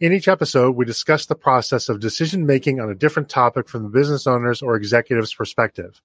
In 0.00 0.12
each 0.12 0.26
episode, 0.26 0.74
we 0.74 0.84
discuss 0.84 1.24
the 1.24 1.36
process 1.36 1.88
of 1.88 2.00
decision 2.00 2.46
making 2.46 2.80
on 2.80 2.90
a 2.90 2.96
different 2.96 3.28
topic 3.28 3.68
from 3.68 3.84
the 3.84 3.88
business 3.88 4.26
owner's 4.26 4.60
or 4.60 4.74
executive's 4.74 5.32
perspective. 5.32 6.02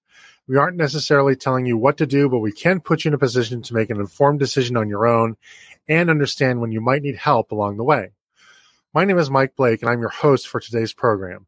We 0.48 0.58
aren't 0.58 0.78
necessarily 0.78 1.36
telling 1.36 1.66
you 1.66 1.76
what 1.76 1.98
to 1.98 2.06
do, 2.06 2.30
but 2.30 2.38
we 2.38 2.52
can 2.52 2.82
put 2.82 3.04
you 3.04 3.10
in 3.10 3.16
a 3.16 3.18
position 3.18 3.64
to 3.64 3.74
make 3.74 3.90
an 3.90 4.00
informed 4.00 4.38
decision 4.38 4.78
on 4.78 4.90
your 4.90 5.08
own 5.08 5.38
and 5.88 6.12
understand 6.12 6.62
when 6.62 6.72
you 6.72 6.82
might 6.82 7.02
need 7.02 7.16
help 7.16 7.52
along 7.52 7.78
the 7.78 7.84
way. 7.84 8.12
My 8.94 9.06
name 9.06 9.18
is 9.18 9.32
Mike 9.32 9.56
Blake, 9.56 9.82
and 9.82 9.90
I'm 9.90 10.02
your 10.02 10.10
host 10.10 10.48
for 10.48 10.60
today's 10.60 10.94
program. 10.94 11.48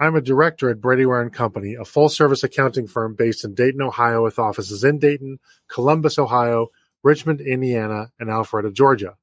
I'm 0.00 0.16
a 0.16 0.22
director 0.22 0.70
at 0.70 0.80
Brady 0.80 1.04
Ware 1.04 1.20
and 1.20 1.32
Company, 1.32 1.74
a 1.74 1.84
full 1.84 2.08
service 2.08 2.42
accounting 2.42 2.86
firm 2.86 3.14
based 3.14 3.44
in 3.44 3.52
Dayton, 3.52 3.82
Ohio, 3.82 4.22
with 4.22 4.38
offices 4.38 4.82
in 4.82 4.98
Dayton, 4.98 5.40
Columbus, 5.68 6.18
Ohio, 6.18 6.68
Richmond, 7.02 7.42
Indiana, 7.42 8.12
and 8.18 8.30
Alpharetta, 8.30 8.72
Georgia. 8.72 9.18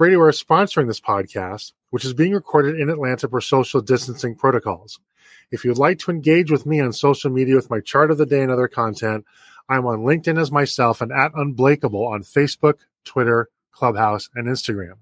Brady 0.00 0.16
Ware 0.16 0.30
is 0.30 0.42
sponsoring 0.42 0.86
this 0.86 0.98
podcast, 0.98 1.74
which 1.90 2.06
is 2.06 2.14
being 2.14 2.32
recorded 2.32 2.80
in 2.80 2.88
Atlanta 2.88 3.28
per 3.28 3.42
social 3.42 3.82
distancing 3.82 4.34
protocols. 4.34 4.98
If 5.50 5.62
you'd 5.62 5.76
like 5.76 5.98
to 5.98 6.10
engage 6.10 6.50
with 6.50 6.64
me 6.64 6.80
on 6.80 6.94
social 6.94 7.30
media 7.30 7.54
with 7.54 7.68
my 7.68 7.80
chart 7.80 8.10
of 8.10 8.16
the 8.16 8.24
day 8.24 8.40
and 8.40 8.50
other 8.50 8.66
content, 8.66 9.26
I'm 9.68 9.84
on 9.84 9.98
LinkedIn 9.98 10.40
as 10.40 10.50
myself 10.50 11.02
and 11.02 11.12
at 11.12 11.34
Unblakeable 11.34 12.10
on 12.10 12.22
Facebook, 12.22 12.78
Twitter, 13.04 13.50
Clubhouse, 13.72 14.30
and 14.34 14.48
Instagram. 14.48 14.94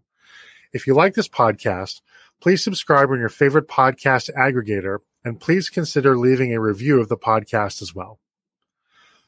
If 0.73 0.89
you 0.89 0.95
like 0.95 1.15
this 1.15 1.29
podcast, 1.29 2.01
please 2.41 2.65
subscribe 2.65 3.11
on 3.11 3.21
your 3.21 3.29
favorite 3.29 3.69
podcast 3.69 4.35
aggregator 4.35 4.99
and 5.25 5.41
please 5.41 5.71
consider 5.71 6.19
leaving 6.19 6.53
a 6.53 6.61
review 6.61 7.01
of 7.01 7.09
the 7.09 7.17
podcast 7.17 7.83
as 7.83 7.95
well. 7.95 8.19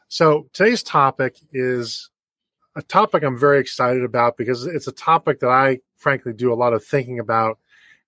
So 0.08 0.48
today's 0.52 0.82
topic 0.82 1.36
is 1.52 2.10
a 2.76 2.82
topic 2.82 3.22
I'm 3.22 3.38
very 3.38 3.58
excited 3.58 4.04
about 4.04 4.36
because 4.36 4.66
it's 4.66 4.86
a 4.86 4.92
topic 4.92 5.40
that 5.40 5.50
I 5.50 5.80
frankly 5.96 6.32
do 6.32 6.52
a 6.52 6.54
lot 6.54 6.72
of 6.72 6.84
thinking 6.84 7.18
about 7.18 7.58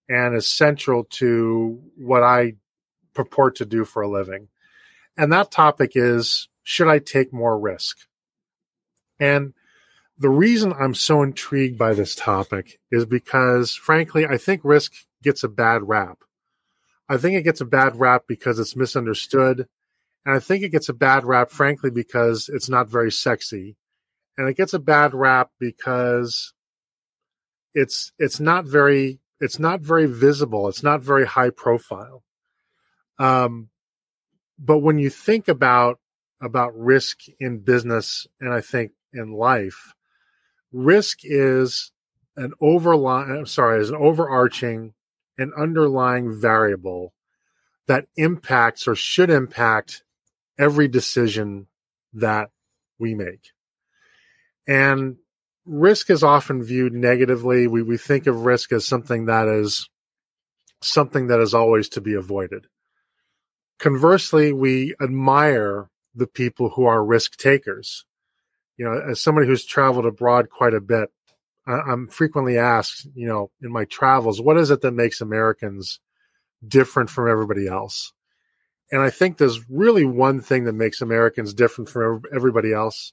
and 0.08 0.34
is 0.34 0.46
central 0.46 1.04
to 1.04 1.80
what 1.96 2.22
I 2.22 2.54
purport 3.14 3.56
to 3.56 3.66
do 3.66 3.84
for 3.84 4.02
a 4.02 4.08
living. 4.08 4.48
And 5.16 5.32
that 5.32 5.50
topic 5.50 5.92
is 5.94 6.48
should 6.62 6.88
I 6.88 6.98
take 6.98 7.32
more 7.32 7.58
risk? 7.58 7.98
And 9.18 9.52
the 10.18 10.30
reason 10.30 10.72
I'm 10.72 10.94
so 10.94 11.22
intrigued 11.22 11.78
by 11.78 11.94
this 11.94 12.14
topic 12.14 12.78
is 12.90 13.04
because, 13.04 13.74
frankly, 13.74 14.26
I 14.26 14.38
think 14.38 14.60
risk 14.62 14.92
gets 15.22 15.42
a 15.42 15.48
bad 15.48 15.88
rap. 15.88 16.18
I 17.08 17.16
think 17.16 17.36
it 17.36 17.42
gets 17.42 17.60
a 17.60 17.66
bad 17.66 17.96
rap 17.96 18.24
because 18.28 18.58
it's 18.58 18.76
misunderstood. 18.76 19.66
And 20.24 20.34
I 20.34 20.38
think 20.38 20.62
it 20.62 20.70
gets 20.70 20.88
a 20.88 20.94
bad 20.94 21.24
rap, 21.24 21.50
frankly, 21.50 21.90
because 21.90 22.48
it's 22.52 22.68
not 22.68 22.88
very 22.88 23.10
sexy 23.10 23.76
and 24.36 24.48
it 24.48 24.56
gets 24.56 24.74
a 24.74 24.78
bad 24.78 25.14
rap 25.14 25.50
because 25.58 26.52
it's 27.74 28.12
it's 28.18 28.40
not 28.40 28.64
very 28.64 29.20
it's 29.40 29.58
not 29.58 29.80
very 29.80 30.06
visible. 30.06 30.68
It's 30.68 30.82
not 30.82 31.02
very 31.02 31.26
high 31.26 31.50
profile. 31.50 32.22
Um 33.18 33.70
but 34.58 34.78
when 34.78 34.98
you 34.98 35.10
think 35.10 35.48
about 35.48 35.98
about 36.40 36.76
risk 36.76 37.20
in 37.38 37.58
business 37.58 38.26
and 38.40 38.52
i 38.52 38.60
think 38.60 38.92
in 39.12 39.32
life 39.32 39.94
risk 40.72 41.20
is 41.22 41.92
an 42.36 42.52
overlying 42.60 43.30
i'm 43.30 43.46
sorry 43.46 43.80
is 43.80 43.90
an 43.90 43.96
overarching 43.96 44.94
and 45.38 45.52
underlying 45.54 46.40
variable 46.40 47.12
that 47.86 48.06
impacts 48.16 48.86
or 48.86 48.94
should 48.94 49.30
impact 49.30 50.04
every 50.58 50.88
decision 50.88 51.66
that 52.12 52.50
we 52.98 53.14
make 53.14 53.51
and 54.66 55.16
risk 55.64 56.10
is 56.10 56.22
often 56.22 56.62
viewed 56.62 56.92
negatively. 56.92 57.66
We, 57.66 57.82
we 57.82 57.96
think 57.96 58.26
of 58.26 58.44
risk 58.44 58.72
as 58.72 58.86
something 58.86 59.26
that 59.26 59.48
is 59.48 59.88
something 60.80 61.28
that 61.28 61.40
is 61.40 61.54
always 61.54 61.88
to 61.90 62.00
be 62.00 62.14
avoided. 62.14 62.66
Conversely, 63.78 64.52
we 64.52 64.94
admire 65.00 65.88
the 66.14 66.26
people 66.26 66.70
who 66.70 66.84
are 66.84 67.04
risk 67.04 67.36
takers. 67.36 68.04
You 68.76 68.86
know, 68.86 69.00
as 69.10 69.20
somebody 69.20 69.46
who's 69.46 69.64
traveled 69.64 70.06
abroad 70.06 70.50
quite 70.50 70.74
a 70.74 70.80
bit, 70.80 71.10
I'm 71.66 72.08
frequently 72.08 72.58
asked, 72.58 73.06
you 73.14 73.28
know, 73.28 73.50
in 73.62 73.70
my 73.70 73.84
travels, 73.84 74.40
what 74.40 74.58
is 74.58 74.70
it 74.70 74.80
that 74.80 74.92
makes 74.92 75.20
Americans 75.20 76.00
different 76.66 77.08
from 77.08 77.30
everybody 77.30 77.68
else? 77.68 78.12
And 78.90 79.00
I 79.00 79.10
think 79.10 79.38
there's 79.38 79.70
really 79.70 80.04
one 80.04 80.40
thing 80.40 80.64
that 80.64 80.74
makes 80.74 81.00
Americans 81.00 81.54
different 81.54 81.88
from 81.88 82.22
everybody 82.34 82.72
else, 82.72 83.12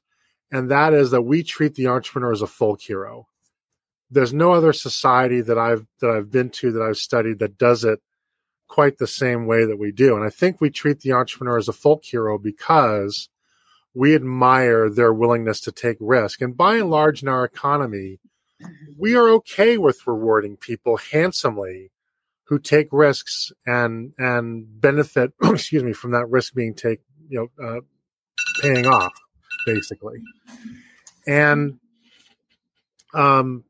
and 0.51 0.71
that 0.71 0.93
is 0.93 1.11
that 1.11 1.21
we 1.21 1.43
treat 1.43 1.75
the 1.75 1.87
entrepreneur 1.87 2.31
as 2.31 2.41
a 2.41 2.47
folk 2.47 2.81
hero. 2.81 3.27
There's 4.11 4.33
no 4.33 4.53
other 4.53 4.73
society 4.73 5.41
that 5.41 5.57
I've 5.57 5.85
that 6.01 6.09
I've 6.09 6.31
been 6.31 6.49
to 6.51 6.71
that 6.71 6.81
I've 6.81 6.97
studied 6.97 7.39
that 7.39 7.57
does 7.57 7.83
it 7.83 7.99
quite 8.67 8.97
the 8.97 9.07
same 9.07 9.45
way 9.45 9.65
that 9.65 9.77
we 9.77 9.91
do. 9.91 10.15
And 10.15 10.23
I 10.23 10.29
think 10.29 10.59
we 10.59 10.69
treat 10.69 11.01
the 11.01 11.13
entrepreneur 11.13 11.57
as 11.57 11.67
a 11.67 11.73
folk 11.73 12.03
hero 12.03 12.37
because 12.37 13.29
we 13.93 14.15
admire 14.15 14.89
their 14.89 15.13
willingness 15.13 15.59
to 15.61 15.71
take 15.71 15.97
risk. 15.99 16.41
And 16.41 16.55
by 16.55 16.77
and 16.77 16.89
large 16.89 17.21
in 17.21 17.27
our 17.27 17.43
economy, 17.43 18.19
we 18.97 19.15
are 19.15 19.29
okay 19.29 19.77
with 19.77 20.05
rewarding 20.05 20.57
people 20.57 20.97
handsomely 20.97 21.91
who 22.43 22.59
take 22.59 22.87
risks 22.91 23.51
and 23.65 24.13
and 24.17 24.65
benefit 24.81 25.31
excuse 25.43 25.83
me 25.83 25.93
from 25.93 26.11
that 26.11 26.29
risk 26.29 26.53
being 26.53 26.73
take 26.73 26.99
you 27.29 27.49
know 27.57 27.65
uh, 27.65 27.79
paying 28.61 28.85
off 28.85 29.13
basically. 29.73 30.19
And, 31.27 31.79
um, 33.13 33.63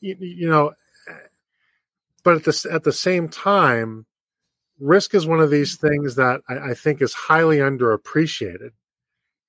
you, 0.00 0.16
you 0.20 0.48
know, 0.48 0.72
but 2.26 2.34
at 2.36 2.44
the 2.44 2.68
at 2.72 2.82
the 2.82 2.92
same 2.92 3.28
time, 3.28 4.04
risk 4.80 5.14
is 5.14 5.26
one 5.26 5.40
of 5.40 5.48
these 5.50 5.76
things 5.76 6.16
that 6.16 6.40
I, 6.48 6.70
I 6.70 6.74
think 6.74 7.00
is 7.00 7.14
highly 7.14 7.58
underappreciated. 7.58 8.70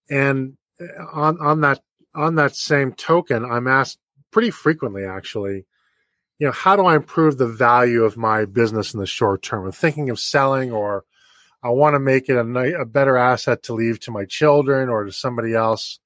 And 0.10 0.58
uh, 0.80 1.06
on 1.12 1.40
on 1.42 1.62
that 1.62 1.82
on 2.14 2.36
that 2.36 2.56
same 2.56 2.94
token, 2.94 3.44
I'm 3.44 3.68
asked 3.68 3.98
pretty 4.32 4.52
frequently, 4.52 5.06
actually, 5.06 5.66
you 6.38 6.46
know, 6.46 6.52
how 6.52 6.76
do 6.76 6.86
I 6.86 6.96
improve 6.96 7.38
the 7.38 7.48
value 7.48 8.04
of 8.04 8.16
my 8.16 8.46
business 8.46 8.94
in 8.94 9.00
the 9.00 9.08
short 9.08 9.42
term? 9.42 9.66
I'm 9.66 9.72
thinking 9.72 10.12
of 10.12 10.20
selling 10.20 10.72
or 10.72 11.04
I 11.64 11.70
want 11.70 11.96
to 11.96 12.00
make 12.00 12.30
it 12.30 12.36
a, 12.38 12.82
a 12.82 12.86
better 12.86 13.18
asset 13.18 13.64
to 13.64 13.74
leave 13.74 14.00
to 14.02 14.12
my 14.12 14.26
children 14.26 14.90
or 14.90 15.06
to 15.06 15.12
somebody 15.12 15.54
else. 15.54 16.00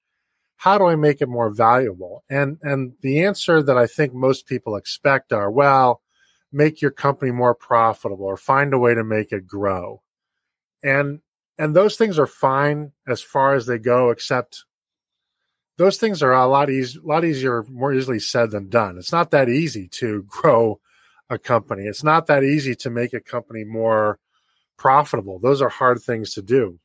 How 0.56 0.78
do 0.78 0.86
I 0.86 0.96
make 0.96 1.22
it 1.22 1.30
more 1.30 1.50
valuable? 1.50 2.24
And 2.30 2.58
and 2.62 2.94
the 3.02 3.26
answer 3.26 3.62
that 3.64 3.78
I 3.78 3.88
think 3.88 4.14
most 4.14 4.46
people 4.46 4.76
expect 4.76 5.34
are, 5.34 5.50
well, 5.50 6.02
make 6.52 6.82
your 6.82 6.92
company 6.92 7.32
more 7.32 7.56
profitable 7.56 8.26
or 8.26 8.38
find 8.38 8.74
a 8.74 8.80
way 8.80 8.94
to 8.94 9.04
make 9.04 9.32
it 9.32 9.48
grow. 9.48 10.02
And 10.84 11.22
and 11.58 11.76
those 11.76 11.96
things 11.96 12.18
are 12.18 12.28
fine 12.28 12.92
as 13.08 13.22
far 13.22 13.56
as 13.56 13.66
they 13.66 13.78
go, 13.78 14.10
except 14.10 14.66
those 15.78 15.98
things 15.98 16.22
are 16.24 16.34
a 16.34 16.48
lot 16.48 16.70
easy, 16.70 17.00
a 17.00 17.08
lot 17.08 17.26
easier, 17.26 17.64
more 17.70 17.94
easily 17.94 18.20
said 18.20 18.52
than 18.52 18.70
done. 18.70 18.98
It's 18.98 19.12
not 19.12 19.32
that 19.32 19.50
easy 19.50 19.88
to 19.90 20.24
grow 20.28 20.80
a 21.30 21.38
company. 21.38 21.84
It's 21.84 22.04
not 22.04 22.28
that 22.28 22.44
easy 22.44 22.76
to 22.76 22.90
make 22.90 23.14
a 23.14 23.20
company 23.20 23.64
more 23.64 24.20
profitable. 24.82 25.38
Those 25.38 25.62
are 25.62 25.70
hard 25.70 26.02
things 26.02 26.34
to 26.34 26.42
do. 26.42 26.80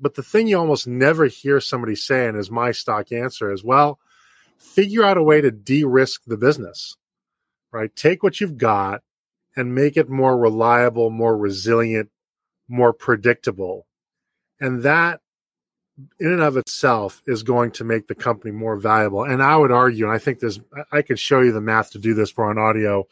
But 0.00 0.14
the 0.14 0.24
thing 0.24 0.48
you 0.48 0.58
almost 0.58 0.88
never 0.88 1.26
hear 1.26 1.60
somebody 1.60 1.94
saying 1.94 2.34
is 2.34 2.50
my 2.50 2.72
stock 2.72 3.12
answer 3.12 3.52
is 3.52 3.62
well, 3.62 4.00
figure 4.58 5.04
out 5.04 5.16
a 5.16 5.22
way 5.22 5.40
to 5.40 5.52
de 5.52 5.84
risk 5.84 6.22
the 6.26 6.36
business, 6.36 6.96
right? 7.70 7.94
Take 7.94 8.24
what 8.24 8.40
you've 8.40 8.58
got 8.58 9.02
and 9.54 9.72
make 9.72 9.96
it 9.96 10.08
more 10.08 10.36
reliable, 10.36 11.10
more 11.10 11.36
resilient, 11.38 12.10
more 12.66 12.92
predictable. 12.92 13.86
And 14.58 14.82
that 14.82 15.20
in 16.18 16.32
and 16.32 16.42
of 16.42 16.56
itself 16.56 17.22
is 17.24 17.44
going 17.44 17.70
to 17.72 17.84
make 17.84 18.08
the 18.08 18.16
company 18.16 18.50
more 18.50 18.76
valuable. 18.76 19.22
And 19.22 19.44
I 19.44 19.56
would 19.56 19.70
argue, 19.70 20.06
and 20.06 20.12
I 20.12 20.18
think 20.18 20.40
there's, 20.40 20.58
I 20.90 21.02
could 21.02 21.20
show 21.20 21.40
you 21.40 21.52
the 21.52 21.60
math 21.60 21.92
to 21.92 22.00
do 22.00 22.14
this 22.14 22.32
for 22.32 22.50
on 22.50 22.58
audio. 22.58 23.06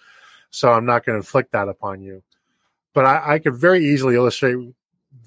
So 0.50 0.72
I'm 0.72 0.86
not 0.86 1.06
going 1.06 1.14
to 1.14 1.20
inflict 1.20 1.52
that 1.52 1.68
upon 1.68 2.02
you 2.02 2.24
but 2.94 3.04
I, 3.04 3.34
I 3.34 3.38
could 3.38 3.54
very 3.54 3.84
easily 3.84 4.14
illustrate 4.14 4.56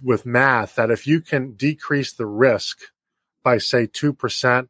with 0.03 0.25
math 0.25 0.75
that 0.75 0.91
if 0.91 1.05
you 1.07 1.21
can 1.21 1.53
decrease 1.53 2.13
the 2.13 2.25
risk 2.25 2.79
by 3.43 3.57
say 3.57 3.87
2%, 3.87 4.67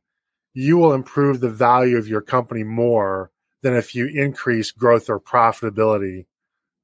you 0.54 0.78
will 0.78 0.94
improve 0.94 1.40
the 1.40 1.50
value 1.50 1.98
of 1.98 2.08
your 2.08 2.22
company 2.22 2.64
more 2.64 3.32
than 3.62 3.74
if 3.76 3.96
you 3.96 4.08
increase 4.08 4.72
growth 4.72 5.10
or 5.10 5.20
profitability 5.20 6.26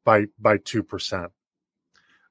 by 0.06 0.26
by 0.40 0.58
2%. 0.58 1.30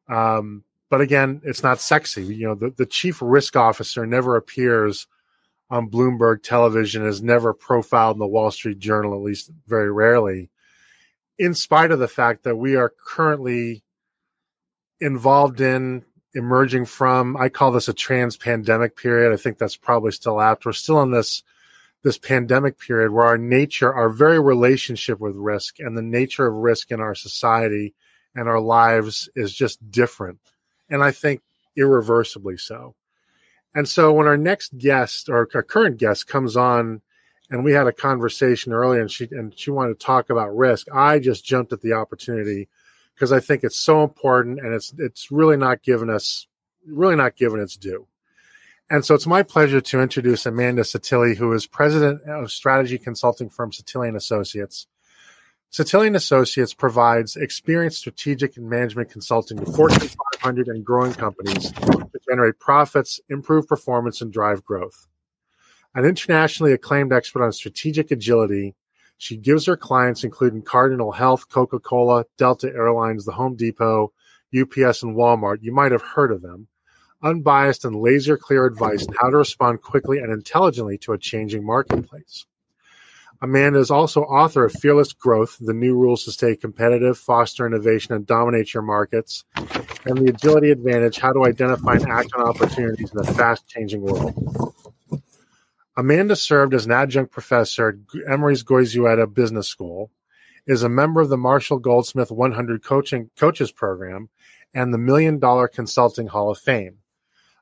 Um, 0.09 0.65
but 0.89 1.01
again, 1.01 1.41
it's 1.45 1.63
not 1.63 1.81
sexy. 1.81 2.23
You 2.23 2.49
know, 2.49 2.55
the, 2.55 2.71
the 2.71 2.87
chief 2.87 3.21
risk 3.21 3.57
officer 3.57 4.07
never 4.07 4.37
appears 4.37 5.07
on 5.69 5.91
Bloomberg 5.91 6.43
television, 6.43 7.05
is 7.05 7.23
never 7.23 7.53
profiled 7.53 8.17
in 8.17 8.21
the 8.21 8.27
Wall 8.27 8.53
Street 8.53 8.79
Journal, 8.79 9.15
at 9.15 9.21
least 9.21 9.51
very 9.67 9.91
rarely, 9.91 10.49
in 11.39 11.55
spite 11.55 11.91
of 11.91 11.99
the 11.99 12.09
fact 12.09 12.45
that 12.45 12.57
we 12.57 12.77
are 12.77 12.93
currently 13.07 13.83
involved 15.01 15.61
in 15.61 16.05
emerging 16.35 16.85
from 16.85 17.37
i 17.37 17.49
call 17.49 17.71
this 17.71 17.89
a 17.89 17.95
trans 17.95 18.37
pandemic 18.37 18.97
period. 18.97 19.33
I 19.33 19.37
think 19.37 19.59
that's 19.59 19.77
probably 19.77 20.13
still 20.13 20.41
apt 20.41 20.67
we're 20.67 20.73
still 20.73 21.03
in 21.03 21.11
this 21.11 21.43
this 22.03 22.19
pandemic 22.19 22.79
period 22.79 23.11
where 23.11 23.27
our 23.27 23.39
nature 23.39 23.93
our 23.93 24.09
very 24.09 24.41
relationship 24.41 25.19
with 25.19 25.35
risk 25.37 25.81
and 25.81 25.97
the 25.97 26.03
nature 26.03 26.47
of 26.47 26.55
risk 26.55 26.91
in 26.91 27.01
our 27.01 27.15
society 27.15 27.95
and 28.35 28.49
our 28.49 28.61
lives 28.61 29.29
is 29.35 29.53
just 29.53 29.91
different. 29.91 30.39
And 30.89 31.03
i 31.03 31.11
think 31.11 31.43
irreversibly 31.77 32.57
so. 32.57 32.95
And 33.75 33.87
so 33.87 34.13
when 34.13 34.27
our 34.27 34.39
next 34.39 34.77
guest 34.79 35.29
or 35.29 35.49
our 35.55 35.63
current 35.63 35.99
guest 35.99 36.27
comes 36.27 36.57
on 36.57 37.03
and 37.51 37.65
we 37.65 37.73
had 37.73 37.87
a 37.87 37.93
conversation 37.93 38.73
earlier 38.73 39.01
and 39.01 39.11
she 39.11 39.29
and 39.31 39.59
she 39.59 39.71
wanted 39.71 39.99
to 39.99 40.07
talk 40.07 40.31
about 40.31 40.57
risk 40.57 40.87
i 40.93 41.19
just 41.19 41.45
jumped 41.45 41.73
at 41.73 41.81
the 41.81 41.93
opportunity 41.93 42.69
because 43.17 43.33
I 43.33 43.41
think 43.41 43.65
it's 43.65 43.79
so 43.79 44.05
important 44.05 44.61
and 44.61 44.75
it's 44.75 44.93
it's 44.99 45.31
really 45.31 45.57
not 45.57 45.83
given 45.83 46.11
us 46.11 46.47
really 46.87 47.17
not 47.17 47.37
given 47.37 47.61
its 47.61 47.77
due. 47.77 48.07
And 48.89 49.05
so 49.05 49.15
it's 49.17 49.27
my 49.27 49.43
pleasure 49.43 49.81
to 49.81 50.01
introduce 50.01 50.47
Amanda 50.47 50.83
Setili, 50.83 51.37
who 51.37 51.53
is 51.53 51.67
president 51.67 52.23
of 52.23 52.53
strategy 52.53 52.99
consulting 52.99 53.49
firm 53.49 53.73
Setili 53.73 54.07
and 54.07 54.17
Associates. 54.17 54.87
Setili 55.73 56.07
and 56.07 56.15
Associates 56.15 56.73
provides 56.73 57.35
experienced 57.35 57.99
strategic 57.99 58.57
and 58.57 58.71
management 58.71 59.11
consulting 59.11 59.59
to 59.59 59.67
Fortune 59.73 60.09
500 60.41 60.69
and 60.69 60.85
growing 60.85 61.13
companies 61.15 61.73
to 61.73 62.21
generate 62.29 62.61
profits, 62.61 63.19
improve 63.29 63.67
performance, 63.67 64.21
and 64.21 64.33
drive 64.33 64.65
growth. 64.65 65.09
An 65.97 66.05
internationally 66.05 66.75
acclaimed 66.75 67.11
expert 67.11 67.43
on 67.43 67.53
strategic 67.53 68.11
agility, 68.11 68.75
she 69.17 69.39
gives 69.39 69.65
her 69.65 69.79
clients, 69.79 70.25
including 70.25 70.61
Cardinal 70.61 71.11
Health, 71.11 71.49
Coca 71.49 71.79
Cola, 71.79 72.27
Delta 72.37 72.69
Airlines, 72.69 73.25
the 73.25 73.33
Home 73.33 73.57
Depot, 73.57 74.13
UPS, 74.55 75.03
and 75.03 75.17
Walmart, 75.17 75.63
you 75.63 75.73
might 75.73 75.93
have 75.93 76.03
heard 76.03 76.33
of 76.33 76.43
them, 76.43 76.69
unbiased 77.23 77.87
and 77.87 77.97
laser 77.97 78.37
clear 78.37 78.67
advice 78.67 79.07
on 79.07 79.15
how 79.19 79.31
to 79.31 79.39
respond 79.39 79.81
quickly 79.81 80.19
and 80.19 80.31
intelligently 80.31 80.99
to 80.99 81.15
a 81.15 81.19
changing 81.19 81.65
marketplace. 81.65 82.45
Amanda 83.41 83.79
is 83.79 83.91
also 83.91 84.21
author 84.21 84.67
of 84.67 84.75
Fearless 84.75 85.15
Growth 85.15 85.57
The 85.63 85.73
New 85.73 85.95
Rules 85.95 86.25
to 86.25 86.31
Stay 86.31 86.57
Competitive, 86.57 87.17
Foster 87.17 87.67
Innovation, 87.67 88.15
and 88.15 88.27
Dominate 88.27 88.75
Your 88.75 88.83
Markets, 88.83 89.45
and 89.57 90.19
The 90.19 90.29
Agility 90.29 90.73
Advantage 90.73 91.19
How 91.19 91.33
to 91.33 91.47
Identify 91.47 91.95
and 91.95 92.11
Act 92.11 92.35
on 92.35 92.49
Opportunities 92.49 93.13
in 93.13 93.19
a 93.19 93.33
Fast 93.33 93.67
Changing 93.67 94.03
World. 94.03 94.75
Amanda 95.97 96.37
served 96.37 96.75
as 96.75 96.85
an 96.85 96.93
adjunct 96.93 97.33
professor 97.33 97.89
at 97.89 98.31
Emory's 98.31 98.63
Goizueta 98.63 99.33
Business 99.33 99.69
School, 99.69 100.11
is 100.67 100.83
a 100.83 100.89
member 100.89 101.21
of 101.21 101.29
the 101.29 101.39
Marshall 101.39 101.79
Goldsmith 101.79 102.31
100 102.31 102.83
Coaching 102.83 103.31
Coaches 103.37 103.73
Program, 103.73 104.29
and 104.75 104.93
the 104.93 104.99
Million 104.99 105.39
Dollar 105.39 105.69
Consulting 105.69 106.27
Hall 106.27 106.51
of 106.51 106.59
Fame. 106.59 106.99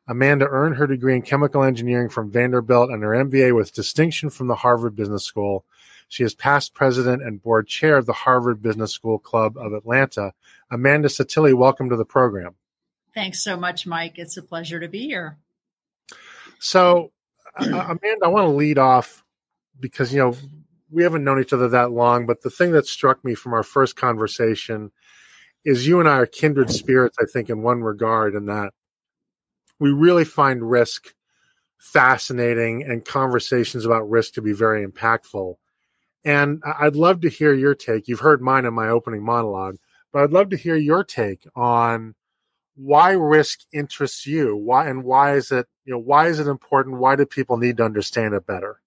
Amanda 0.08 0.48
earned 0.48 0.76
her 0.76 0.86
degree 0.86 1.14
in 1.14 1.22
chemical 1.22 1.62
engineering 1.62 2.08
from 2.08 2.30
Vanderbilt 2.30 2.90
and 2.90 3.02
her 3.02 3.10
MBA 3.10 3.54
with 3.54 3.72
distinction 3.72 4.30
from 4.30 4.48
the 4.48 4.56
Harvard 4.56 4.96
Business 4.96 5.24
School. 5.24 5.64
She 6.08 6.24
is 6.24 6.34
past 6.34 6.74
president 6.74 7.22
and 7.22 7.42
board 7.42 7.68
chair 7.68 7.96
of 7.96 8.06
the 8.06 8.12
Harvard 8.12 8.60
Business 8.60 8.92
School 8.92 9.18
Club 9.18 9.56
of 9.56 9.72
Atlanta. 9.72 10.32
Amanda 10.70 11.08
Setili, 11.08 11.54
welcome 11.54 11.88
to 11.88 11.96
the 11.96 12.04
program. 12.04 12.56
Thanks 13.14 13.42
so 13.42 13.56
much, 13.56 13.86
Mike. 13.86 14.18
It's 14.18 14.36
a 14.36 14.42
pleasure 14.42 14.80
to 14.80 14.88
be 14.88 15.06
here. 15.06 15.38
So, 16.58 17.12
Amanda, 17.56 18.24
I 18.24 18.28
want 18.28 18.46
to 18.46 18.50
lead 18.50 18.78
off 18.78 19.24
because 19.80 20.12
you 20.12 20.18
know 20.18 20.36
we 20.90 21.02
haven't 21.02 21.24
known 21.24 21.40
each 21.40 21.52
other 21.52 21.68
that 21.68 21.92
long, 21.92 22.26
but 22.26 22.42
the 22.42 22.50
thing 22.50 22.72
that 22.72 22.86
struck 22.86 23.24
me 23.24 23.34
from 23.34 23.52
our 23.52 23.62
first 23.62 23.96
conversation 23.96 24.90
is 25.64 25.86
you 25.86 26.00
and 26.00 26.08
I 26.08 26.18
are 26.18 26.26
kindred 26.26 26.70
spirits. 26.70 27.16
I 27.20 27.24
think 27.26 27.50
in 27.50 27.62
one 27.62 27.82
regard, 27.82 28.34
in 28.34 28.46
that 28.46 28.72
we 29.78 29.90
really 29.90 30.24
find 30.24 30.68
risk 30.68 31.14
fascinating 31.78 32.82
and 32.82 33.04
conversations 33.04 33.84
about 33.84 34.08
risk 34.08 34.34
to 34.34 34.42
be 34.42 34.52
very 34.52 34.86
impactful. 34.86 35.56
And 36.24 36.62
I'd 36.64 36.96
love 36.96 37.20
to 37.22 37.28
hear 37.28 37.52
your 37.52 37.74
take. 37.74 38.08
You've 38.08 38.20
heard 38.20 38.40
mine 38.40 38.64
in 38.64 38.72
my 38.72 38.88
opening 38.88 39.22
monologue, 39.22 39.76
but 40.12 40.22
I'd 40.22 40.32
love 40.32 40.48
to 40.50 40.56
hear 40.56 40.76
your 40.76 41.04
take 41.04 41.46
on 41.54 42.14
why 42.76 43.12
risk 43.12 43.60
interests 43.72 44.26
you? 44.26 44.56
Why 44.56 44.88
and 44.88 45.04
why 45.04 45.36
is 45.36 45.50
it 45.52 45.66
you 45.84 45.92
know 45.92 45.98
why 45.98 46.28
is 46.28 46.38
it 46.38 46.46
important? 46.46 46.98
Why 46.98 47.16
do 47.16 47.26
people 47.26 47.56
need 47.56 47.76
to 47.78 47.84
understand 47.84 48.34
it 48.34 48.46
better? 48.46 48.80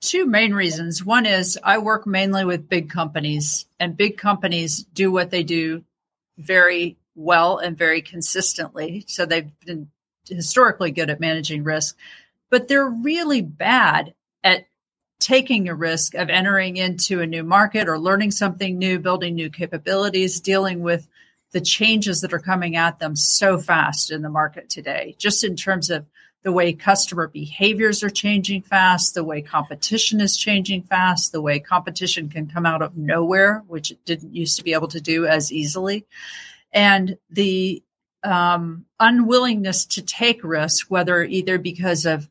Two 0.00 0.26
main 0.26 0.54
reasons. 0.54 1.04
One 1.04 1.26
is 1.26 1.58
i 1.62 1.78
work 1.78 2.06
mainly 2.06 2.44
with 2.44 2.68
big 2.68 2.90
companies 2.90 3.66
and 3.80 3.96
big 3.96 4.18
companies 4.18 4.84
do 4.94 5.10
what 5.10 5.30
they 5.30 5.42
do 5.42 5.84
very 6.38 6.96
well 7.14 7.58
and 7.58 7.76
very 7.76 8.02
consistently. 8.02 9.04
So 9.06 9.24
they've 9.24 9.50
been 9.60 9.90
historically 10.28 10.90
good 10.90 11.10
at 11.10 11.20
managing 11.20 11.64
risk 11.64 11.96
but 12.54 12.68
they're 12.68 12.88
really 12.88 13.42
bad 13.42 14.14
at 14.44 14.66
taking 15.18 15.68
a 15.68 15.74
risk 15.74 16.14
of 16.14 16.30
entering 16.30 16.76
into 16.76 17.20
a 17.20 17.26
new 17.26 17.42
market 17.42 17.88
or 17.88 17.98
learning 17.98 18.30
something 18.30 18.78
new 18.78 19.00
building 19.00 19.34
new 19.34 19.50
capabilities 19.50 20.40
dealing 20.40 20.80
with 20.80 21.08
the 21.54 21.60
changes 21.60 22.20
that 22.20 22.32
are 22.32 22.40
coming 22.40 22.74
at 22.74 22.98
them 22.98 23.14
so 23.14 23.58
fast 23.58 24.10
in 24.10 24.22
the 24.22 24.28
market 24.28 24.68
today, 24.68 25.14
just 25.18 25.44
in 25.44 25.54
terms 25.54 25.88
of 25.88 26.04
the 26.42 26.50
way 26.50 26.72
customer 26.72 27.28
behaviors 27.28 28.02
are 28.02 28.10
changing 28.10 28.60
fast, 28.60 29.14
the 29.14 29.22
way 29.22 29.40
competition 29.40 30.20
is 30.20 30.36
changing 30.36 30.82
fast, 30.82 31.30
the 31.30 31.40
way 31.40 31.60
competition 31.60 32.28
can 32.28 32.48
come 32.48 32.66
out 32.66 32.82
of 32.82 32.96
nowhere, 32.96 33.62
which 33.68 33.92
it 33.92 34.04
didn't 34.04 34.34
used 34.34 34.58
to 34.58 34.64
be 34.64 34.74
able 34.74 34.88
to 34.88 35.00
do 35.00 35.26
as 35.26 35.52
easily, 35.52 36.04
and 36.72 37.16
the 37.30 37.80
um, 38.24 38.84
unwillingness 38.98 39.86
to 39.86 40.02
take 40.02 40.42
risk, 40.42 40.90
whether 40.90 41.22
either 41.22 41.56
because 41.56 42.04
of 42.04 42.28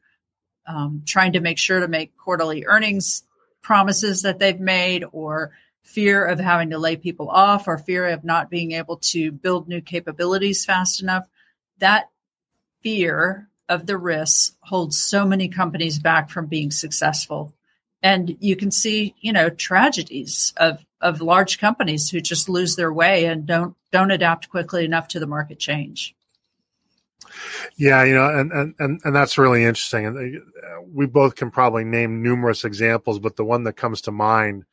um, 0.67 1.03
trying 1.05 1.31
to 1.33 1.39
make 1.39 1.57
sure 1.57 1.79
to 1.79 1.87
make 1.87 2.17
quarterly 2.17 2.65
earnings 2.65 3.23
promises 3.61 4.23
that 4.23 4.37
they've 4.37 4.59
made 4.59 5.05
or 5.13 5.53
fear 5.83 6.25
of 6.25 6.39
having 6.39 6.71
to 6.71 6.79
lay 6.79 6.95
people 6.95 7.29
off 7.29 7.67
or 7.67 7.77
fear 7.77 8.07
of 8.07 8.23
not 8.23 8.49
being 8.49 8.71
able 8.71 8.97
to 8.97 9.31
build 9.31 9.67
new 9.67 9.81
capabilities 9.81 10.65
fast 10.65 11.01
enough. 11.01 11.27
That 11.79 12.09
fear 12.81 13.49
of 13.69 13.85
the 13.85 13.97
risks 13.97 14.55
holds 14.61 14.99
so 14.99 15.25
many 15.25 15.47
companies 15.47 15.99
back 15.99 16.29
from 16.29 16.47
being 16.47 16.71
successful. 16.71 17.53
And 18.01 18.35
you 18.39 18.55
can 18.55 18.71
see, 18.71 19.15
you 19.21 19.31
know, 19.31 19.49
tragedies 19.49 20.53
of, 20.57 20.85
of 20.99 21.21
large 21.21 21.59
companies 21.59 22.09
who 22.09 22.19
just 22.19 22.49
lose 22.49 22.75
their 22.75 22.91
way 22.91 23.25
and 23.25 23.45
don't 23.45 23.75
don't 23.91 24.11
adapt 24.11 24.49
quickly 24.49 24.83
enough 24.83 25.07
to 25.09 25.19
the 25.19 25.27
market 25.27 25.59
change. 25.59 26.15
Yeah, 27.77 28.03
you 28.03 28.13
know, 28.13 28.27
and 28.27 28.51
and 28.51 28.75
and, 28.79 29.01
and 29.03 29.15
that's 29.15 29.37
really 29.37 29.63
interesting. 29.63 30.05
And 30.05 30.37
uh, 30.37 30.81
we 30.91 31.05
both 31.05 31.35
can 31.35 31.51
probably 31.51 31.83
name 31.83 32.21
numerous 32.21 32.65
examples, 32.65 33.19
but 33.19 33.35
the 33.35 33.45
one 33.45 33.63
that 33.63 33.73
comes 33.73 34.01
to 34.01 34.11
mind 34.11 34.65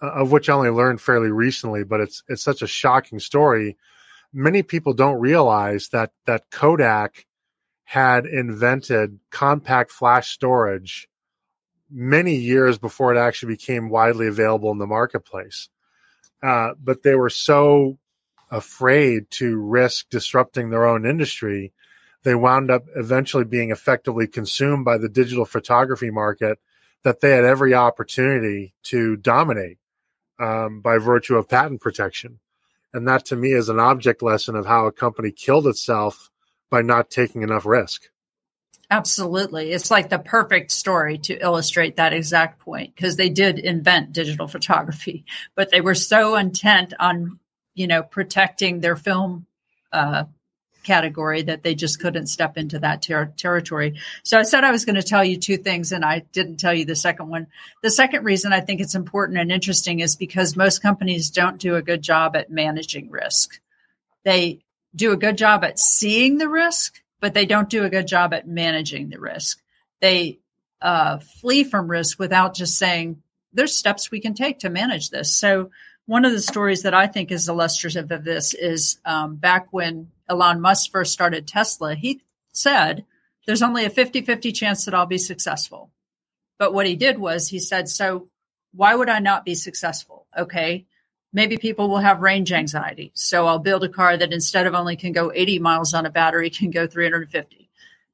of 0.00 0.32
which 0.32 0.48
I 0.48 0.54
only 0.54 0.70
learned 0.70 1.00
fairly 1.00 1.30
recently, 1.30 1.84
but 1.84 2.00
it's 2.00 2.22
it's 2.28 2.42
such 2.42 2.62
a 2.62 2.66
shocking 2.66 3.18
story. 3.18 3.76
Many 4.32 4.62
people 4.62 4.92
don't 4.92 5.20
realize 5.20 5.88
that 5.88 6.12
that 6.26 6.50
Kodak 6.50 7.26
had 7.84 8.26
invented 8.26 9.18
compact 9.30 9.90
flash 9.90 10.30
storage 10.30 11.08
many 11.90 12.36
years 12.36 12.78
before 12.78 13.12
it 13.14 13.18
actually 13.18 13.54
became 13.54 13.88
widely 13.88 14.28
available 14.28 14.70
in 14.70 14.78
the 14.78 14.86
marketplace. 14.86 15.68
Uh, 16.42 16.70
but 16.80 17.02
they 17.02 17.16
were 17.16 17.30
so 17.30 17.98
afraid 18.50 19.30
to 19.30 19.58
risk 19.58 20.08
disrupting 20.10 20.70
their 20.70 20.86
own 20.86 21.06
industry, 21.06 21.72
they 22.22 22.34
wound 22.34 22.70
up 22.70 22.84
eventually 22.96 23.44
being 23.44 23.70
effectively 23.70 24.26
consumed 24.26 24.84
by 24.84 24.98
the 24.98 25.08
digital 25.08 25.44
photography 25.44 26.10
market 26.10 26.58
that 27.04 27.20
they 27.20 27.30
had 27.30 27.44
every 27.44 27.74
opportunity 27.74 28.74
to 28.84 29.16
dominate 29.16 29.78
um, 30.38 30.80
by 30.80 30.98
virtue 30.98 31.36
of 31.36 31.48
patent 31.48 31.80
protection. 31.80 32.40
And 32.92 33.06
that 33.06 33.26
to 33.26 33.36
me 33.36 33.52
is 33.52 33.68
an 33.68 33.78
object 33.78 34.22
lesson 34.22 34.56
of 34.56 34.66
how 34.66 34.86
a 34.86 34.92
company 34.92 35.30
killed 35.30 35.66
itself 35.66 36.30
by 36.70 36.82
not 36.82 37.10
taking 37.10 37.42
enough 37.42 37.66
risk. 37.66 38.08
Absolutely. 38.90 39.70
It's 39.70 39.90
like 39.90 40.08
the 40.08 40.18
perfect 40.18 40.72
story 40.72 41.18
to 41.18 41.40
illustrate 41.40 41.96
that 41.96 42.12
exact 42.12 42.58
point 42.58 42.94
because 42.94 43.14
they 43.14 43.28
did 43.28 43.60
invent 43.60 44.12
digital 44.12 44.48
photography, 44.48 45.24
but 45.54 45.70
they 45.70 45.80
were 45.80 45.94
so 45.94 46.34
intent 46.34 46.92
on, 46.98 47.38
you 47.74 47.86
know, 47.86 48.02
protecting 48.02 48.80
their 48.80 48.96
film 48.96 49.46
uh, 49.92 50.24
category 50.82 51.42
that 51.42 51.62
they 51.62 51.74
just 51.74 52.00
couldn't 52.00 52.26
step 52.26 52.56
into 52.56 52.78
that 52.78 53.02
ter- 53.02 53.32
territory. 53.36 53.98
So 54.22 54.38
I 54.38 54.42
said 54.42 54.64
I 54.64 54.70
was 54.70 54.84
going 54.84 54.96
to 54.96 55.02
tell 55.02 55.24
you 55.24 55.36
two 55.36 55.56
things 55.56 55.92
and 55.92 56.04
I 56.04 56.20
didn't 56.32 56.58
tell 56.58 56.74
you 56.74 56.84
the 56.84 56.96
second 56.96 57.28
one. 57.28 57.46
The 57.82 57.90
second 57.90 58.24
reason 58.24 58.52
I 58.52 58.60
think 58.60 58.80
it's 58.80 58.94
important 58.94 59.38
and 59.38 59.52
interesting 59.52 60.00
is 60.00 60.16
because 60.16 60.56
most 60.56 60.82
companies 60.82 61.30
don't 61.30 61.58
do 61.58 61.76
a 61.76 61.82
good 61.82 62.02
job 62.02 62.36
at 62.36 62.50
managing 62.50 63.10
risk. 63.10 63.60
They 64.24 64.60
do 64.94 65.12
a 65.12 65.16
good 65.16 65.38
job 65.38 65.64
at 65.64 65.78
seeing 65.78 66.38
the 66.38 66.48
risk, 66.48 67.00
but 67.20 67.34
they 67.34 67.46
don't 67.46 67.70
do 67.70 67.84
a 67.84 67.90
good 67.90 68.06
job 68.06 68.32
at 68.32 68.48
managing 68.48 69.08
the 69.08 69.20
risk. 69.20 69.60
They 70.00 70.40
uh, 70.82 71.18
flee 71.18 71.64
from 71.64 71.90
risk 71.90 72.18
without 72.18 72.54
just 72.54 72.78
saying, 72.78 73.22
there's 73.52 73.76
steps 73.76 74.10
we 74.10 74.20
can 74.20 74.34
take 74.34 74.60
to 74.60 74.70
manage 74.70 75.10
this. 75.10 75.34
So, 75.34 75.70
one 76.10 76.24
of 76.24 76.32
the 76.32 76.40
stories 76.40 76.82
that 76.82 76.92
I 76.92 77.06
think 77.06 77.30
is 77.30 77.48
illustrative 77.48 78.10
of 78.10 78.24
this 78.24 78.52
is 78.52 78.98
um, 79.04 79.36
back 79.36 79.68
when 79.70 80.10
Elon 80.28 80.60
Musk 80.60 80.90
first 80.90 81.12
started 81.12 81.46
Tesla, 81.46 81.94
he 81.94 82.20
said, 82.52 83.04
there's 83.46 83.62
only 83.62 83.84
a 83.84 83.90
50 83.90 84.22
50 84.22 84.50
chance 84.50 84.84
that 84.84 84.94
I'll 84.94 85.06
be 85.06 85.18
successful. 85.18 85.92
But 86.58 86.74
what 86.74 86.86
he 86.86 86.96
did 86.96 87.16
was 87.16 87.46
he 87.46 87.60
said, 87.60 87.88
so 87.88 88.28
why 88.74 88.92
would 88.92 89.08
I 89.08 89.20
not 89.20 89.44
be 89.44 89.54
successful? 89.54 90.26
Okay. 90.36 90.84
Maybe 91.32 91.58
people 91.58 91.88
will 91.88 91.98
have 91.98 92.22
range 92.22 92.52
anxiety. 92.52 93.12
So 93.14 93.46
I'll 93.46 93.60
build 93.60 93.84
a 93.84 93.88
car 93.88 94.16
that 94.16 94.32
instead 94.32 94.66
of 94.66 94.74
only 94.74 94.96
can 94.96 95.12
go 95.12 95.30
80 95.32 95.60
miles 95.60 95.94
on 95.94 96.06
a 96.06 96.10
battery 96.10 96.50
can 96.58 96.72
go 96.72 96.88
350. 96.88 97.70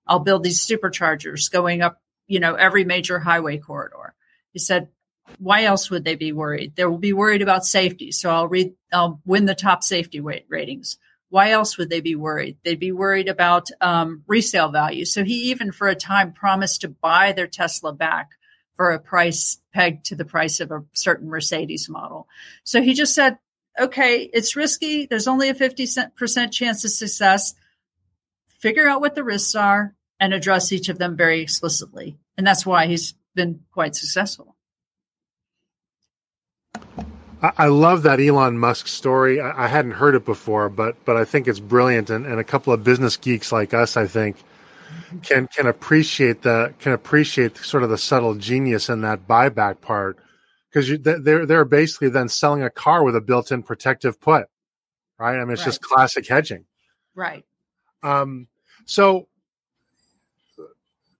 I'll 0.07 0.19
build 0.19 0.43
these 0.43 0.61
superchargers 0.61 1.51
going 1.51 1.81
up, 1.81 2.03
you 2.27 2.41
know, 2.41 2.57
every 2.57 2.85
major 2.85 3.19
highway 3.19 3.57
corridor. 3.57 4.15
He 4.53 4.59
said, 4.59 4.89
why 5.39 5.65
else 5.65 5.91
would 5.91 6.05
they 6.05 6.15
be 6.15 6.33
worried? 6.33 6.75
They 6.77 6.85
will 6.85 6.99
be 6.99 7.13
worried 7.13 7.43
about 7.43 7.65
safety. 7.65 8.13
So 8.13 8.31
I'll 8.31 8.49
read, 8.49 8.75
I'll 8.93 9.21
win 9.25 9.47
the 9.47 9.55
top 9.55 9.83
safety 9.83 10.21
ratings. 10.21 10.99
Why 11.29 11.51
else 11.51 11.77
would 11.77 11.91
they 11.91 12.01
be 12.01 12.15
worried? 12.15 12.59
They'd 12.65 12.79
be 12.79 12.93
worried 12.93 13.29
about 13.29 13.69
um, 13.81 14.23
resale 14.27 14.71
value. 14.71 15.05
So 15.05 15.25
he 15.25 15.51
even 15.51 15.73
for 15.73 15.89
a 15.89 15.95
time 15.95 16.33
promised 16.33 16.83
to 16.83 16.89
buy 16.89 17.33
their 17.33 17.47
Tesla 17.47 17.93
back 17.93 18.31
for 18.75 18.93
a 18.93 19.01
price 19.01 19.59
pegged 19.73 20.07
to 20.07 20.17
the 20.17 20.25
price 20.25 20.61
of 20.61 20.71
a 20.71 20.85
certain 20.93 21.29
Mercedes 21.29 21.89
model. 21.89 22.29
So 22.63 22.83
he 22.83 22.95
just 22.95 23.15
said, 23.15 23.39
okay, 23.79 24.31
it's 24.33 24.57
risky. 24.57 25.07
There's 25.07 25.29
only 25.29 25.49
a 25.49 25.55
50% 25.55 26.53
chance 26.53 26.85
of 26.85 26.91
success. 26.91 27.55
Figure 28.61 28.89
out 28.89 29.01
what 29.01 29.15
the 29.15 29.25
risks 29.25 29.55
are 29.55 29.95
and 30.21 30.33
address 30.33 30.73
each 30.73 30.89
of 30.89 30.99
them 30.99 31.17
very 31.17 31.41
explicitly. 31.41 32.19
And 32.37 32.47
that's 32.47 32.65
why 32.65 32.87
he's 32.87 33.15
been 33.35 33.61
quite 33.73 33.95
successful. 33.95 34.56
I 37.43 37.67
love 37.67 38.03
that 38.05 38.19
Elon 38.19 38.59
Musk 38.59 38.89
story. 38.89 39.41
I 39.41 39.67
hadn't 39.67 39.93
heard 39.93 40.15
it 40.15 40.25
before, 40.25 40.69
but 40.69 41.05
but 41.05 41.17
I 41.17 41.25
think 41.25 41.47
it's 41.47 41.61
brilliant, 41.61 42.11
and, 42.11 42.27
and 42.27 42.41
a 42.41 42.45
couple 42.45 42.73
of 42.73 42.83
business 42.83 43.17
geeks 43.17 43.53
like 43.53 43.75
us, 43.75 43.97
I 43.97 44.07
think, 44.07 44.37
can 45.23 45.47
can 45.49 45.67
appreciate 45.67 46.43
the 46.43 46.75
can 46.81 46.93
appreciate 46.93 47.57
sort 47.59 47.83
of 47.83 47.91
the 47.91 47.99
subtle 47.99 48.35
genius 48.35 48.89
in 48.89 49.03
that 49.03 49.29
buyback 49.29 49.81
part 49.81 50.19
because 50.71 50.99
they're 51.01 51.47
they're 51.47 51.65
basically 51.65 52.09
then 52.09 52.29
selling 52.29 52.63
a 52.63 52.71
car 52.71 53.05
with 53.05 53.15
a 53.15 53.21
built-in 53.21 53.63
protective 53.63 54.21
put, 54.21 54.47
right? 55.19 55.37
I 55.37 55.45
mean, 55.45 55.53
it's 55.53 55.61
right. 55.61 55.67
just 55.67 55.83
classic 55.83 56.27
hedging, 56.27 56.65
right? 57.15 57.45
Um, 58.03 58.49
so 58.87 59.29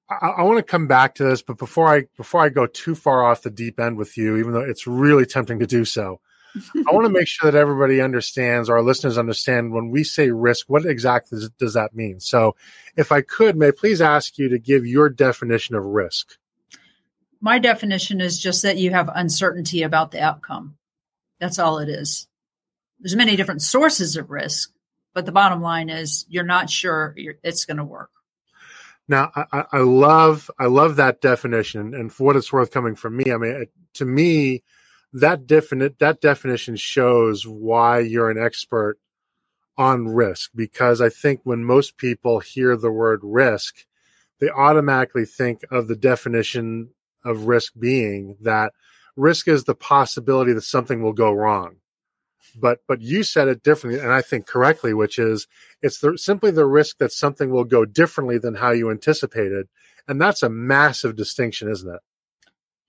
I, 0.09 0.29
I 0.29 0.43
want 0.43 0.59
to 0.59 0.63
come 0.63 0.87
back 0.87 1.17
to 1.17 1.25
this, 1.25 1.43
but 1.43 1.59
before 1.59 1.89
I 1.89 2.07
before 2.17 2.41
I 2.41 2.49
go 2.49 2.67
too 2.67 2.95
far 2.95 3.25
off 3.25 3.43
the 3.43 3.51
deep 3.51 3.81
end 3.81 3.97
with 3.97 4.17
you, 4.17 4.37
even 4.37 4.53
though 4.53 4.61
it's 4.61 4.87
really 4.87 5.27
tempting 5.27 5.59
to 5.59 5.67
do 5.67 5.85
so, 5.85 6.21
I 6.57 6.93
want 6.93 7.07
to 7.07 7.13
make 7.13 7.29
sure 7.29 7.51
that 7.51 7.59
everybody 7.59 8.01
understands, 8.01 8.71
our 8.71 8.83
listeners 8.83 9.19
understand, 9.19 9.73
when 9.73 9.91
we 9.91 10.05
say 10.05 10.31
risk, 10.31 10.67
what 10.69 10.87
exactly 10.87 11.39
does, 11.39 11.51
does 11.51 11.75
that 11.75 11.95
mean? 11.95 12.21
So, 12.21 12.57
if 12.97 13.13
I 13.13 13.21
could, 13.21 13.57
may 13.57 13.69
I 13.69 13.73
please 13.73 14.01
ask 14.01 14.39
you 14.39 14.49
to 14.51 14.59
give 14.59 14.87
your 14.87 15.09
definition 15.09 15.75
of 15.75 15.85
risk? 15.85 16.39
My 17.41 17.59
definition 17.59 18.21
is 18.21 18.41
just 18.41 18.63
that 18.63 18.79
you 18.79 18.91
have 18.93 19.11
uncertainty 19.15 19.83
about 19.83 20.11
the 20.11 20.21
outcome. 20.21 20.77
That's 21.39 21.59
all 21.59 21.79
it 21.79 21.89
is. 21.89 22.27
There's 23.01 23.17
many 23.17 23.37
different 23.37 23.63
sources 23.63 24.17
of 24.17 24.31
risk, 24.31 24.73
but 25.13 25.27
the 25.27 25.33
bottom 25.33 25.61
line 25.61 25.91
is 25.91 26.25
you're 26.29 26.45
not 26.45 26.71
sure 26.71 27.15
it's 27.17 27.67
going 27.67 27.77
to 27.77 27.85
work. 27.85 28.11
Now, 29.09 29.31
I, 29.37 29.65
I, 29.73 29.79
love 29.79 30.51
I 30.59 30.67
love 30.67 30.97
that 30.97 31.21
definition, 31.21 31.95
and 31.95 32.13
for 32.13 32.25
what 32.25 32.37
it's 32.37 32.53
worth, 32.53 32.73
coming 32.73 32.97
from 32.97 33.17
me, 33.17 33.33
I 33.33 33.37
mean, 33.37 33.67
to 33.95 34.05
me, 34.05 34.65
that 35.13 35.47
definite 35.47 35.99
that 36.01 36.21
definition 36.21 36.77
shows 36.77 37.47
why 37.47 38.01
you're 38.01 38.31
an 38.31 38.43
expert 38.43 38.99
on 39.79 40.09
risk. 40.09 40.51
Because 40.55 41.01
I 41.01 41.09
think 41.09 41.41
when 41.45 41.65
most 41.65 41.97
people 41.97 42.41
hear 42.41 42.77
the 42.77 42.91
word 42.91 43.21
risk, 43.23 43.87
they 44.41 44.51
automatically 44.51 45.25
think 45.25 45.61
of 45.71 45.89
the 45.89 45.97
definition 45.97 46.91
of 47.25 47.47
risk 47.47 47.73
being 47.79 48.37
that 48.41 48.73
risk 49.17 49.49
is 49.49 49.65
the 49.65 49.75
possibility 49.75 50.53
that 50.53 50.63
something 50.63 51.03
will 51.03 51.13
go 51.13 51.33
wrong 51.33 51.77
but 52.55 52.81
but 52.87 53.01
you 53.01 53.23
said 53.23 53.49
it 53.49 53.63
differently 53.63 54.01
and 54.01 54.13
i 54.13 54.23
think 54.23 54.47
correctly 54.47 54.95
which 54.95 55.19
is 55.19 55.47
it's 55.83 55.99
the, 55.99 56.17
simply 56.17 56.51
the 56.51 56.67
risk 56.67 56.99
that 56.99 57.13
something 57.13 57.51
will 57.51 57.65
go 57.65 57.85
differently 57.85 58.39
than 58.39 58.55
how 58.55 58.71
you 58.71 58.91
anticipated 58.91 59.67
and 60.09 60.21
that's 60.21 60.43
a 60.43 60.49
massive 60.49 61.17
distinction 61.17 61.71
isn't 61.71 61.95
it? 61.95 62.01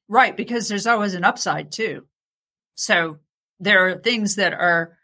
Right 0.07 0.35
because 0.35 0.67
there's 0.67 0.87
always 0.87 1.13
an 1.13 1.23
upside 1.23 1.71
too. 1.71 2.05
So 2.75 3.17
there 3.59 3.87
are 3.87 3.97
things 3.97 4.35
that 4.35 4.53
are 4.53 4.97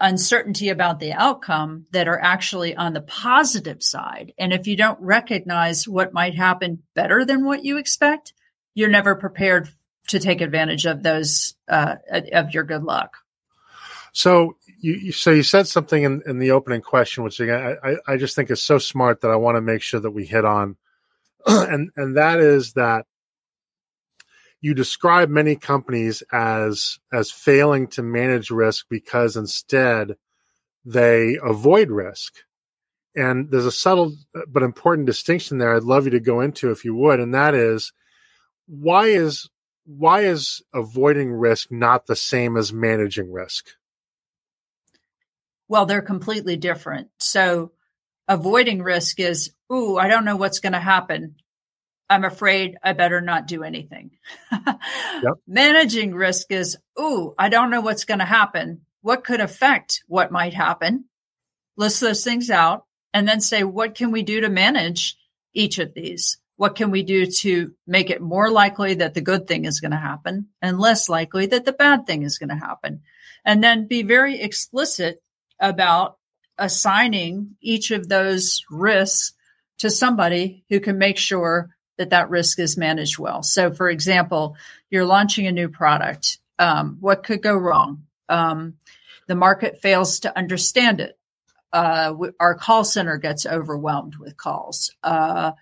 uncertainty 0.00 0.68
about 0.68 1.00
the 1.00 1.12
outcome 1.12 1.86
that 1.92 2.08
are 2.08 2.20
actually 2.20 2.74
on 2.74 2.92
the 2.92 3.00
positive 3.00 3.82
side 3.82 4.32
and 4.38 4.52
if 4.52 4.68
you 4.68 4.76
don't 4.76 5.00
recognize 5.00 5.88
what 5.88 6.12
might 6.12 6.36
happen 6.36 6.82
better 6.94 7.24
than 7.24 7.44
what 7.44 7.64
you 7.64 7.78
expect 7.78 8.32
you're 8.74 8.88
never 8.88 9.16
prepared 9.16 9.68
to 10.06 10.20
take 10.20 10.40
advantage 10.40 10.86
of 10.86 11.02
those 11.02 11.54
uh, 11.68 11.96
of 12.32 12.54
your 12.54 12.62
good 12.62 12.84
luck 12.84 13.16
so 14.12 14.56
you, 14.80 15.12
so 15.12 15.30
you 15.30 15.42
said 15.42 15.66
something 15.66 16.02
in, 16.02 16.22
in 16.26 16.38
the 16.38 16.52
opening 16.52 16.80
question, 16.80 17.24
which 17.24 17.40
again 17.40 17.76
I, 17.82 17.96
I 18.06 18.16
just 18.16 18.34
think 18.34 18.50
is 18.50 18.62
so 18.62 18.78
smart 18.78 19.20
that 19.20 19.30
I 19.30 19.36
want 19.36 19.56
to 19.56 19.60
make 19.60 19.82
sure 19.82 20.00
that 20.00 20.10
we 20.10 20.24
hit 20.24 20.44
on, 20.44 20.76
and 21.46 21.90
and 21.96 22.16
that 22.16 22.40
is 22.40 22.74
that 22.74 23.06
you 24.60 24.74
describe 24.74 25.28
many 25.28 25.56
companies 25.56 26.22
as 26.32 26.98
as 27.12 27.30
failing 27.30 27.86
to 27.88 28.02
manage 28.02 28.50
risk 28.50 28.86
because 28.88 29.36
instead 29.36 30.16
they 30.84 31.38
avoid 31.42 31.90
risk. 31.90 32.34
And 33.14 33.50
there's 33.50 33.66
a 33.66 33.72
subtle 33.72 34.14
but 34.46 34.62
important 34.62 35.06
distinction 35.06 35.58
there 35.58 35.74
I'd 35.74 35.82
love 35.82 36.04
you 36.04 36.10
to 36.12 36.20
go 36.20 36.40
into 36.40 36.70
if 36.70 36.84
you 36.84 36.94
would, 36.94 37.20
and 37.20 37.34
that 37.34 37.54
is 37.54 37.92
why 38.66 39.06
is 39.06 39.48
why 39.86 40.20
is 40.20 40.62
avoiding 40.74 41.32
risk 41.32 41.72
not 41.72 42.06
the 42.06 42.16
same 42.16 42.56
as 42.56 42.72
managing 42.72 43.32
risk? 43.32 43.70
Well, 45.68 45.86
they're 45.86 46.02
completely 46.02 46.56
different. 46.56 47.08
So 47.18 47.72
avoiding 48.26 48.82
risk 48.82 49.20
is, 49.20 49.52
ooh, 49.72 49.98
I 49.98 50.08
don't 50.08 50.24
know 50.24 50.36
what's 50.36 50.60
going 50.60 50.72
to 50.72 50.80
happen. 50.80 51.36
I'm 52.10 52.24
afraid 52.24 52.78
I 52.82 52.94
better 52.94 53.20
not 53.20 53.46
do 53.46 53.62
anything. 53.62 54.12
yep. 54.52 55.34
Managing 55.46 56.14
risk 56.14 56.50
is, 56.50 56.76
ooh, 56.98 57.34
I 57.38 57.50
don't 57.50 57.70
know 57.70 57.82
what's 57.82 58.06
going 58.06 58.20
to 58.20 58.24
happen. 58.24 58.82
What 59.02 59.24
could 59.24 59.40
affect 59.40 60.02
what 60.06 60.32
might 60.32 60.54
happen? 60.54 61.04
List 61.76 62.00
those 62.00 62.24
things 62.24 62.50
out 62.50 62.86
and 63.12 63.28
then 63.28 63.40
say, 63.40 63.62
what 63.62 63.94
can 63.94 64.10
we 64.10 64.22
do 64.22 64.40
to 64.40 64.48
manage 64.48 65.16
each 65.52 65.78
of 65.78 65.92
these? 65.94 66.38
What 66.56 66.76
can 66.76 66.90
we 66.90 67.02
do 67.02 67.26
to 67.26 67.72
make 67.86 68.10
it 68.10 68.20
more 68.20 68.50
likely 68.50 68.94
that 68.94 69.14
the 69.14 69.20
good 69.20 69.46
thing 69.46 69.64
is 69.64 69.80
going 69.80 69.92
to 69.92 69.96
happen 69.96 70.48
and 70.60 70.80
less 70.80 71.08
likely 71.08 71.46
that 71.46 71.64
the 71.64 71.72
bad 71.72 72.06
thing 72.06 72.22
is 72.22 72.38
going 72.38 72.48
to 72.48 72.56
happen? 72.56 73.02
And 73.44 73.62
then 73.62 73.86
be 73.86 74.02
very 74.02 74.40
explicit 74.40 75.22
about 75.60 76.18
assigning 76.58 77.56
each 77.60 77.90
of 77.90 78.08
those 78.08 78.64
risks 78.70 79.32
to 79.78 79.90
somebody 79.90 80.64
who 80.68 80.80
can 80.80 80.98
make 80.98 81.18
sure 81.18 81.70
that 81.98 82.10
that 82.10 82.30
risk 82.30 82.58
is 82.58 82.76
managed 82.76 83.18
well. 83.18 83.42
So, 83.42 83.72
for 83.72 83.88
example, 83.88 84.56
you're 84.90 85.04
launching 85.04 85.46
a 85.46 85.52
new 85.52 85.68
product. 85.68 86.38
Um, 86.58 86.98
what 87.00 87.24
could 87.24 87.42
go 87.42 87.56
wrong? 87.56 88.04
Um, 88.28 88.74
the 89.26 89.34
market 89.34 89.80
fails 89.80 90.20
to 90.20 90.36
understand 90.36 91.00
it. 91.00 91.18
Uh, 91.72 92.14
our 92.40 92.54
call 92.54 92.82
center 92.84 93.18
gets 93.18 93.46
overwhelmed 93.46 94.16
with 94.16 94.36
calls. 94.36 94.90
Uh, 95.02 95.52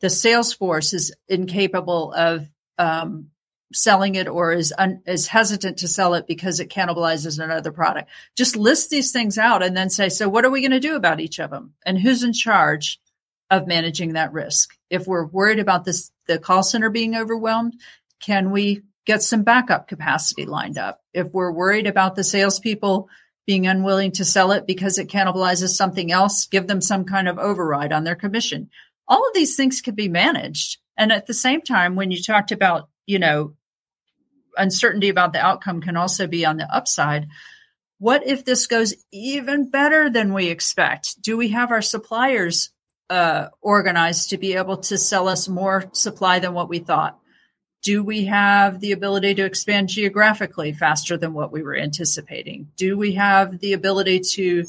the 0.00 0.10
sales 0.10 0.52
force 0.52 0.92
is 0.92 1.14
incapable 1.28 2.12
of 2.12 2.48
um, 2.78 3.30
selling 3.72 4.14
it 4.14 4.28
or 4.28 4.52
is 4.52 4.72
un, 4.78 5.02
is 5.06 5.26
hesitant 5.26 5.78
to 5.78 5.88
sell 5.88 6.14
it 6.14 6.26
because 6.26 6.60
it 6.60 6.70
cannibalizes 6.70 7.42
another 7.42 7.72
product. 7.72 8.10
Just 8.36 8.56
list 8.56 8.90
these 8.90 9.12
things 9.12 9.38
out 9.38 9.62
and 9.62 9.76
then 9.76 9.90
say, 9.90 10.08
so 10.08 10.28
what 10.28 10.44
are 10.44 10.50
we 10.50 10.60
going 10.60 10.70
to 10.70 10.80
do 10.80 10.96
about 10.96 11.20
each 11.20 11.38
of 11.38 11.50
them? 11.50 11.74
And 11.84 11.98
who's 11.98 12.22
in 12.22 12.32
charge 12.32 13.00
of 13.50 13.66
managing 13.66 14.12
that 14.12 14.32
risk? 14.32 14.76
If 14.90 15.06
we're 15.06 15.26
worried 15.26 15.58
about 15.58 15.84
this, 15.84 16.10
the 16.26 16.38
call 16.38 16.62
center 16.62 16.90
being 16.90 17.16
overwhelmed, 17.16 17.74
can 18.20 18.50
we 18.50 18.82
get 19.04 19.22
some 19.22 19.42
backup 19.42 19.88
capacity 19.88 20.46
lined 20.46 20.78
up? 20.78 21.00
If 21.12 21.32
we're 21.32 21.52
worried 21.52 21.86
about 21.86 22.16
the 22.16 22.24
salespeople 22.24 23.08
being 23.46 23.66
unwilling 23.66 24.12
to 24.12 24.24
sell 24.24 24.50
it 24.52 24.66
because 24.66 24.98
it 24.98 25.08
cannibalizes 25.08 25.70
something 25.70 26.10
else, 26.10 26.46
give 26.46 26.66
them 26.66 26.80
some 26.80 27.04
kind 27.04 27.28
of 27.28 27.38
override 27.38 27.92
on 27.92 28.04
their 28.04 28.16
commission. 28.16 28.70
All 29.06 29.26
of 29.26 29.34
these 29.34 29.54
things 29.56 29.80
can 29.80 29.94
be 29.94 30.08
managed. 30.08 30.78
And 30.96 31.12
at 31.12 31.26
the 31.26 31.34
same 31.34 31.62
time, 31.62 31.94
when 31.94 32.10
you 32.10 32.20
talked 32.20 32.50
about 32.50 32.88
you 33.06 33.18
know, 33.18 33.54
uncertainty 34.56 35.08
about 35.08 35.32
the 35.32 35.40
outcome 35.40 35.80
can 35.80 35.96
also 35.96 36.26
be 36.26 36.44
on 36.44 36.56
the 36.56 36.74
upside. 36.74 37.28
what 37.98 38.26
if 38.26 38.44
this 38.44 38.66
goes 38.66 38.94
even 39.10 39.70
better 39.70 40.10
than 40.10 40.34
we 40.34 40.48
expect? 40.48 41.20
Do 41.22 41.36
we 41.38 41.48
have 41.48 41.70
our 41.70 41.80
suppliers 41.80 42.70
uh, 43.08 43.48
organized 43.62 44.30
to 44.30 44.36
be 44.36 44.54
able 44.54 44.78
to 44.78 44.98
sell 44.98 45.28
us 45.28 45.48
more 45.48 45.84
supply 45.92 46.38
than 46.38 46.52
what 46.52 46.68
we 46.68 46.78
thought? 46.80 47.18
Do 47.82 48.02
we 48.02 48.26
have 48.26 48.80
the 48.80 48.92
ability 48.92 49.34
to 49.36 49.44
expand 49.44 49.88
geographically 49.88 50.72
faster 50.72 51.16
than 51.16 51.32
what 51.32 51.52
we 51.52 51.62
were 51.62 51.76
anticipating? 51.76 52.70
Do 52.76 52.98
we 52.98 53.12
have 53.12 53.60
the 53.60 53.72
ability 53.72 54.20
to 54.32 54.64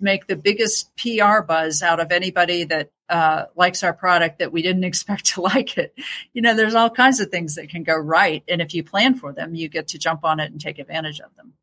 make 0.00 0.26
the 0.26 0.36
biggest 0.36 0.90
PR 0.96 1.40
buzz 1.40 1.82
out 1.82 2.00
of 2.00 2.12
anybody 2.12 2.64
that 2.64 2.90
uh, 3.08 3.46
likes 3.56 3.82
our 3.82 3.92
product 3.92 4.38
that 4.38 4.52
we 4.52 4.62
didn't 4.62 4.84
expect 4.92 5.26
to 5.34 5.42
like 5.42 5.76
it? 5.78 5.94
You 6.32 6.42
know, 6.42 6.54
there's 6.54 6.74
all 6.74 6.90
kinds 6.90 7.20
of 7.20 7.30
things 7.30 7.54
that 7.56 7.68
can 7.68 7.82
go 7.82 7.96
right. 7.96 8.42
And 8.48 8.60
if 8.60 8.74
you 8.74 8.82
plan 8.82 9.14
for 9.14 9.32
them, 9.32 9.54
you 9.54 9.68
get 9.68 9.88
to 9.88 9.98
jump 9.98 10.24
on 10.24 10.40
it 10.40 10.50
and 10.50 10.60
take 10.60 10.78
advantage 10.78 11.20
of 11.20 11.34
them. 11.36 11.54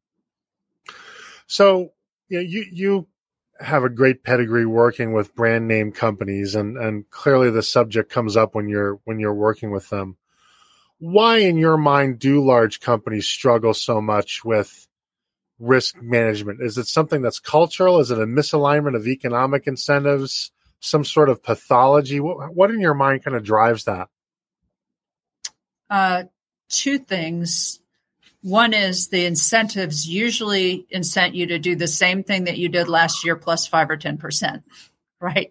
So 1.47 1.93
you, 2.29 2.39
know, 2.39 2.43
you, 2.43 2.65
you 2.71 3.07
have 3.59 3.83
a 3.83 3.89
great 3.89 4.23
pedigree 4.23 4.65
working 4.65 5.13
with 5.13 5.35
brand 5.35 5.67
name 5.67 5.91
companies 5.91 6.55
and, 6.55 6.77
and 6.77 7.09
clearly 7.09 7.49
the 7.49 7.63
subject 7.63 8.11
comes 8.11 8.35
up 8.35 8.53
when 8.53 8.67
you're, 8.67 8.99
when 9.05 9.19
you're 9.19 9.33
working 9.33 9.71
with 9.71 9.89
them 9.89 10.17
why 10.99 11.37
in 11.37 11.57
your 11.57 11.77
mind 11.77 12.19
do 12.19 12.43
large 12.43 12.79
companies 12.79 13.27
struggle 13.27 13.73
so 13.73 14.01
much 14.01 14.43
with 14.45 14.87
risk 15.59 16.01
management 16.01 16.61
is 16.61 16.77
it 16.77 16.87
something 16.87 17.21
that's 17.21 17.39
cultural 17.39 17.99
is 17.99 18.11
it 18.11 18.19
a 18.19 18.25
misalignment 18.25 18.95
of 18.95 19.07
economic 19.07 19.67
incentives 19.67 20.51
some 20.79 21.03
sort 21.05 21.29
of 21.29 21.44
pathology? 21.44 22.20
What, 22.20 22.53
what 22.53 22.72
in 22.72 22.79
your 22.79 22.94
mind 22.94 23.24
kind 23.24 23.36
of 23.36 23.44
drives 23.44 23.86
that? 23.86 24.10
Uh, 25.89 26.24
two 26.70 27.00
things. 27.00 27.79
One 28.41 28.74
is 28.74 29.08
the 29.08 29.25
incentives 29.25 30.08
usually 30.08 30.86
incent 30.94 31.34
you 31.34 31.48
to 31.48 31.60
do 31.60 31.75
the 31.75 31.88
same 31.88 32.24
thing 32.24 32.44
that 32.44 32.58
you 32.58 32.70
did 32.70 32.88
last 32.88 33.25
year 33.25 33.36
plus 33.36 33.65
5 33.65 33.89
or 33.89 33.98
10% 33.98 34.63
right? 35.22 35.50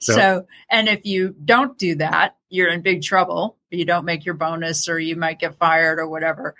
So 0.00 0.46
and 0.68 0.88
if 0.88 1.06
you 1.06 1.34
don't 1.44 1.78
do 1.78 1.94
that 1.94 2.36
you're 2.54 2.68
in 2.68 2.82
big 2.82 3.02
trouble. 3.02 3.56
You 3.70 3.84
don't 3.84 4.04
make 4.04 4.24
your 4.24 4.36
bonus 4.36 4.88
or 4.88 5.00
you 5.00 5.16
might 5.16 5.40
get 5.40 5.56
fired 5.56 5.98
or 5.98 6.08
whatever. 6.08 6.54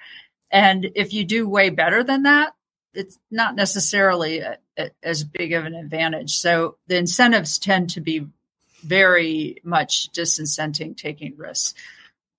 And 0.51 0.91
if 0.97 1.13
you 1.13 1.25
do 1.25 1.49
way 1.49 1.71
better 1.71 2.03
than 2.03 2.25
that, 2.25 2.55
it's 2.95 3.19
not 3.31 3.55
necessarily 3.55 4.39
a, 4.39 4.59
a, 4.79 4.91
as 5.03 5.25
big 5.25 5.53
of 5.53 5.65
an 5.65 5.75
advantage. 5.75 6.37
So 6.37 6.77
the 6.87 6.97
incentives 6.97 7.59
tend 7.59 7.91
to 7.91 8.01
be 8.01 8.27
very 8.83 9.61
much 9.65 10.11
disincenting 10.13 10.97
taking 10.97 11.37
risks. 11.37 11.75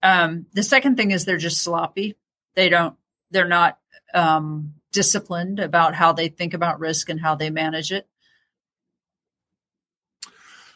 Um, 0.04 0.46
the 0.54 0.64
second 0.64 0.98
thing 0.98 1.12
is 1.12 1.26
they're 1.26 1.38
just 1.38 1.62
sloppy. 1.62 2.16
They 2.56 2.70
don't, 2.70 2.96
they're 3.32 3.48
not 3.48 3.80
um, 4.14 4.76
disciplined 4.92 5.60
about 5.60 5.96
how 5.96 6.14
they 6.14 6.30
think 6.30 6.54
about 6.54 6.80
risk 6.80 7.10
and 7.10 7.20
how 7.20 7.36
they 7.36 7.50
manage 7.50 7.92
it. 7.92 8.08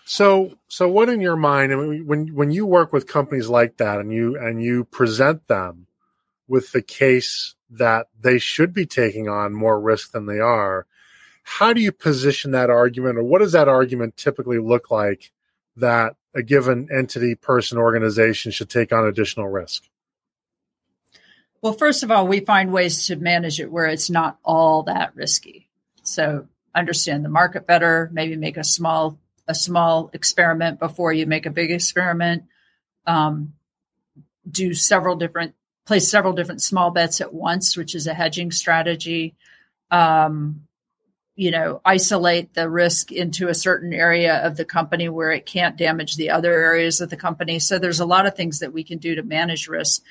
So, 0.06 0.58
so 0.68 0.90
what 0.90 1.08
in 1.08 1.22
your 1.22 1.36
mind? 1.36 1.72
I 1.72 1.76
mean, 1.76 2.08
when 2.08 2.34
when 2.34 2.50
you 2.50 2.66
work 2.66 2.92
with 2.92 3.06
companies 3.06 3.48
like 3.48 3.78
that, 3.78 4.00
and 4.00 4.12
you 4.12 4.36
and 4.40 4.60
you 4.60 4.86
present 4.86 5.48
them 5.48 5.86
with 6.48 6.72
the 6.72 6.82
case 6.82 7.54
that 7.70 8.08
they 8.20 8.40
should 8.40 8.74
be 8.74 8.86
taking 8.86 9.30
on 9.30 9.54
more 9.54 9.80
risk 9.80 10.12
than 10.12 10.26
they 10.26 10.40
are, 10.40 10.86
how 11.44 11.74
do 11.74 11.82
you 11.82 11.92
position 11.92 12.52
that 12.52 12.70
argument, 12.70 13.18
or 13.18 13.24
what 13.24 13.40
does 13.40 13.54
that 13.54 13.68
argument 13.68 14.18
typically 14.18 14.60
look 14.60 14.92
like 14.92 15.32
that 15.76 16.16
a 16.36 16.44
given 16.44 16.88
entity, 16.92 17.36
person, 17.36 17.78
organization 17.78 18.52
should 18.52 18.70
take 18.70 18.92
on 18.92 19.06
additional 19.06 19.48
risk? 19.48 19.84
Well, 21.62 21.74
first 21.74 22.04
of 22.04 22.12
all, 22.12 22.28
we 22.28 22.40
find 22.40 22.72
ways 22.72 23.08
to 23.08 23.16
manage 23.16 23.60
it 23.60 23.72
where 23.72 23.88
it's 23.88 24.10
not 24.10 24.38
all 24.44 24.84
that 24.84 25.16
risky. 25.16 25.68
So 26.04 26.48
understand 26.74 27.26
the 27.26 27.30
market 27.30 27.68
better, 27.68 28.10
maybe 28.14 28.36
make 28.36 28.58
a 28.58 28.64
small 28.64 29.20
a 29.48 29.56
small 29.56 30.12
experiment 30.14 30.80
before 30.80 31.12
you 31.12 31.26
make 31.26 31.48
a 31.48 31.50
big 31.50 31.72
experiment. 31.72 32.44
Um, 33.08 33.54
do 34.50 34.76
several 34.76 35.16
different 35.16 35.56
place 35.90 36.10
several 36.10 36.34
different 36.34 36.62
small 36.62 36.92
bets 36.92 37.20
at 37.20 37.34
once, 37.34 37.76
which 37.76 37.96
is 37.96 38.08
a 38.08 38.14
hedging 38.14 38.52
strategy. 38.52 39.36
Um, 39.92 40.68
you 41.36 41.52
know, 41.52 41.82
isolate 41.84 42.54
the 42.54 42.70
risk 42.70 43.12
into 43.12 43.48
a 43.48 43.54
certain 43.54 43.92
area 43.92 44.46
of 44.46 44.56
the 44.56 44.66
company 44.66 45.10
where 45.10 45.32
it 45.32 45.46
can't 45.46 45.78
damage 45.78 46.16
the 46.16 46.30
other 46.30 46.54
areas 46.54 47.02
of 47.02 47.10
the 47.10 47.18
company. 47.18 47.60
So 47.60 47.80
there's 47.80 48.00
a 48.00 48.06
lot 48.06 48.28
of 48.28 48.36
things 48.36 48.60
that 48.60 48.72
we 48.72 48.84
can 48.84 49.00
do 49.00 49.16
to 49.16 49.24
manage 49.24 49.68
risk. 49.68 50.04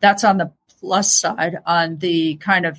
That's 0.00 0.24
on 0.24 0.38
the 0.38 0.52
plus 0.80 1.12
side. 1.12 1.58
On 1.66 1.98
the 1.98 2.36
kind 2.36 2.64
of 2.64 2.78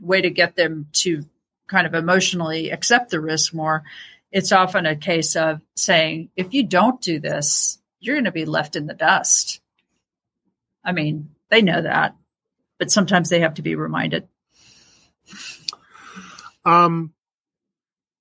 way 0.00 0.20
to 0.20 0.30
get 0.30 0.56
them 0.56 0.88
to 0.94 1.24
kind 1.68 1.86
of 1.86 1.94
emotionally 1.94 2.70
accept 2.70 3.10
the 3.10 3.20
risk 3.20 3.54
more 3.54 3.84
it's 4.32 4.52
often 4.52 4.84
a 4.84 4.96
case 4.96 5.36
of 5.36 5.60
saying, 5.76 6.28
if 6.36 6.52
you 6.52 6.62
don't 6.64 7.00
do 7.00 7.18
this, 7.20 7.78
you're 8.00 8.16
going 8.16 8.24
to 8.24 8.32
be 8.32 8.44
left 8.44 8.76
in 8.76 8.86
the 8.86 8.92
dust. 8.92 9.60
I 10.84 10.92
mean, 10.92 11.30
they 11.50 11.62
know 11.62 11.82
that, 11.82 12.16
but 12.78 12.90
sometimes 12.90 13.28
they 13.28 13.40
have 13.40 13.54
to 13.54 13.62
be 13.62 13.74
reminded. 13.74 14.28
Um, 16.64 17.12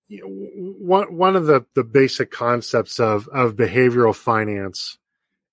one 0.09 1.15
one 1.15 1.35
of 1.35 1.45
the 1.45 1.65
the 1.73 1.83
basic 1.83 2.31
concepts 2.31 2.99
of 2.99 3.27
of 3.29 3.55
behavioral 3.55 4.15
finance 4.15 4.97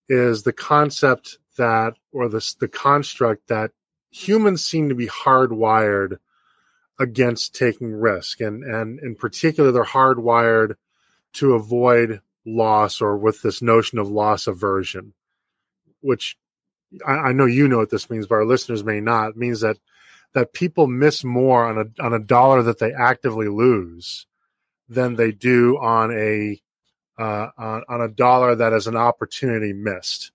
is 0.09 0.43
the 0.43 0.53
concept 0.53 1.39
that 1.57 1.95
or 2.13 2.29
the 2.29 2.55
the 2.61 2.69
construct 2.69 3.49
that 3.49 3.71
humans 4.11 4.65
seem 4.65 4.89
to 4.91 4.95
be 4.95 5.07
hardwired 5.07 6.19
against 6.99 7.55
taking 7.55 7.93
risk. 7.93 8.41
And, 8.41 8.63
and 8.63 9.01
in 9.01 9.17
particular, 9.17 9.73
they're 9.73 9.85
hardwired 9.85 10.75
to 11.35 11.55
avoid 11.55 12.21
loss 12.45 13.01
or 13.01 13.17
with 13.17 13.43
this 13.43 13.63
notion 13.63 13.99
of 13.99 14.11
loss 14.11 14.47
aversion, 14.47 15.15
which 16.01 16.37
I, 17.07 17.13
I 17.13 17.33
know 17.33 17.47
you 17.47 17.69
know 17.69 17.79
what 17.79 17.91
this 17.91 18.11
means, 18.11 18.27
but 18.27 18.37
our 18.37 18.45
listeners 18.45 18.85
may 18.85 19.01
not. 19.01 19.31
It 19.31 19.37
means 19.37 19.61
that 19.61 19.79
that 20.35 20.53
people 20.53 20.87
miss 20.87 21.25
more 21.25 21.65
on 21.65 21.79
a 21.79 22.03
on 22.03 22.15
a 22.15 22.19
dollar 22.19 22.63
that 22.63 22.79
they 22.79 22.93
actively 22.93 23.49
lose 23.49 24.27
than 24.89 25.17
they 25.17 25.33
do 25.33 25.79
on 25.79 26.13
a 26.13 26.61
uh, 27.19 27.49
on, 27.59 27.83
on, 27.89 28.01
a 28.01 28.09
dollar 28.09 28.55
that 28.57 28.73
is 28.73 28.87
an 28.87 28.97
opportunity 28.97 29.73
missed, 29.73 30.33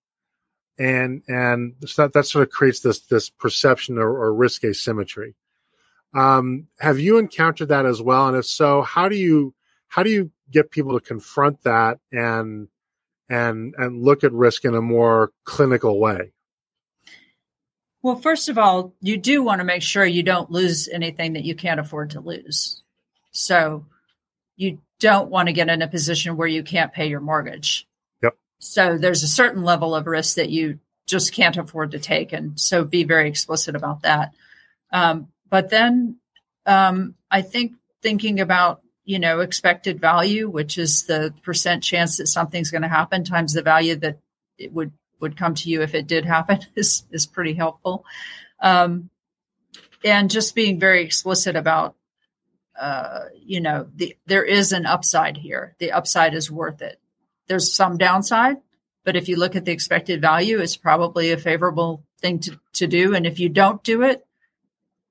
and 0.77 1.23
and 1.27 1.73
that, 1.97 2.13
that 2.13 2.25
sort 2.25 2.47
of 2.47 2.53
creates 2.53 2.81
this 2.81 2.99
this 3.01 3.29
perception 3.29 3.97
or, 3.97 4.09
or 4.09 4.33
risk 4.33 4.63
asymmetry. 4.63 5.35
Um, 6.13 6.67
have 6.79 6.99
you 6.99 7.17
encountered 7.17 7.69
that 7.69 7.85
as 7.85 8.01
well? 8.01 8.27
And 8.27 8.37
if 8.37 8.45
so, 8.45 8.83
how 8.83 9.09
do 9.09 9.15
you 9.15 9.53
how 9.87 10.03
do 10.03 10.09
you 10.09 10.31
get 10.51 10.71
people 10.71 10.93
to 10.93 11.05
confront 11.05 11.63
that 11.63 11.99
and 12.11 12.67
and 13.29 13.73
and 13.77 14.03
look 14.03 14.23
at 14.23 14.31
risk 14.31 14.65
in 14.65 14.75
a 14.75 14.81
more 14.81 15.31
clinical 15.43 15.99
way? 15.99 16.33
Well, 18.07 18.15
first 18.15 18.47
of 18.47 18.57
all, 18.57 18.93
you 19.01 19.17
do 19.17 19.43
want 19.43 19.59
to 19.59 19.65
make 19.65 19.81
sure 19.81 20.05
you 20.05 20.23
don't 20.23 20.49
lose 20.49 20.87
anything 20.87 21.33
that 21.33 21.43
you 21.43 21.55
can't 21.55 21.77
afford 21.77 22.11
to 22.11 22.21
lose. 22.21 22.81
So 23.31 23.85
you 24.55 24.79
don't 25.01 25.29
want 25.29 25.49
to 25.49 25.53
get 25.53 25.67
in 25.67 25.81
a 25.81 25.89
position 25.89 26.37
where 26.37 26.47
you 26.47 26.63
can't 26.63 26.93
pay 26.93 27.07
your 27.07 27.19
mortgage. 27.19 27.85
Yep. 28.23 28.37
So 28.59 28.97
there's 28.97 29.23
a 29.23 29.27
certain 29.27 29.61
level 29.61 29.93
of 29.93 30.07
risk 30.07 30.37
that 30.37 30.49
you 30.49 30.79
just 31.05 31.33
can't 31.33 31.57
afford 31.57 31.91
to 31.91 31.99
take. 31.99 32.31
And 32.31 32.57
so 32.57 32.85
be 32.85 33.03
very 33.03 33.27
explicit 33.27 33.75
about 33.75 34.03
that. 34.03 34.33
Um, 34.93 35.27
but 35.49 35.69
then 35.69 36.15
um, 36.65 37.15
I 37.29 37.41
think 37.41 37.73
thinking 38.01 38.39
about 38.39 38.83
you 39.03 39.19
know 39.19 39.41
expected 39.41 39.99
value, 39.99 40.47
which 40.47 40.77
is 40.77 41.07
the 41.07 41.33
percent 41.43 41.83
chance 41.83 42.15
that 42.19 42.27
something's 42.27 42.71
going 42.71 42.83
to 42.83 42.87
happen 42.87 43.25
times 43.25 43.51
the 43.51 43.61
value 43.61 43.97
that 43.97 44.19
it 44.57 44.71
would 44.71 44.93
would 45.19 45.37
come 45.37 45.55
to 45.55 45.69
you 45.69 45.81
if 45.81 45.95
it 45.95 46.07
did 46.07 46.25
happen 46.25 46.59
is 46.75 47.03
is 47.11 47.25
pretty 47.25 47.53
helpful. 47.53 48.05
Um, 48.59 49.09
and 50.03 50.29
just 50.29 50.55
being 50.55 50.79
very 50.79 51.03
explicit 51.03 51.55
about 51.55 51.95
uh, 52.79 53.25
you 53.35 53.59
know 53.59 53.87
the, 53.95 54.15
there 54.25 54.43
is 54.43 54.71
an 54.71 54.85
upside 54.85 55.37
here. 55.37 55.75
The 55.79 55.91
upside 55.91 56.33
is 56.33 56.51
worth 56.51 56.81
it. 56.81 56.99
There's 57.47 57.73
some 57.73 57.97
downside, 57.97 58.57
but 59.03 59.15
if 59.15 59.29
you 59.29 59.37
look 59.37 59.55
at 59.55 59.65
the 59.65 59.71
expected 59.71 60.21
value, 60.21 60.59
it's 60.59 60.77
probably 60.77 61.31
a 61.31 61.37
favorable 61.37 62.03
thing 62.19 62.39
to, 62.39 62.59
to 62.73 62.87
do. 62.87 63.15
And 63.15 63.25
if 63.25 63.39
you 63.39 63.49
don't 63.49 63.83
do 63.83 64.03
it, 64.03 64.25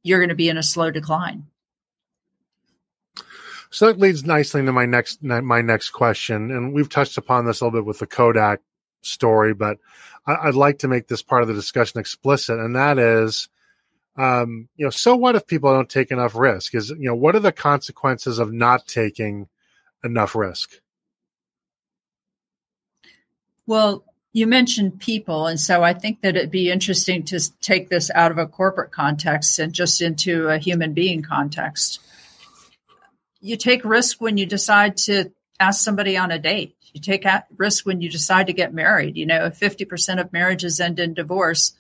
you're 0.03 0.19
going 0.19 0.29
to 0.29 0.35
be 0.35 0.49
in 0.49 0.59
a 0.59 0.63
slow 0.63 0.91
decline. 0.91 1.47
So 3.71 3.87
that 3.87 3.99
leads 3.99 4.25
nicely 4.25 4.61
into 4.61 4.73
my 4.73 4.87
next 4.87 5.23
my 5.23 5.61
next 5.61 5.91
question, 5.91 6.51
and 6.51 6.73
we've 6.73 6.89
touched 6.89 7.19
upon 7.19 7.47
this 7.47 7.61
a 7.61 7.65
little 7.65 7.81
bit 7.81 7.87
with 7.87 7.99
the 7.99 8.07
Kodak 8.07 8.61
story, 9.07 9.55
but 9.55 9.79
I, 10.27 10.47
would 10.47 10.55
like 10.55 10.81
to 10.81 10.89
make 10.89 11.09
this 11.09 11.23
part 11.23 11.43
of 11.43 11.49
the 11.49 11.55
discussion 11.55 12.01
explicit, 12.01 12.59
and 12.59 12.75
that 12.77 12.99
is, 12.99 13.49
um, 14.17 14.69
you 14.77 14.85
know, 14.85 14.91
so 14.91 15.15
what 15.15 15.37
if 15.37 15.47
people 15.47 15.73
don't 15.73 15.89
take 15.89 16.11
enough 16.11 16.35
risk? 16.35 16.75
Is 16.75 16.91
you 16.91 17.09
know, 17.09 17.15
what 17.15 17.37
are 17.37 17.41
the 17.41 17.53
consequences 17.53 18.39
of 18.39 18.53
not 18.53 18.87
taking 18.87 19.49
enough 20.03 20.35
risk? 20.35 20.81
Well, 23.67 24.05
you 24.33 24.47
mentioned 24.47 25.01
people, 25.01 25.47
and 25.47 25.59
so 25.59 25.83
I 25.83 25.95
think 25.95 26.21
that 26.21 26.37
it'd 26.37 26.51
be 26.51 26.71
interesting 26.71 27.23
to 27.25 27.41
take 27.61 27.89
this 27.89 28.11
out 28.15 28.31
of 28.31 28.39
a 28.39 28.47
corporate 28.47 28.93
context 28.93 29.59
and 29.59 29.73
just 29.73 30.03
into 30.03 30.49
a 30.49 30.59
human 30.59 30.93
being 30.93 31.23
context. 31.23 32.01
You 33.41 33.57
take 33.57 33.85
risk 33.85 34.21
when 34.21 34.37
you 34.37 34.45
decide 34.45 34.97
to 34.99 35.33
ask 35.59 35.83
somebody 35.83 36.17
on 36.17 36.31
a 36.31 36.39
date. 36.39 36.76
You 36.97 37.03
take 37.03 37.27
risk 37.59 37.85
when 37.85 38.01
you 38.01 38.09
decide 38.09 38.47
to 38.47 38.55
get 38.55 38.73
married. 38.73 39.19
You 39.19 39.27
know, 39.27 39.45
if 39.45 39.61
50% 39.61 40.19
of 40.19 40.33
marriages 40.33 40.81
end 40.81 40.99
in 40.99 41.13
divorce, 41.13 41.75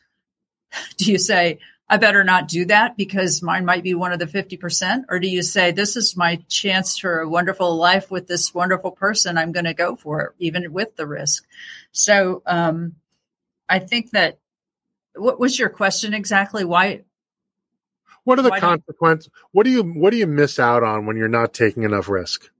do 0.98 1.11
you 1.11 1.16
say, 1.16 1.59
I 1.88 1.96
better 1.96 2.22
not 2.22 2.48
do 2.48 2.66
that 2.66 2.98
because 2.98 3.42
mine 3.42 3.64
might 3.64 3.83
be 3.83 3.94
one 3.94 4.12
of 4.12 4.18
the 4.18 4.26
50%? 4.26 5.05
Or 5.09 5.18
do 5.18 5.26
you 5.26 5.42
say, 5.42 5.70
this 5.70 5.96
is 5.96 6.18
my 6.18 6.37
chance 6.48 6.98
for 6.98 7.20
a 7.20 7.29
wonderful 7.29 7.74
life 7.76 8.11
with 8.11 8.26
this 8.26 8.52
wonderful 8.52 8.90
person? 8.90 9.38
I'm 9.38 9.52
going 9.52 9.64
to 9.64 9.72
go 9.72 9.96
for 9.96 10.20
it, 10.20 10.33
even 10.38 10.70
with 10.70 10.96
the 10.96 11.07
risk. 11.07 11.46
So, 11.92 12.42
um, 12.44 12.96
I 13.70 13.79
think 13.79 14.11
that 14.11 14.38
what 15.14 15.40
was 15.40 15.59
your 15.59 15.70
question 15.70 16.12
exactly? 16.12 16.62
Why? 16.62 17.05
What 18.24 18.38
are 18.38 18.42
the 18.42 18.50
consequences? 18.50 19.31
What 19.52 19.64
do 19.64 19.70
you, 19.70 19.83
what 19.83 20.11
do 20.11 20.18
you 20.18 20.26
miss 20.26 20.59
out 20.59 20.83
on 20.83 21.07
when 21.07 21.16
you're 21.16 21.26
not 21.26 21.55
taking 21.55 21.85
enough 21.85 22.11
risk? 22.11 22.50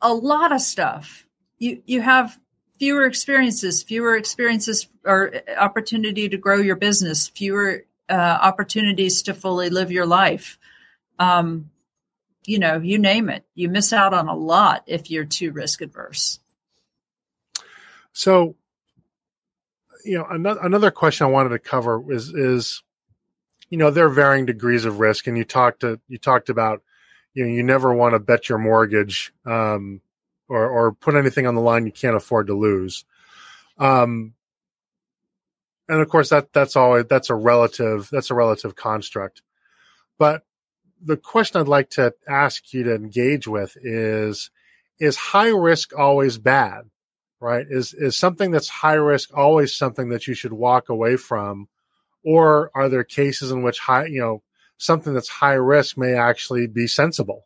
A 0.00 0.12
lot 0.12 0.52
of 0.52 0.60
stuff. 0.60 1.26
You, 1.58 1.82
you 1.86 2.00
have 2.00 2.38
fewer 2.78 3.04
experiences, 3.04 3.82
fewer 3.82 4.16
experiences 4.16 4.88
or 5.04 5.34
opportunity 5.56 6.28
to 6.28 6.36
grow 6.36 6.58
your 6.58 6.76
business, 6.76 7.28
fewer 7.28 7.84
uh, 8.08 8.12
opportunities 8.12 9.22
to 9.22 9.34
fully 9.34 9.70
live 9.70 9.90
your 9.90 10.06
life. 10.06 10.58
Um, 11.18 11.70
you 12.46 12.58
know, 12.58 12.78
you 12.78 12.98
name 12.98 13.28
it. 13.28 13.44
You 13.54 13.68
miss 13.68 13.92
out 13.92 14.14
on 14.14 14.28
a 14.28 14.34
lot 14.34 14.84
if 14.86 15.10
you're 15.10 15.24
too 15.24 15.52
risk 15.52 15.82
adverse. 15.82 16.40
So, 18.12 18.56
you 20.04 20.16
know, 20.16 20.26
another 20.30 20.60
another 20.62 20.90
question 20.90 21.26
I 21.26 21.30
wanted 21.30 21.50
to 21.50 21.58
cover 21.58 22.10
is 22.10 22.30
is, 22.30 22.82
you 23.68 23.76
know, 23.76 23.90
there 23.90 24.06
are 24.06 24.10
varying 24.10 24.46
degrees 24.46 24.86
of 24.86 24.98
risk, 24.98 25.26
and 25.26 25.36
you 25.36 25.44
talked 25.44 25.80
to 25.80 26.00
you 26.08 26.16
talked 26.16 26.48
about, 26.48 26.82
you 27.34 27.44
know, 27.44 27.52
you 27.52 27.62
never 27.62 27.92
want 27.94 28.14
to 28.14 28.18
bet 28.18 28.48
your 28.48 28.58
mortgage. 28.58 29.32
Um, 29.44 30.00
or 30.48 30.68
or 30.68 30.92
put 30.92 31.14
anything 31.14 31.46
on 31.46 31.54
the 31.54 31.60
line 31.60 31.86
you 31.86 31.92
can't 31.92 32.16
afford 32.16 32.46
to 32.48 32.54
lose. 32.54 33.04
Um, 33.78 34.34
and 35.88 36.00
of 36.00 36.08
course 36.08 36.30
that 36.30 36.52
that's 36.52 36.76
always 36.76 37.06
that's 37.06 37.30
a 37.30 37.34
relative 37.34 38.08
that's 38.10 38.30
a 38.30 38.34
relative 38.34 38.74
construct. 38.74 39.42
But 40.18 40.42
the 41.00 41.16
question 41.16 41.60
I'd 41.60 41.68
like 41.68 41.90
to 41.90 42.14
ask 42.26 42.72
you 42.72 42.84
to 42.84 42.94
engage 42.94 43.46
with 43.46 43.76
is 43.82 44.50
is 44.98 45.16
high 45.16 45.50
risk 45.50 45.96
always 45.96 46.38
bad? 46.38 46.90
Right? 47.40 47.66
Is 47.68 47.94
is 47.94 48.16
something 48.16 48.50
that's 48.50 48.68
high 48.68 48.94
risk 48.94 49.30
always 49.36 49.74
something 49.74 50.08
that 50.08 50.26
you 50.26 50.34
should 50.34 50.52
walk 50.52 50.88
away 50.88 51.16
from? 51.16 51.68
Or 52.24 52.70
are 52.74 52.88
there 52.88 53.04
cases 53.04 53.52
in 53.52 53.62
which 53.62 53.78
high, 53.78 54.06
you 54.06 54.20
know, 54.20 54.42
something 54.78 55.12
that's 55.12 55.28
high 55.28 55.54
risk 55.54 55.98
may 55.98 56.14
actually 56.14 56.66
be 56.66 56.86
sensible? 56.86 57.44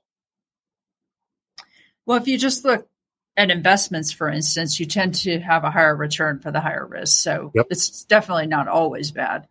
Well, 2.06 2.18
if 2.18 2.28
you 2.28 2.38
just 2.38 2.64
look 2.64 2.88
at 3.36 3.50
investments, 3.50 4.12
for 4.12 4.28
instance, 4.28 4.78
you 4.78 4.86
tend 4.86 5.14
to 5.14 5.40
have 5.40 5.64
a 5.64 5.70
higher 5.70 5.96
return 5.96 6.38
for 6.38 6.50
the 6.50 6.60
higher 6.60 6.86
risk. 6.86 7.22
So 7.22 7.50
yep. 7.54 7.66
it's 7.70 8.04
definitely 8.04 8.46
not 8.46 8.68
always 8.68 9.10
bad. 9.10 9.48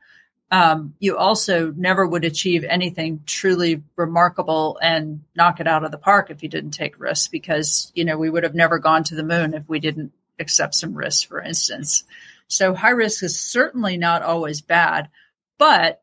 Um, 0.51 0.95
you 0.99 1.17
also 1.17 1.71
never 1.71 2.05
would 2.05 2.25
achieve 2.25 2.65
anything 2.65 3.23
truly 3.25 3.83
remarkable 3.95 4.77
and 4.81 5.23
knock 5.33 5.61
it 5.61 5.67
out 5.67 5.85
of 5.85 5.91
the 5.91 5.97
park 5.97 6.29
if 6.29 6.43
you 6.43 6.49
didn't 6.49 6.71
take 6.71 6.99
risks 6.99 7.29
because, 7.29 7.91
you 7.95 8.03
know, 8.03 8.17
we 8.17 8.29
would 8.29 8.43
have 8.43 8.53
never 8.53 8.77
gone 8.77 9.05
to 9.05 9.15
the 9.15 9.23
moon 9.23 9.53
if 9.53 9.67
we 9.69 9.79
didn't 9.79 10.11
accept 10.39 10.75
some 10.75 10.93
risks, 10.93 11.23
for 11.23 11.41
instance. 11.41 12.03
So 12.49 12.75
high 12.75 12.89
risk 12.89 13.23
is 13.23 13.39
certainly 13.39 13.95
not 13.95 14.23
always 14.23 14.59
bad, 14.59 15.07
but 15.57 16.01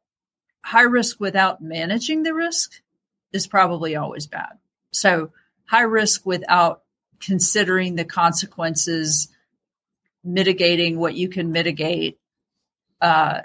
high 0.63 0.83
risk 0.83 1.21
without 1.21 1.63
managing 1.63 2.23
the 2.23 2.35
risk 2.35 2.83
is 3.33 3.47
probably 3.47 3.97
always 3.97 4.27
bad. 4.27 4.59
So 4.93 5.33
high 5.67 5.83
risk 5.83 6.25
without 6.25 6.83
considering 7.21 7.97
the 7.97 8.05
consequences, 8.05 9.29
mitigating 10.25 10.99
what 10.99 11.15
you 11.15 11.29
can 11.29 11.53
mitigate, 11.53 12.19
uh, 13.01 13.41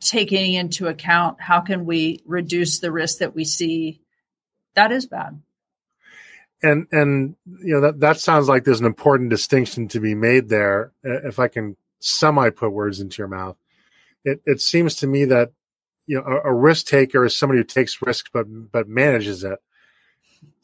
taking 0.00 0.54
into 0.54 0.86
account 0.86 1.40
how 1.40 1.60
can 1.60 1.84
we 1.84 2.22
reduce 2.24 2.80
the 2.80 2.92
risk 2.92 3.18
that 3.18 3.34
we 3.34 3.44
see. 3.44 4.00
That 4.74 4.92
is 4.92 5.06
bad. 5.06 5.40
And 6.62 6.86
and 6.92 7.36
you 7.46 7.74
know 7.74 7.80
that 7.82 8.00
that 8.00 8.20
sounds 8.20 8.48
like 8.48 8.64
there's 8.64 8.80
an 8.80 8.86
important 8.86 9.30
distinction 9.30 9.88
to 9.88 10.00
be 10.00 10.14
made 10.14 10.48
there. 10.48 10.92
If 11.02 11.38
I 11.38 11.48
can 11.48 11.76
semi 12.00 12.50
put 12.50 12.70
words 12.70 13.00
into 13.00 13.18
your 13.18 13.28
mouth, 13.28 13.56
it 14.24 14.42
it 14.44 14.60
seems 14.60 14.96
to 14.96 15.06
me 15.06 15.24
that 15.26 15.52
you 16.10 16.16
know 16.16 16.24
a, 16.26 16.50
a 16.50 16.54
risk 16.54 16.86
taker 16.86 17.24
is 17.24 17.36
somebody 17.36 17.60
who 17.60 17.64
takes 17.64 18.02
risks 18.02 18.28
but 18.32 18.46
but 18.72 18.88
manages 18.88 19.44
it 19.44 19.58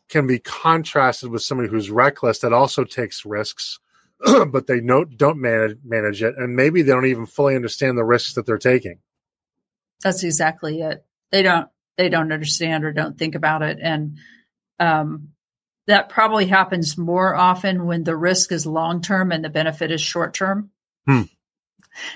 can 0.08 0.26
be 0.26 0.38
contrasted 0.38 1.30
with 1.30 1.42
somebody 1.42 1.68
who's 1.68 1.90
reckless 1.90 2.40
that 2.40 2.52
also 2.52 2.84
takes 2.84 3.24
risks, 3.24 3.80
but 4.48 4.66
they 4.66 4.80
don't 4.80 5.16
don't 5.16 5.40
manage 5.40 5.78
manage 5.84 6.22
it, 6.22 6.36
and 6.36 6.54
maybe 6.54 6.82
they 6.82 6.92
don't 6.92 7.06
even 7.06 7.26
fully 7.26 7.56
understand 7.56 7.98
the 7.98 8.04
risks 8.04 8.34
that 8.34 8.46
they're 8.46 8.58
taking. 8.58 8.98
That's 10.02 10.24
exactly 10.24 10.80
it. 10.80 11.04
They 11.30 11.42
don't 11.42 11.68
they 11.96 12.08
don't 12.08 12.32
understand 12.32 12.84
or 12.84 12.92
don't 12.92 13.18
think 13.18 13.34
about 13.34 13.62
it, 13.62 13.78
and 13.82 14.18
um, 14.78 15.30
that 15.86 16.08
probably 16.08 16.46
happens 16.46 16.96
more 16.96 17.34
often 17.34 17.86
when 17.86 18.04
the 18.04 18.16
risk 18.16 18.52
is 18.52 18.66
long 18.66 19.02
term 19.02 19.32
and 19.32 19.44
the 19.44 19.50
benefit 19.50 19.90
is 19.90 20.00
short 20.00 20.34
term. 20.34 20.70
Hmm. 21.06 21.22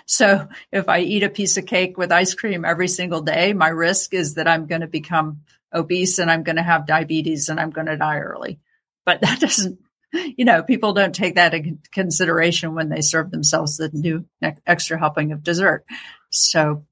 So 0.06 0.48
if 0.72 0.88
I 0.88 1.00
eat 1.00 1.22
a 1.22 1.28
piece 1.28 1.56
of 1.56 1.66
cake 1.66 1.96
with 1.96 2.12
ice 2.12 2.34
cream 2.34 2.64
every 2.64 2.88
single 2.88 3.22
day, 3.22 3.52
my 3.52 3.68
risk 3.68 4.14
is 4.14 4.34
that 4.34 4.48
I'm 4.48 4.66
going 4.66 4.80
to 4.82 4.86
become 4.86 5.42
obese 5.72 6.18
and 6.18 6.30
I'm 6.30 6.42
going 6.42 6.56
to 6.56 6.62
have 6.62 6.86
diabetes 6.86 7.48
and 7.48 7.60
I'm 7.60 7.70
going 7.70 7.86
to 7.86 7.96
die 7.96 8.18
early. 8.18 8.60
But 9.04 9.20
that 9.22 9.40
doesn't, 9.40 9.78
you 10.12 10.44
know, 10.44 10.62
people 10.62 10.92
don't 10.92 11.14
take 11.14 11.36
that 11.36 11.54
into 11.54 11.78
consideration 11.92 12.74
when 12.74 12.88
they 12.88 13.00
serve 13.00 13.30
themselves 13.30 13.76
the 13.76 13.90
new 13.92 14.24
extra 14.66 14.98
helping 14.98 15.32
of 15.32 15.42
dessert. 15.42 15.84
So, 16.30 16.84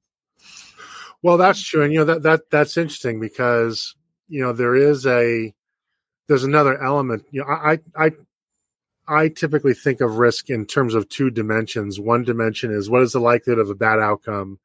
well, 1.21 1.37
that's 1.37 1.61
true, 1.61 1.83
and 1.83 1.91
you 1.91 1.99
know 1.99 2.05
that 2.05 2.23
that 2.23 2.49
that's 2.49 2.77
interesting 2.77 3.19
because 3.19 3.95
you 4.29 4.41
know 4.41 4.53
there 4.53 4.75
is 4.75 5.05
a 5.05 5.53
there's 6.27 6.45
another 6.45 6.81
element. 6.81 7.25
You 7.31 7.41
know, 7.41 7.47
I 7.47 7.79
I 7.95 8.11
I 9.09 9.29
typically 9.29 9.73
think 9.73 10.01
of 10.01 10.17
risk 10.17 10.49
in 10.49 10.65
terms 10.65 10.93
of 10.93 11.09
two 11.09 11.31
dimensions. 11.31 11.99
One 11.99 12.23
dimension 12.23 12.71
is 12.71 12.89
what 12.89 13.01
is 13.01 13.13
the 13.13 13.19
likelihood 13.19 13.59
of 13.59 13.69
a 13.69 13.75
bad 13.75 13.99
outcome, 13.99 14.59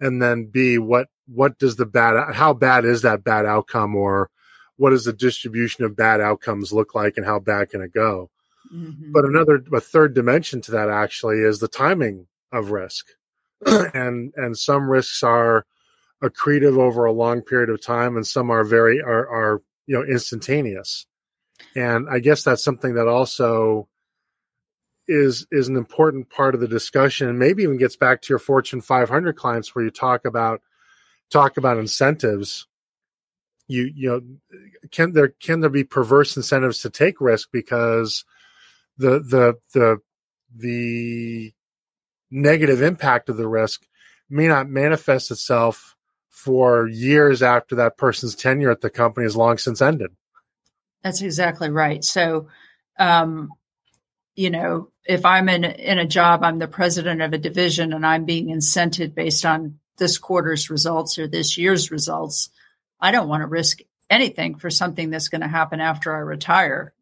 and 0.00 0.22
then 0.22 0.46
B, 0.46 0.78
what 0.78 1.08
what 1.26 1.58
does 1.58 1.76
the 1.76 1.86
bad 1.86 2.34
how 2.34 2.54
bad 2.54 2.84
is 2.84 3.02
that 3.02 3.24
bad 3.24 3.44
outcome? 3.44 3.96
Or 3.96 4.30
what 4.76 4.90
does 4.90 5.04
the 5.04 5.12
distribution 5.12 5.84
of 5.84 5.96
bad 5.96 6.20
outcomes 6.20 6.72
look 6.72 6.94
like 6.94 7.16
and 7.16 7.26
how 7.26 7.40
bad 7.40 7.70
can 7.70 7.82
it 7.82 7.92
go? 7.92 8.30
Mm-hmm. 8.72 9.12
but 9.12 9.26
another 9.26 9.62
a 9.74 9.80
third 9.80 10.14
dimension 10.14 10.62
to 10.62 10.70
that 10.70 10.88
actually 10.88 11.40
is 11.40 11.58
the 11.58 11.68
timing 11.68 12.26
of 12.52 12.70
risk. 12.70 13.06
And 13.66 14.32
and 14.36 14.56
some 14.56 14.88
risks 14.88 15.22
are 15.22 15.66
accretive 16.22 16.78
over 16.78 17.04
a 17.04 17.12
long 17.12 17.42
period 17.42 17.68
of 17.68 17.82
time 17.82 18.16
and 18.16 18.26
some 18.26 18.50
are 18.50 18.64
very 18.64 19.00
are 19.00 19.28
are 19.28 19.60
you 19.86 19.94
know 19.96 20.04
instantaneous 20.04 21.06
and 21.74 22.08
i 22.10 22.18
guess 22.18 22.42
that's 22.42 22.64
something 22.64 22.94
that 22.94 23.08
also 23.08 23.88
is 25.08 25.46
is 25.50 25.68
an 25.68 25.76
important 25.76 26.30
part 26.30 26.54
of 26.54 26.60
the 26.60 26.68
discussion 26.68 27.28
and 27.28 27.38
maybe 27.38 27.62
even 27.62 27.76
gets 27.76 27.96
back 27.96 28.22
to 28.22 28.28
your 28.30 28.38
fortune 28.38 28.80
500 28.80 29.36
clients 29.36 29.74
where 29.74 29.84
you 29.84 29.90
talk 29.90 30.24
about 30.24 30.62
talk 31.32 31.56
about 31.56 31.78
incentives, 31.78 32.66
you 33.66 33.90
you 33.94 34.08
know 34.08 34.20
can 34.90 35.12
there 35.12 35.28
can 35.28 35.60
there 35.60 35.70
be 35.70 35.84
perverse 35.84 36.36
incentives 36.36 36.80
to 36.80 36.90
take 36.90 37.20
risk 37.20 37.48
because 37.50 38.24
the 38.98 39.20
the 39.20 39.54
the 39.72 39.98
the 40.54 41.52
negative 42.30 42.82
impact 42.82 43.28
of 43.28 43.36
the 43.36 43.48
risk 43.48 43.86
may 44.28 44.46
not 44.46 44.68
manifest 44.68 45.30
itself 45.30 45.96
for 46.28 46.86
years 46.88 47.42
after 47.42 47.76
that 47.76 47.96
person's 47.96 48.34
tenure 48.34 48.70
at 48.70 48.80
the 48.80 48.90
company 48.90 49.24
has 49.24 49.36
long 49.36 49.58
since 49.58 49.80
ended. 49.80 50.10
That's 51.02 51.22
exactly 51.22 51.70
right. 51.70 52.04
So, 52.04 52.48
um, 52.98 53.50
you 54.34 54.50
know, 54.50 54.88
if 55.04 55.24
I'm 55.24 55.48
in 55.48 55.64
in 55.64 55.98
a 55.98 56.06
job, 56.06 56.42
I'm 56.42 56.58
the 56.58 56.68
president 56.68 57.22
of 57.22 57.32
a 57.32 57.38
division, 57.38 57.92
and 57.92 58.06
I'm 58.06 58.24
being 58.24 58.48
incented 58.48 59.14
based 59.14 59.44
on 59.44 59.78
this 59.98 60.18
quarter's 60.18 60.70
results 60.70 61.18
or 61.18 61.26
this 61.26 61.58
year's 61.58 61.90
results. 61.90 62.50
I 63.00 63.10
don't 63.10 63.28
want 63.28 63.42
to 63.42 63.46
risk 63.48 63.80
anything 64.08 64.56
for 64.56 64.70
something 64.70 65.10
that's 65.10 65.28
going 65.28 65.40
to 65.40 65.48
happen 65.48 65.80
after 65.80 66.14
I 66.14 66.20
retire 66.20 66.92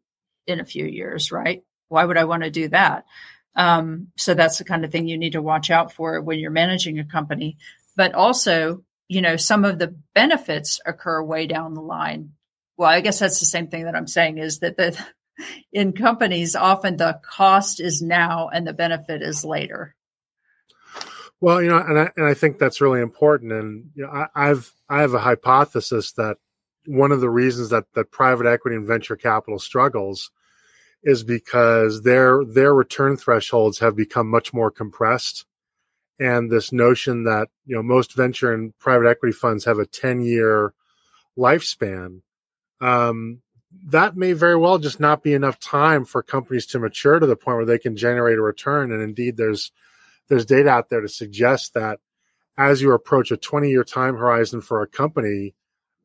in 0.47 0.59
a 0.59 0.65
few 0.65 0.85
years, 0.85 1.31
right? 1.31 1.63
Why 1.89 2.05
would 2.05 2.17
I 2.17 2.23
want 2.23 2.43
to 2.43 2.49
do 2.49 2.69
that? 2.69 3.05
Um, 3.55 4.07
so 4.17 4.33
that's 4.33 4.57
the 4.57 4.63
kind 4.63 4.85
of 4.85 4.91
thing 4.91 5.07
you 5.07 5.17
need 5.17 5.33
to 5.33 5.41
watch 5.41 5.69
out 5.69 5.91
for 5.91 6.21
when 6.21 6.39
you're 6.39 6.51
managing 6.51 6.99
a 6.99 7.03
company. 7.03 7.57
But 7.95 8.13
also, 8.13 8.83
you 9.07 9.21
know, 9.21 9.35
some 9.35 9.65
of 9.65 9.77
the 9.77 9.95
benefits 10.15 10.79
occur 10.85 11.21
way 11.21 11.47
down 11.47 11.73
the 11.73 11.81
line. 11.81 12.31
Well, 12.81 12.89
I 12.89 13.01
guess 13.01 13.19
that's 13.19 13.39
the 13.39 13.45
same 13.45 13.67
thing 13.67 13.83
that 13.83 13.95
I'm 13.95 14.07
saying 14.07 14.39
is 14.39 14.57
that 14.61 14.75
the 14.75 14.97
in 15.71 15.93
companies, 15.93 16.55
often 16.55 16.97
the 16.97 17.19
cost 17.23 17.79
is 17.79 18.01
now 18.01 18.49
and 18.49 18.65
the 18.65 18.73
benefit 18.73 19.21
is 19.21 19.45
later. 19.45 19.95
Well, 21.39 21.61
you 21.61 21.69
know, 21.69 21.77
and 21.77 21.99
I, 21.99 22.09
and 22.17 22.25
I 22.25 22.33
think 22.33 22.57
that's 22.57 22.81
really 22.81 22.99
important. 22.99 23.51
And 23.51 23.91
you 23.93 24.01
know, 24.01 24.09
I, 24.09 24.25
I've 24.33 24.73
I 24.89 25.01
have 25.01 25.13
a 25.13 25.19
hypothesis 25.19 26.13
that 26.13 26.37
one 26.87 27.11
of 27.11 27.21
the 27.21 27.29
reasons 27.29 27.69
that 27.69 27.85
that 27.93 28.09
private 28.09 28.47
equity 28.47 28.77
and 28.77 28.87
venture 28.87 29.15
capital 29.15 29.59
struggles 29.59 30.31
is 31.03 31.23
because 31.23 32.01
their 32.01 32.43
their 32.43 32.73
return 32.73 33.15
thresholds 33.15 33.77
have 33.77 33.95
become 33.95 34.27
much 34.27 34.55
more 34.55 34.71
compressed 34.71 35.45
and 36.19 36.49
this 36.49 36.71
notion 36.71 37.25
that 37.25 37.49
you 37.63 37.75
know 37.75 37.83
most 37.83 38.15
venture 38.15 38.51
and 38.51 38.75
private 38.79 39.07
equity 39.07 39.33
funds 39.33 39.65
have 39.65 39.77
a 39.77 39.85
10 39.85 40.21
year 40.21 40.73
lifespan 41.37 42.21
um, 42.81 43.41
that 43.85 44.17
may 44.17 44.33
very 44.33 44.57
well 44.57 44.77
just 44.77 44.99
not 44.99 45.23
be 45.23 45.33
enough 45.33 45.59
time 45.59 46.03
for 46.03 46.21
companies 46.21 46.65
to 46.67 46.79
mature 46.79 47.19
to 47.19 47.25
the 47.25 47.35
point 47.35 47.57
where 47.57 47.65
they 47.65 47.79
can 47.79 47.95
generate 47.95 48.37
a 48.37 48.41
return. 48.41 48.91
And 48.91 49.01
indeed 49.01 49.37
there's 49.37 49.71
there's 50.27 50.45
data 50.45 50.69
out 50.69 50.89
there 50.89 51.01
to 51.01 51.09
suggest 51.09 51.73
that 51.73 51.99
as 52.57 52.81
you 52.81 52.91
approach 52.91 53.31
a 53.31 53.37
20 53.37 53.69
year 53.69 53.83
time 53.83 54.15
horizon 54.15 54.61
for 54.61 54.81
a 54.81 54.87
company 54.87 55.55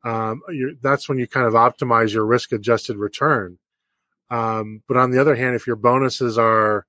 um, 0.05 0.41
that's 0.83 1.09
when 1.09 1.19
you 1.19 1.27
kind 1.27 1.47
of 1.47 1.55
optimize 1.55 2.13
your 2.13 2.25
risk 2.25 2.53
adjusted 2.53 2.97
return. 2.97 3.59
Um, 4.31 4.83
but 4.87 4.97
on 4.97 5.11
the 5.11 5.21
other 5.21 5.35
hand 5.35 5.57
if 5.57 5.67
your 5.67 5.77
bonuses 5.77 6.39
are 6.39 6.87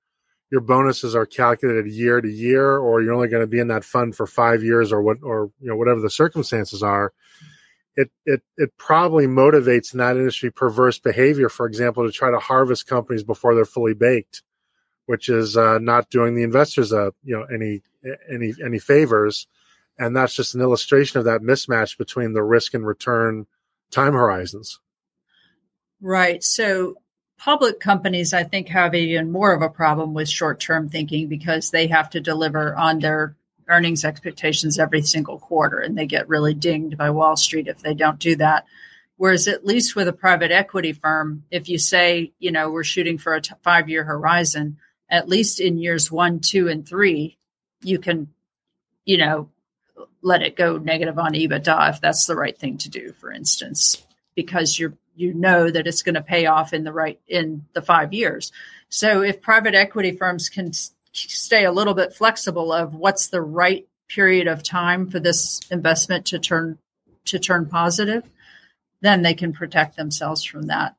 your 0.50 0.60
bonuses 0.60 1.14
are 1.14 1.26
calculated 1.26 1.86
year 1.88 2.20
to 2.20 2.28
year, 2.28 2.78
or 2.78 3.02
you're 3.02 3.12
only 3.12 3.28
going 3.28 3.42
to 3.42 3.46
be 3.46 3.58
in 3.58 3.68
that 3.68 3.84
fund 3.84 4.16
for 4.16 4.26
five 4.26 4.62
years, 4.62 4.92
or 4.92 5.02
what, 5.02 5.18
or 5.22 5.50
you 5.60 5.68
know 5.68 5.76
whatever 5.76 6.00
the 6.00 6.08
circumstances 6.08 6.82
are, 6.82 7.12
it 7.98 8.12
it 8.24 8.42
it 8.56 8.76
probably 8.78 9.26
motivates 9.26 9.92
in 9.92 9.98
that 9.98 10.16
industry 10.16 10.52
perverse 10.52 11.00
behavior. 11.00 11.48
For 11.48 11.66
example, 11.66 12.06
to 12.06 12.12
try 12.12 12.30
to 12.30 12.38
harvest 12.38 12.86
companies 12.86 13.24
before 13.24 13.56
they're 13.56 13.64
fully 13.64 13.94
baked, 13.94 14.42
which 15.06 15.28
is 15.28 15.56
uh, 15.56 15.78
not 15.78 16.08
doing 16.08 16.36
the 16.36 16.44
investors 16.44 16.92
uh, 16.92 17.10
you 17.24 17.36
know 17.36 17.44
any 17.52 17.82
any 18.32 18.54
any 18.64 18.78
favors, 18.78 19.48
and 19.98 20.16
that's 20.16 20.36
just 20.36 20.54
an 20.54 20.60
illustration 20.60 21.18
of 21.18 21.24
that 21.24 21.40
mismatch 21.40 21.98
between 21.98 22.34
the 22.34 22.42
risk 22.42 22.72
and 22.72 22.86
return 22.86 23.46
time 23.90 24.12
horizons. 24.12 24.78
Right. 26.00 26.44
So 26.44 26.98
public 27.36 27.80
companies, 27.80 28.32
I 28.32 28.44
think, 28.44 28.68
have 28.68 28.94
even 28.94 29.32
more 29.32 29.52
of 29.52 29.60
a 29.60 29.68
problem 29.68 30.14
with 30.14 30.28
short 30.28 30.60
term 30.60 30.88
thinking 30.88 31.26
because 31.26 31.70
they 31.70 31.88
have 31.88 32.10
to 32.10 32.20
deliver 32.20 32.76
on 32.76 33.00
their 33.00 33.34
earnings 33.68 34.04
expectations 34.04 34.78
every 34.78 35.02
single 35.02 35.38
quarter 35.38 35.78
and 35.78 35.96
they 35.96 36.06
get 36.06 36.28
really 36.28 36.54
dinged 36.54 36.96
by 36.96 37.10
Wall 37.10 37.36
Street 37.36 37.68
if 37.68 37.80
they 37.80 37.94
don't 37.94 38.18
do 38.18 38.36
that. 38.36 38.64
Whereas, 39.16 39.48
at 39.48 39.66
least 39.66 39.96
with 39.96 40.06
a 40.06 40.12
private 40.12 40.52
equity 40.52 40.92
firm, 40.92 41.44
if 41.50 41.68
you 41.68 41.76
say, 41.78 42.32
you 42.38 42.52
know, 42.52 42.70
we're 42.70 42.84
shooting 42.84 43.18
for 43.18 43.34
a 43.34 43.40
t- 43.40 43.52
five 43.62 43.88
year 43.88 44.04
horizon, 44.04 44.78
at 45.10 45.28
least 45.28 45.58
in 45.58 45.76
years 45.78 46.10
one, 46.10 46.38
two, 46.38 46.68
and 46.68 46.88
three, 46.88 47.36
you 47.82 47.98
can, 47.98 48.28
you 49.04 49.18
know, 49.18 49.50
let 50.22 50.42
it 50.42 50.56
go 50.56 50.78
negative 50.78 51.18
on 51.18 51.32
EBITDA 51.32 51.90
if 51.90 52.00
that's 52.00 52.26
the 52.26 52.36
right 52.36 52.56
thing 52.56 52.78
to 52.78 52.88
do, 52.88 53.12
for 53.12 53.32
instance, 53.32 54.04
because 54.34 54.78
you're 54.78 54.94
you 55.18 55.34
know 55.34 55.68
that 55.68 55.88
it's 55.88 56.02
going 56.02 56.14
to 56.14 56.22
pay 56.22 56.46
off 56.46 56.72
in 56.72 56.84
the 56.84 56.92
right 56.92 57.20
in 57.26 57.66
the 57.72 57.82
five 57.82 58.12
years. 58.12 58.52
So 58.88 59.20
if 59.20 59.42
private 59.42 59.74
equity 59.74 60.12
firms 60.12 60.48
can 60.48 60.70
stay 61.26 61.64
a 61.64 61.72
little 61.72 61.94
bit 61.94 62.14
flexible 62.14 62.72
of 62.72 62.94
what's 62.94 63.28
the 63.28 63.40
right 63.40 63.88
period 64.08 64.46
of 64.46 64.62
time 64.62 65.08
for 65.08 65.20
this 65.20 65.60
investment 65.70 66.26
to 66.26 66.38
turn 66.38 66.78
to 67.26 67.38
turn 67.38 67.66
positive, 67.66 68.24
then 69.02 69.22
they 69.22 69.34
can 69.34 69.52
protect 69.52 69.96
themselves 69.96 70.42
from 70.44 70.68
that. 70.68 70.96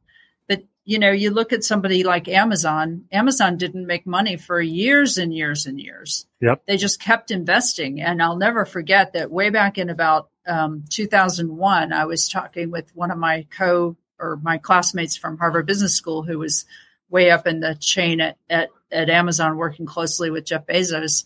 But 0.48 0.64
you 0.86 1.00
know, 1.00 1.12
you 1.12 1.32
look 1.32 1.54
at 1.54 1.64
somebody 1.64 2.04
like 2.04 2.28
Amazon. 2.28 3.06
Amazon 3.12 3.58
didn't 3.58 3.88
make 3.88 4.06
money 4.06 4.38
for 4.38 4.62
years 4.62 5.18
and 5.18 5.34
years 5.34 5.66
and 5.66 5.80
years. 5.80 6.28
Yep. 6.42 6.64
They 6.68 6.78
just 6.78 7.02
kept 7.02 7.32
investing, 7.32 8.02
and 8.02 8.22
I'll 8.22 8.38
never 8.38 8.66
forget 8.66 9.14
that 9.14 9.32
way 9.32 9.50
back 9.50 9.78
in 9.78 9.90
about 9.90 10.30
um, 10.50 10.84
2001, 10.90 11.94
I 11.94 12.06
was 12.06 12.28
talking 12.28 12.72
with 12.72 12.94
one 12.96 13.12
of 13.12 13.18
my 13.18 13.46
co 13.56 13.96
or 14.20 14.40
my 14.42 14.58
classmates 14.58 15.16
from 15.16 15.38
Harvard 15.38 15.66
Business 15.66 15.96
School 15.96 16.24
who 16.24 16.40
was 16.40 16.66
way 17.10 17.32
up 17.32 17.48
in 17.48 17.60
the 17.60 17.76
chain 17.76 18.22
at, 18.22 18.38
at, 18.50 18.70
at 18.92 19.10
Amazon 19.10 19.58
working 19.58 19.86
closely 19.86 20.30
with 20.30 20.46
Jeff 20.46 20.66
Bezos. 20.66 21.26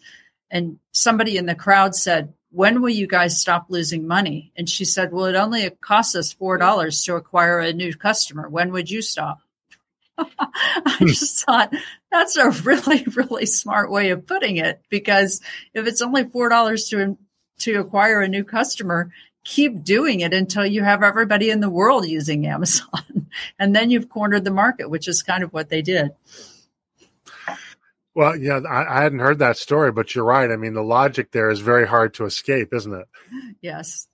And 0.49 0.79
somebody 0.91 1.37
in 1.37 1.45
the 1.45 1.55
crowd 1.55 1.95
said, 1.95 2.33
when 2.51 2.81
will 2.81 2.89
you 2.89 3.07
guys 3.07 3.41
stop 3.41 3.65
losing 3.69 4.07
money? 4.07 4.51
And 4.55 4.69
she 4.69 4.85
said, 4.85 5.11
well, 5.11 5.25
it 5.25 5.35
only 5.35 5.67
costs 5.81 6.15
us 6.15 6.33
$4 6.33 7.05
to 7.05 7.15
acquire 7.15 7.59
a 7.59 7.73
new 7.73 7.93
customer. 7.95 8.47
When 8.47 8.71
would 8.71 8.91
you 8.91 9.01
stop? 9.01 9.39
I 10.17 10.27
hmm. 10.99 11.07
just 11.07 11.43
thought 11.43 11.73
that's 12.11 12.37
a 12.37 12.51
really, 12.51 13.03
really 13.15 13.47
smart 13.47 13.89
way 13.89 14.11
of 14.11 14.27
putting 14.27 14.57
it 14.57 14.81
because 14.89 15.41
if 15.73 15.87
it's 15.87 16.03
only 16.03 16.25
$4 16.25 16.89
to, 16.91 17.17
to 17.59 17.79
acquire 17.79 18.21
a 18.21 18.27
new 18.27 18.43
customer, 18.43 19.11
keep 19.43 19.83
doing 19.83 20.19
it 20.19 20.33
until 20.33 20.65
you 20.65 20.83
have 20.83 21.01
everybody 21.01 21.49
in 21.49 21.59
the 21.59 21.69
world 21.69 22.07
using 22.07 22.45
Amazon. 22.45 23.22
And 23.59 23.75
then 23.75 23.89
you've 23.89 24.09
cornered 24.09 24.43
the 24.43 24.51
market, 24.51 24.89
which 24.89 25.07
is 25.07 25.23
kind 25.23 25.43
of 25.43 25.53
what 25.53 25.69
they 25.69 25.81
did. 25.81 26.11
Well, 28.15 28.35
yeah, 28.35 28.59
I, 28.69 28.99
I, 28.99 29.01
hadn't 29.01 29.19
heard 29.19 29.39
that 29.39 29.57
story, 29.57 29.91
but 29.91 30.13
you're 30.13 30.23
right. 30.23 30.51
I 30.51 30.55
mean, 30.55 30.73
the 30.73 30.83
logic 30.83 31.31
there 31.31 31.49
is 31.49 31.61
very 31.61 31.87
hard 31.87 32.13
to 32.15 32.25
escape, 32.25 32.71
isn't 32.71 32.93
it? 32.93 33.07
Yes. 33.59 34.07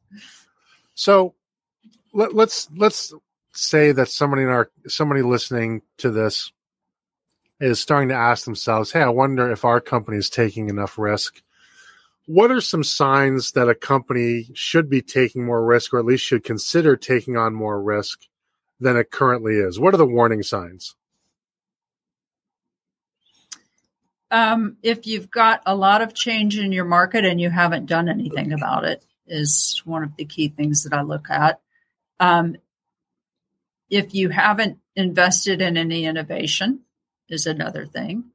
So 0.96 1.36
let, 2.14 2.34
let's 2.34 2.70
let's 2.78 3.14
say 3.52 3.92
that 3.92 4.08
somebody 4.08 4.44
in 4.44 4.50
our 4.50 4.72
somebody 4.88 5.22
listening 5.22 5.82
to 5.98 6.12
this 6.12 6.54
is 7.60 7.82
starting 7.82 8.08
to 8.10 8.16
ask 8.16 8.46
themselves, 8.46 8.92
"Hey, 8.92 9.02
I 9.02 9.10
wonder 9.10 9.52
if 9.52 9.66
our 9.66 9.82
company 9.82 10.18
is 10.18 10.30
taking 10.30 10.70
enough 10.70 10.98
risk." 10.98 11.42
what 12.30 12.52
are 12.52 12.62
some 12.62 12.84
signs 12.84 13.54
that 13.54 13.68
a 13.68 13.74
company 13.74 14.48
should 14.54 14.88
be 14.88 15.02
taking 15.02 15.44
more 15.44 15.66
risk 15.66 15.92
or 15.92 15.98
at 15.98 16.06
least 16.06 16.24
should 16.24 16.44
consider 16.44 16.96
taking 16.96 17.36
on 17.36 17.56
more 17.56 17.82
risk 17.82 18.28
than 18.80 18.98
it 18.98 19.12
currently 19.12 19.56
is? 19.56 19.80
What 19.80 19.94
are 19.94 19.98
the 19.98 20.06
warning 20.06 20.44
signs? 20.44 20.96
Um, 24.32 24.78
if 24.84 25.08
you've 25.08 25.32
got 25.32 25.64
a 25.66 25.76
lot 25.76 26.02
of 26.02 26.14
change 26.14 26.58
in 26.58 26.72
your 26.72 26.86
market 26.86 27.26
and 27.26 27.42
you 27.42 27.50
haven't 27.50 27.88
done 27.88 28.10
anything 28.10 28.54
about 28.54 28.86
it, 28.86 29.04
is 29.26 29.82
one 29.86 30.04
of 30.04 30.16
the 30.16 30.26
key 30.26 30.50
things 30.50 30.84
that 30.84 30.94
I 30.94 31.02
look 31.02 31.30
at. 31.30 31.60
Um, 32.20 32.58
if 33.90 34.14
you 34.14 34.30
haven't 34.30 34.80
invested 34.96 35.62
in 35.62 35.78
any 35.78 36.06
innovation, 36.06 36.82
is 37.28 37.46
another 37.48 37.86
thing 37.86 38.32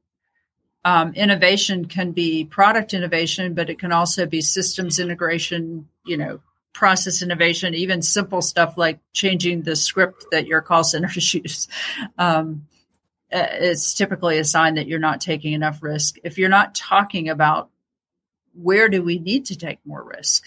um, 0.85 1.15
innovation 1.15 1.85
can 1.85 2.11
be 2.11 2.45
product 2.45 2.93
innovation, 2.93 3.55
but 3.55 3.71
it 3.71 3.79
can 3.79 3.91
also 3.91 4.27
be 4.27 4.39
systems 4.39 4.99
integration, 4.99 5.89
you 6.05 6.15
know, 6.15 6.41
process 6.75 7.21
innovation, 7.21 7.73
even 7.73 8.01
simple 8.01 8.41
stuff 8.41 8.77
like 8.77 8.99
changing 9.13 9.61
the 9.61 9.75
script 9.75 10.25
that 10.31 10.45
your 10.45 10.61
call 10.61 10.83
centers 10.83 11.33
use. 11.33 11.67
Um, 12.17 12.67
uh, 13.33 13.47
it's 13.53 13.93
typically 13.93 14.37
a 14.37 14.43
sign 14.43 14.75
that 14.75 14.87
you're 14.87 14.99
not 14.99 15.21
taking 15.21 15.53
enough 15.53 15.81
risk. 15.81 16.17
If 16.23 16.37
you're 16.37 16.49
not 16.49 16.75
talking 16.75 17.29
about 17.29 17.69
where 18.53 18.89
do 18.89 19.01
we 19.01 19.19
need 19.19 19.45
to 19.45 19.57
take 19.57 19.79
more 19.85 20.03
risk? 20.03 20.43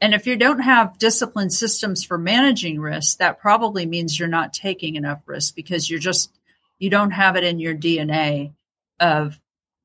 And 0.00 0.12
if 0.12 0.26
you 0.26 0.36
don't 0.36 0.60
have 0.60 0.98
disciplined 0.98 1.52
systems 1.52 2.04
for 2.04 2.18
managing 2.18 2.78
risk, 2.78 3.18
that 3.18 3.40
probably 3.40 3.86
means 3.86 4.18
you're 4.18 4.28
not 4.28 4.52
taking 4.52 4.96
enough 4.96 5.22
risk 5.24 5.56
because 5.56 5.88
you're 5.88 5.98
just, 5.98 6.30
you 6.78 6.90
don't 6.90 7.12
have 7.12 7.36
it 7.36 7.44
in 7.44 7.58
your 7.58 7.74
DNA 7.74 8.52
of 9.00 9.40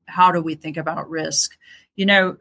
how 0.06 0.32
do 0.32 0.42
we 0.42 0.54
think 0.54 0.76
about 0.76 1.08
risk. 1.08 1.56
You 1.96 2.06
know, 2.06 2.36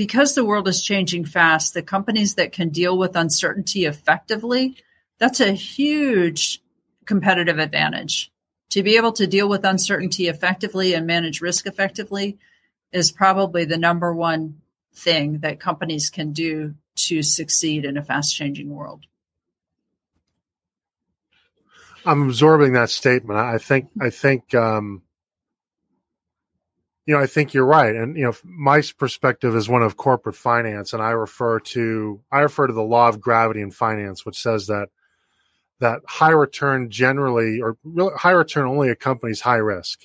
because 0.00 0.34
the 0.34 0.46
world 0.46 0.66
is 0.66 0.82
changing 0.82 1.26
fast, 1.26 1.74
the 1.74 1.82
companies 1.82 2.36
that 2.36 2.52
can 2.52 2.70
deal 2.70 2.96
with 2.96 3.14
uncertainty 3.14 3.84
effectively, 3.84 4.74
that's 5.18 5.40
a 5.40 5.52
huge 5.52 6.62
competitive 7.04 7.58
advantage. 7.58 8.32
To 8.70 8.82
be 8.82 8.96
able 8.96 9.12
to 9.12 9.26
deal 9.26 9.46
with 9.46 9.62
uncertainty 9.62 10.28
effectively 10.28 10.94
and 10.94 11.06
manage 11.06 11.42
risk 11.42 11.66
effectively 11.66 12.38
is 12.92 13.12
probably 13.12 13.66
the 13.66 13.76
number 13.76 14.14
one 14.14 14.62
thing 14.94 15.40
that 15.40 15.60
companies 15.60 16.08
can 16.08 16.32
do 16.32 16.76
to 16.94 17.22
succeed 17.22 17.84
in 17.84 17.98
a 17.98 18.02
fast 18.02 18.34
changing 18.34 18.70
world. 18.70 19.04
I'm 22.06 22.22
absorbing 22.22 22.72
that 22.72 22.88
statement. 22.88 23.38
I 23.38 23.58
think 23.58 23.90
I 24.00 24.08
think 24.08 24.54
um, 24.54 25.02
you 27.10 27.16
know, 27.16 27.22
I 27.24 27.26
think 27.26 27.54
you're 27.54 27.66
right. 27.66 27.92
And, 27.92 28.16
you 28.16 28.22
know, 28.22 28.34
my 28.44 28.82
perspective 28.96 29.56
is 29.56 29.68
one 29.68 29.82
of 29.82 29.96
corporate 29.96 30.36
finance. 30.36 30.92
And 30.92 31.02
I 31.02 31.10
refer 31.10 31.58
to, 31.58 32.20
I 32.30 32.38
refer 32.42 32.68
to 32.68 32.72
the 32.72 32.84
law 32.84 33.08
of 33.08 33.20
gravity 33.20 33.62
in 33.62 33.72
finance, 33.72 34.24
which 34.24 34.40
says 34.40 34.68
that, 34.68 34.90
that 35.80 36.02
high 36.06 36.30
return 36.30 36.88
generally, 36.88 37.60
or 37.60 37.76
high 38.16 38.30
return 38.30 38.68
only 38.68 38.90
accompanies 38.90 39.40
high 39.40 39.56
risk. 39.56 40.02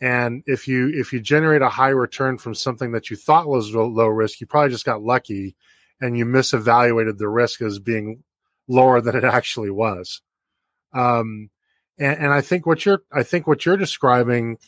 And 0.00 0.44
if 0.46 0.68
you, 0.68 0.92
if 0.94 1.12
you 1.12 1.18
generate 1.18 1.62
a 1.62 1.68
high 1.68 1.88
return 1.88 2.38
from 2.38 2.54
something 2.54 2.92
that 2.92 3.10
you 3.10 3.16
thought 3.16 3.48
was 3.48 3.74
low 3.74 4.06
risk, 4.06 4.40
you 4.40 4.46
probably 4.46 4.70
just 4.70 4.84
got 4.84 5.02
lucky 5.02 5.56
and 6.00 6.16
you 6.16 6.24
misevaluated 6.24 7.18
the 7.18 7.28
risk 7.28 7.62
as 7.62 7.80
being 7.80 8.22
lower 8.68 9.00
than 9.00 9.16
it 9.16 9.24
actually 9.24 9.70
was. 9.70 10.22
Um, 10.92 11.50
And, 11.98 12.18
and 12.18 12.32
I 12.32 12.42
think 12.42 12.64
what 12.64 12.84
you're 12.86 13.02
I 13.12 13.22
think 13.22 13.46
what 13.46 13.66
you're 13.66 13.76
describing 13.76 14.58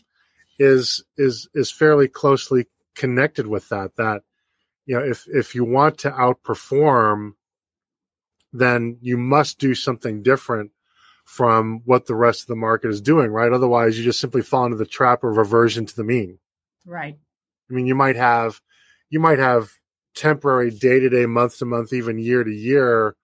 is 0.58 1.04
is 1.16 1.48
is 1.54 1.70
fairly 1.70 2.08
closely 2.08 2.66
connected 2.94 3.46
with 3.46 3.68
that. 3.70 3.96
That 3.96 4.22
you 4.86 4.98
know, 4.98 5.04
if 5.04 5.26
if 5.28 5.54
you 5.54 5.64
want 5.64 5.98
to 5.98 6.10
outperform, 6.10 7.32
then 8.52 8.98
you 9.00 9.16
must 9.16 9.58
do 9.58 9.74
something 9.74 10.22
different 10.22 10.70
from 11.24 11.80
what 11.84 12.06
the 12.06 12.14
rest 12.14 12.42
of 12.42 12.46
the 12.48 12.56
market 12.56 12.88
is 12.88 13.00
doing, 13.00 13.30
right? 13.30 13.52
Otherwise, 13.52 13.98
you 13.98 14.04
just 14.04 14.20
simply 14.20 14.42
fall 14.42 14.66
into 14.66 14.76
the 14.76 14.84
trap 14.84 15.24
of 15.24 15.36
reversion 15.36 15.86
to 15.86 15.96
the 15.96 16.04
mean. 16.04 16.38
Right. 16.84 17.16
I 17.70 17.72
mean, 17.72 17.86
you 17.86 17.94
might 17.94 18.16
have 18.16 18.60
you 19.10 19.20
might 19.20 19.38
have 19.38 19.70
temporary 20.14 20.70
day 20.70 21.00
to 21.00 21.08
day, 21.08 21.26
month 21.26 21.58
to 21.58 21.64
month, 21.64 21.92
even 21.92 22.18
year 22.18 22.44
to 22.44 22.52
year 22.52 23.16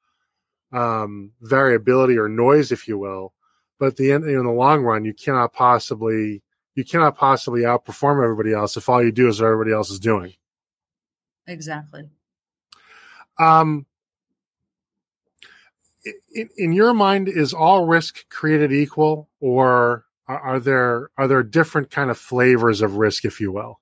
um, 0.73 1.33
variability 1.41 2.17
or 2.17 2.29
noise, 2.29 2.73
if 2.73 2.89
you 2.89 2.99
will. 2.99 3.33
But 3.79 3.97
the 3.97 4.13
end, 4.13 4.25
in 4.25 4.45
the 4.45 4.51
long 4.51 4.83
run, 4.83 5.05
you 5.05 5.15
cannot 5.15 5.53
possibly 5.53 6.43
you 6.81 6.85
cannot 6.87 7.19
possibly 7.19 7.61
outperform 7.61 8.25
everybody 8.25 8.55
else 8.55 8.79
if 8.79 8.89
all 8.89 9.05
you 9.05 9.13
do 9.13 9.29
is 9.29 9.39
what 9.39 9.49
everybody 9.49 9.75
else 9.75 9.91
is 9.91 10.01
doing. 10.01 10.33
Exactly. 11.47 12.09
Um, 13.39 13.85
in, 16.33 16.49
in 16.57 16.73
your 16.73 16.95
mind, 16.95 17.29
is 17.29 17.53
all 17.53 17.87
risk 17.87 18.27
created 18.31 18.73
equal, 18.73 19.29
or 19.41 20.07
are, 20.27 20.41
are 20.41 20.61
there 20.61 21.11
are 21.19 21.29
there 21.29 21.43
different 21.43 21.91
kind 21.91 22.11
of 22.11 22.17
flavors 22.17 22.81
of 22.81 22.97
risk, 22.97 23.27
if 23.27 23.43
you 23.43 23.53
will? 23.53 23.79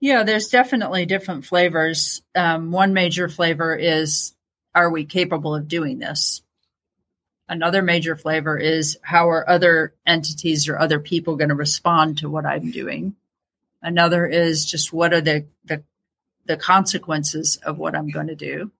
Yeah, 0.00 0.22
there's 0.22 0.48
definitely 0.48 1.04
different 1.04 1.44
flavors. 1.44 2.22
Um, 2.34 2.70
one 2.70 2.94
major 2.94 3.28
flavor 3.28 3.76
is 3.76 4.34
are 4.74 4.90
we 4.90 5.04
capable 5.04 5.54
of 5.54 5.68
doing 5.68 5.98
this? 5.98 6.42
Another 7.48 7.80
major 7.80 8.16
flavor 8.16 8.58
is 8.58 8.98
how 9.02 9.30
are 9.30 9.48
other 9.48 9.94
entities 10.04 10.68
or 10.68 10.78
other 10.78 10.98
people 10.98 11.36
going 11.36 11.50
to 11.50 11.54
respond 11.54 12.18
to 12.18 12.28
what 12.28 12.44
I'm 12.44 12.70
doing? 12.70 13.14
Another 13.80 14.26
is 14.26 14.64
just 14.64 14.92
what 14.92 15.12
are 15.12 15.20
the, 15.20 15.46
the, 15.64 15.84
the 16.46 16.56
consequences 16.56 17.56
of 17.62 17.78
what 17.78 17.94
I'm 17.94 18.08
going 18.08 18.26
to 18.26 18.34
do? 18.34 18.72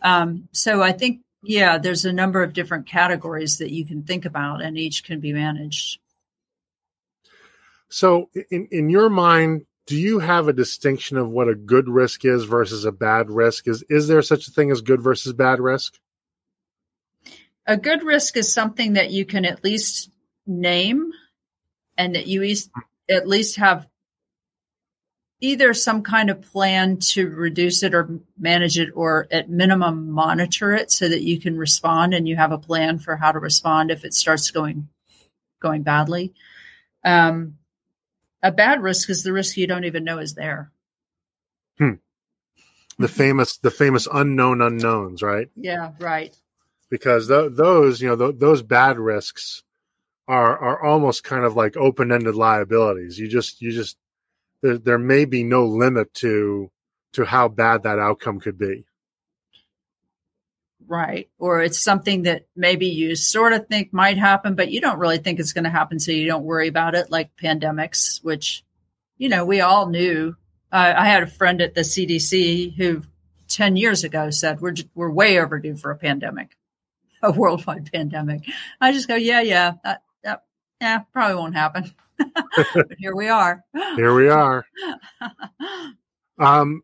Um, 0.00 0.48
so 0.52 0.80
I 0.80 0.92
think, 0.92 1.22
yeah, 1.42 1.78
there's 1.78 2.04
a 2.04 2.12
number 2.12 2.42
of 2.42 2.52
different 2.52 2.86
categories 2.86 3.58
that 3.58 3.72
you 3.72 3.84
can 3.84 4.04
think 4.04 4.24
about 4.24 4.62
and 4.62 4.78
each 4.78 5.02
can 5.02 5.18
be 5.18 5.32
managed. 5.32 5.98
So 7.88 8.30
in, 8.50 8.68
in 8.70 8.90
your 8.90 9.08
mind, 9.08 9.66
do 9.86 9.96
you 9.96 10.18
have 10.18 10.46
a 10.46 10.52
distinction 10.52 11.16
of 11.16 11.30
what 11.30 11.48
a 11.48 11.54
good 11.54 11.88
risk 11.88 12.24
is 12.24 12.44
versus 12.44 12.84
a 12.84 12.92
bad 12.92 13.30
risk? 13.30 13.66
Is 13.66 13.82
is 13.88 14.06
there 14.06 14.20
such 14.20 14.46
a 14.46 14.50
thing 14.50 14.70
as 14.70 14.82
good 14.82 15.00
versus 15.00 15.32
bad 15.32 15.60
risk? 15.60 15.98
A 17.68 17.76
good 17.76 18.02
risk 18.02 18.36
is 18.36 18.52
something 18.52 18.94
that 18.94 19.12
you 19.12 19.24
can 19.24 19.44
at 19.44 19.62
least 19.62 20.10
name 20.46 21.12
and 21.96 22.16
that 22.16 22.26
you 22.26 22.42
at 23.08 23.28
least 23.28 23.56
have 23.56 23.86
either 25.40 25.72
some 25.72 26.02
kind 26.02 26.30
of 26.30 26.42
plan 26.42 26.96
to 26.96 27.28
reduce 27.28 27.84
it 27.84 27.94
or 27.94 28.18
manage 28.36 28.76
it 28.76 28.88
or 28.94 29.28
at 29.30 29.48
minimum 29.48 30.10
monitor 30.10 30.74
it 30.74 30.90
so 30.90 31.08
that 31.08 31.22
you 31.22 31.38
can 31.38 31.56
respond 31.56 32.12
and 32.12 32.26
you 32.26 32.34
have 32.34 32.50
a 32.50 32.58
plan 32.58 32.98
for 32.98 33.14
how 33.14 33.30
to 33.30 33.38
respond 33.38 33.92
if 33.92 34.04
it 34.04 34.12
starts 34.12 34.50
going 34.50 34.88
going 35.60 35.84
badly 35.84 36.32
um, 37.04 37.58
a 38.42 38.52
bad 38.52 38.82
risk 38.82 39.10
is 39.10 39.22
the 39.22 39.32
risk 39.32 39.56
you 39.56 39.66
don't 39.66 39.84
even 39.84 40.04
know 40.04 40.18
is 40.18 40.34
there. 40.34 40.70
Hmm. 41.78 41.94
The 42.98 43.08
famous, 43.08 43.58
the 43.58 43.70
famous 43.70 44.08
unknown 44.12 44.60
unknowns, 44.60 45.22
right? 45.22 45.48
Yeah, 45.56 45.92
right. 45.98 46.36
Because 46.90 47.28
th- 47.28 47.52
those, 47.52 48.00
you 48.00 48.08
know, 48.08 48.16
th- 48.16 48.38
those 48.38 48.62
bad 48.62 48.98
risks 48.98 49.62
are 50.26 50.58
are 50.58 50.82
almost 50.82 51.24
kind 51.24 51.44
of 51.44 51.56
like 51.56 51.76
open 51.76 52.12
ended 52.12 52.34
liabilities. 52.34 53.18
You 53.18 53.28
just, 53.28 53.60
you 53.60 53.72
just, 53.72 53.96
there, 54.62 54.78
there 54.78 54.98
may 54.98 55.24
be 55.24 55.42
no 55.42 55.66
limit 55.66 56.12
to 56.14 56.70
to 57.12 57.24
how 57.24 57.48
bad 57.48 57.82
that 57.82 57.98
outcome 57.98 58.40
could 58.40 58.58
be. 58.58 58.84
Right. 60.86 61.28
Or 61.38 61.62
it's 61.62 61.78
something 61.78 62.22
that 62.22 62.46
maybe 62.56 62.86
you 62.86 63.14
sort 63.14 63.52
of 63.52 63.66
think 63.66 63.92
might 63.92 64.16
happen, 64.16 64.54
but 64.54 64.70
you 64.70 64.80
don't 64.80 64.98
really 64.98 65.18
think 65.18 65.38
it's 65.38 65.52
going 65.52 65.64
to 65.64 65.70
happen. 65.70 66.00
So 66.00 66.12
you 66.12 66.26
don't 66.26 66.44
worry 66.44 66.68
about 66.68 66.94
it, 66.94 67.10
like 67.10 67.36
pandemics, 67.36 68.24
which, 68.24 68.64
you 69.18 69.28
know, 69.28 69.44
we 69.44 69.60
all 69.60 69.88
knew. 69.88 70.34
Uh, 70.72 70.94
I 70.96 71.06
had 71.06 71.22
a 71.22 71.26
friend 71.26 71.60
at 71.60 71.74
the 71.74 71.82
CDC 71.82 72.74
who 72.76 73.02
10 73.48 73.76
years 73.76 74.04
ago 74.04 74.30
said, 74.30 74.60
we're, 74.60 74.74
we're 74.94 75.10
way 75.10 75.38
overdue 75.38 75.76
for 75.76 75.90
a 75.90 75.96
pandemic, 75.96 76.56
a 77.22 77.32
worldwide 77.32 77.90
pandemic. 77.92 78.42
I 78.80 78.92
just 78.92 79.08
go, 79.08 79.14
yeah, 79.14 79.40
yeah, 79.40 79.72
that, 79.84 80.02
that, 80.24 80.44
yeah, 80.80 81.00
probably 81.12 81.36
won't 81.36 81.54
happen. 81.54 81.92
but 82.74 82.88
here 82.98 83.14
we 83.14 83.28
are. 83.28 83.64
Here 83.96 84.14
we 84.14 84.28
are. 84.28 84.66
um, 86.38 86.82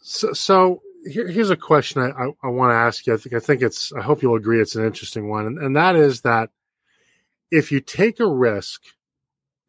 so, 0.00 0.32
so 0.32 0.80
here, 1.04 1.26
here's 1.26 1.50
a 1.50 1.56
question 1.56 2.02
I, 2.02 2.10
I, 2.10 2.30
I 2.44 2.48
want 2.48 2.70
to 2.70 2.76
ask 2.76 3.06
you. 3.06 3.14
I 3.14 3.16
think 3.16 3.34
I 3.34 3.40
think 3.40 3.62
it's. 3.62 3.92
I 3.92 4.00
hope 4.00 4.22
you'll 4.22 4.36
agree 4.36 4.60
it's 4.60 4.76
an 4.76 4.84
interesting 4.84 5.28
one, 5.28 5.46
and, 5.46 5.58
and 5.58 5.76
that 5.76 5.96
is 5.96 6.20
that 6.20 6.50
if 7.50 7.72
you 7.72 7.80
take 7.80 8.20
a 8.20 8.26
risk 8.26 8.82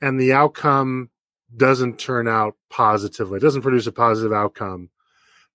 and 0.02 0.20
the 0.20 0.34
outcome 0.34 1.10
doesn't 1.56 2.00
turn 2.00 2.28
out 2.28 2.56
positively, 2.70 3.39
doesn't 3.39 3.62
produce 3.62 3.88
a 3.88 3.92
positive 3.92 4.34
outcome, 4.34 4.89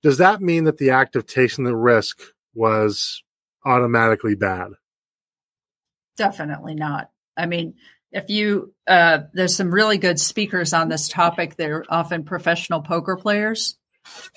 does 0.03 0.19
that 0.19 0.41
mean 0.41 0.65
that 0.65 0.79
the 0.79 0.91
act 0.91 1.17
of 1.17 1.27
taking 1.27 1.65
the 1.65 1.77
risk 1.77 2.21
was 2.55 3.23
automatically 3.69 4.35
bad? 4.35 4.73
Definitely 6.17 6.75
not. 6.75 7.11
I 7.37 7.47
mean, 7.47 7.75
if 8.11 8.31
you 8.31 8.75
uh, 8.87 9.21
there's 9.33 9.55
some 9.55 9.73
really 9.73 9.99
good 9.99 10.19
speakers 10.19 10.73
on 10.73 10.89
this 10.89 11.09
topic. 11.09 11.57
They're 11.57 11.85
often 11.89 12.25
professional 12.25 12.81
poker 12.81 13.17
players 13.17 13.77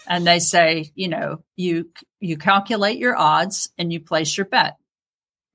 and 0.08 0.28
they 0.28 0.40
say, 0.40 0.92
you 0.96 1.08
know, 1.08 1.44
you 1.56 1.90
you 2.20 2.38
calculate 2.38 2.98
your 2.98 3.18
odds 3.18 3.70
and 3.78 3.92
you 3.92 4.00
place 4.00 4.38
your 4.38 4.46
bet. 4.46 4.76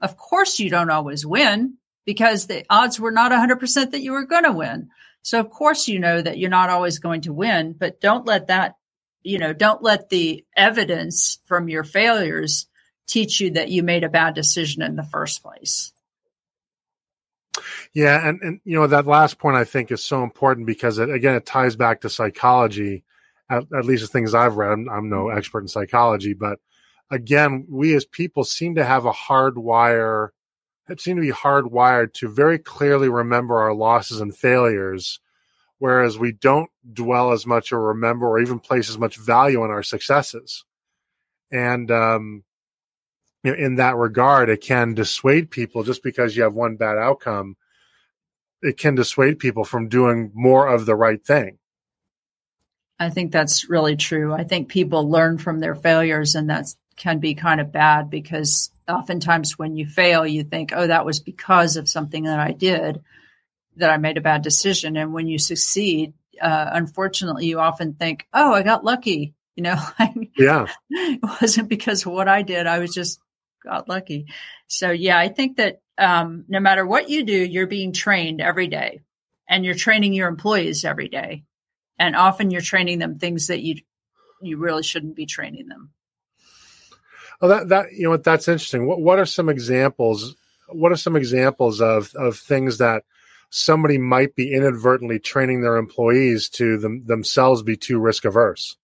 Of 0.00 0.16
course, 0.16 0.58
you 0.58 0.70
don't 0.70 0.90
always 0.90 1.26
win 1.26 1.76
because 2.04 2.46
the 2.46 2.64
odds 2.70 3.00
were 3.00 3.10
not 3.10 3.32
100% 3.32 3.90
that 3.90 4.02
you 4.02 4.12
were 4.12 4.26
going 4.26 4.44
to 4.44 4.52
win. 4.52 4.88
So 5.22 5.40
of 5.40 5.50
course, 5.50 5.88
you 5.88 5.98
know 5.98 6.20
that 6.20 6.38
you're 6.38 6.50
not 6.50 6.70
always 6.70 6.98
going 6.98 7.22
to 7.22 7.32
win, 7.32 7.74
but 7.76 8.00
don't 8.00 8.26
let 8.26 8.46
that, 8.46 8.76
you 9.22 9.38
know, 9.38 9.52
don't 9.52 9.82
let 9.82 10.08
the 10.08 10.44
evidence 10.56 11.40
from 11.46 11.68
your 11.68 11.82
failures 11.82 12.66
teach 13.06 13.40
you 13.40 13.50
that 13.52 13.70
you 13.70 13.82
made 13.82 14.04
a 14.04 14.08
bad 14.08 14.34
decision 14.34 14.82
in 14.82 14.96
the 14.96 15.02
first 15.02 15.42
place. 15.42 15.92
Yeah, 17.94 18.28
and 18.28 18.40
and 18.42 18.60
you 18.64 18.76
know 18.76 18.86
that 18.86 19.06
last 19.06 19.38
point 19.38 19.56
I 19.56 19.64
think 19.64 19.90
is 19.90 20.04
so 20.04 20.22
important 20.22 20.66
because 20.66 20.98
it 20.98 21.10
again 21.10 21.34
it 21.34 21.46
ties 21.46 21.76
back 21.76 22.02
to 22.02 22.10
psychology 22.10 23.04
at, 23.48 23.64
at 23.72 23.84
least 23.84 24.02
the 24.02 24.08
things 24.08 24.34
I've 24.34 24.56
read. 24.56 24.72
I'm, 24.72 24.88
I'm, 24.88 25.08
no 25.08 25.24
mm-hmm. 25.24 25.38
expert 25.38 25.60
in 25.60 25.68
psychology, 25.68 26.34
but 26.34 26.58
again, 27.10 27.66
we 27.68 27.94
as 27.94 28.04
people 28.04 28.44
seem 28.44 28.74
to 28.74 28.84
have 28.84 29.04
a 29.06 29.12
hard 29.12 29.56
wire, 29.56 30.32
it 30.88 31.00
seem 31.00 31.16
to 31.16 31.22
be 31.22 31.30
hardwired 31.30 32.12
to 32.14 32.28
very 32.28 32.58
clearly 32.58 33.08
remember 33.08 33.56
our 33.56 33.74
losses 33.74 34.20
and 34.20 34.36
failures, 34.36 35.20
whereas 35.78 36.18
we 36.18 36.32
don't 36.32 36.70
dwell 36.92 37.32
as 37.32 37.46
much 37.46 37.72
or 37.72 37.80
remember 37.80 38.26
or 38.26 38.40
even 38.40 38.58
place 38.58 38.90
as 38.90 38.98
much 38.98 39.16
value 39.16 39.62
on 39.62 39.70
our 39.70 39.82
successes. 39.82 40.64
And, 41.50 41.90
um, 41.90 42.44
you 43.46 43.52
know, 43.52 43.64
in 43.64 43.76
that 43.76 43.94
regard, 43.94 44.50
it 44.50 44.60
can 44.60 44.94
dissuade 44.94 45.52
people 45.52 45.84
just 45.84 46.02
because 46.02 46.36
you 46.36 46.42
have 46.42 46.54
one 46.54 46.74
bad 46.74 46.98
outcome. 46.98 47.56
It 48.60 48.76
can 48.76 48.96
dissuade 48.96 49.38
people 49.38 49.62
from 49.62 49.88
doing 49.88 50.32
more 50.34 50.66
of 50.66 50.84
the 50.84 50.96
right 50.96 51.24
thing. 51.24 51.58
I 52.98 53.08
think 53.10 53.30
that's 53.30 53.70
really 53.70 53.94
true. 53.94 54.32
I 54.32 54.42
think 54.42 54.68
people 54.68 55.08
learn 55.08 55.38
from 55.38 55.60
their 55.60 55.76
failures, 55.76 56.34
and 56.34 56.50
that 56.50 56.66
can 56.96 57.20
be 57.20 57.36
kind 57.36 57.60
of 57.60 57.70
bad 57.70 58.10
because 58.10 58.72
oftentimes 58.88 59.56
when 59.56 59.76
you 59.76 59.86
fail, 59.86 60.26
you 60.26 60.42
think, 60.42 60.72
oh, 60.74 60.88
that 60.88 61.06
was 61.06 61.20
because 61.20 61.76
of 61.76 61.88
something 61.88 62.24
that 62.24 62.40
I 62.40 62.50
did, 62.50 63.00
that 63.76 63.90
I 63.90 63.96
made 63.96 64.16
a 64.16 64.22
bad 64.22 64.42
decision. 64.42 64.96
And 64.96 65.12
when 65.12 65.28
you 65.28 65.38
succeed, 65.38 66.14
uh, 66.42 66.70
unfortunately, 66.72 67.46
you 67.46 67.60
often 67.60 67.94
think, 67.94 68.26
oh, 68.34 68.54
I 68.54 68.64
got 68.64 68.82
lucky. 68.82 69.34
You 69.54 69.62
know, 69.62 69.80
yeah, 70.36 70.66
it 70.90 71.20
wasn't 71.22 71.68
because 71.68 72.04
of 72.04 72.12
what 72.12 72.26
I 72.26 72.42
did. 72.42 72.66
I 72.66 72.80
was 72.80 72.92
just 72.92 73.20
got 73.66 73.88
lucky. 73.88 74.26
So, 74.66 74.90
yeah, 74.90 75.18
I 75.18 75.28
think 75.28 75.58
that 75.58 75.80
um, 75.98 76.44
no 76.48 76.60
matter 76.60 76.86
what 76.86 77.10
you 77.10 77.24
do, 77.24 77.36
you're 77.36 77.66
being 77.66 77.92
trained 77.92 78.40
every 78.40 78.68
day 78.68 79.00
and 79.48 79.64
you're 79.64 79.74
training 79.74 80.14
your 80.14 80.28
employees 80.28 80.84
every 80.84 81.08
day 81.08 81.44
and 81.98 82.16
often 82.16 82.50
you're 82.50 82.60
training 82.60 82.98
them 82.98 83.18
things 83.18 83.48
that 83.48 83.60
you 83.60 83.76
you 84.42 84.58
really 84.58 84.82
shouldn't 84.82 85.16
be 85.16 85.26
training 85.26 85.68
them. 85.68 85.90
Well, 87.40 87.50
that 87.50 87.68
that 87.68 87.92
you 87.92 88.04
know 88.04 88.10
what 88.10 88.24
that's 88.24 88.48
interesting. 88.48 88.86
What 88.86 89.00
what 89.00 89.18
are 89.18 89.26
some 89.26 89.48
examples? 89.48 90.34
What 90.68 90.92
are 90.92 90.96
some 90.96 91.16
examples 91.16 91.80
of 91.80 92.14
of 92.14 92.38
things 92.38 92.78
that 92.78 93.04
somebody 93.50 93.98
might 93.98 94.34
be 94.34 94.52
inadvertently 94.52 95.18
training 95.18 95.60
their 95.60 95.76
employees 95.76 96.48
to 96.50 96.78
them, 96.78 97.04
themselves 97.06 97.62
be 97.62 97.76
too 97.76 97.98
risk 97.98 98.24
averse? 98.24 98.76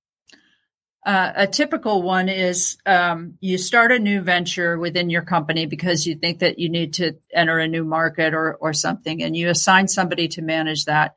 Uh, 1.04 1.32
a 1.34 1.46
typical 1.48 2.00
one 2.02 2.28
is 2.28 2.76
um, 2.86 3.36
you 3.40 3.58
start 3.58 3.90
a 3.90 3.98
new 3.98 4.20
venture 4.20 4.78
within 4.78 5.10
your 5.10 5.22
company 5.22 5.66
because 5.66 6.06
you 6.06 6.14
think 6.14 6.38
that 6.38 6.60
you 6.60 6.68
need 6.68 6.94
to 6.94 7.12
enter 7.34 7.58
a 7.58 7.66
new 7.66 7.84
market 7.84 8.34
or 8.34 8.54
or 8.54 8.72
something, 8.72 9.22
and 9.22 9.36
you 9.36 9.48
assign 9.48 9.88
somebody 9.88 10.28
to 10.28 10.42
manage 10.42 10.84
that. 10.84 11.16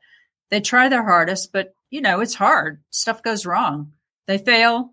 They 0.50 0.60
try 0.60 0.88
their 0.88 1.04
hardest, 1.04 1.52
but 1.52 1.74
you 1.88 2.00
know 2.00 2.20
it's 2.20 2.34
hard. 2.34 2.82
Stuff 2.90 3.22
goes 3.22 3.46
wrong. 3.46 3.92
They 4.26 4.38
fail, 4.38 4.92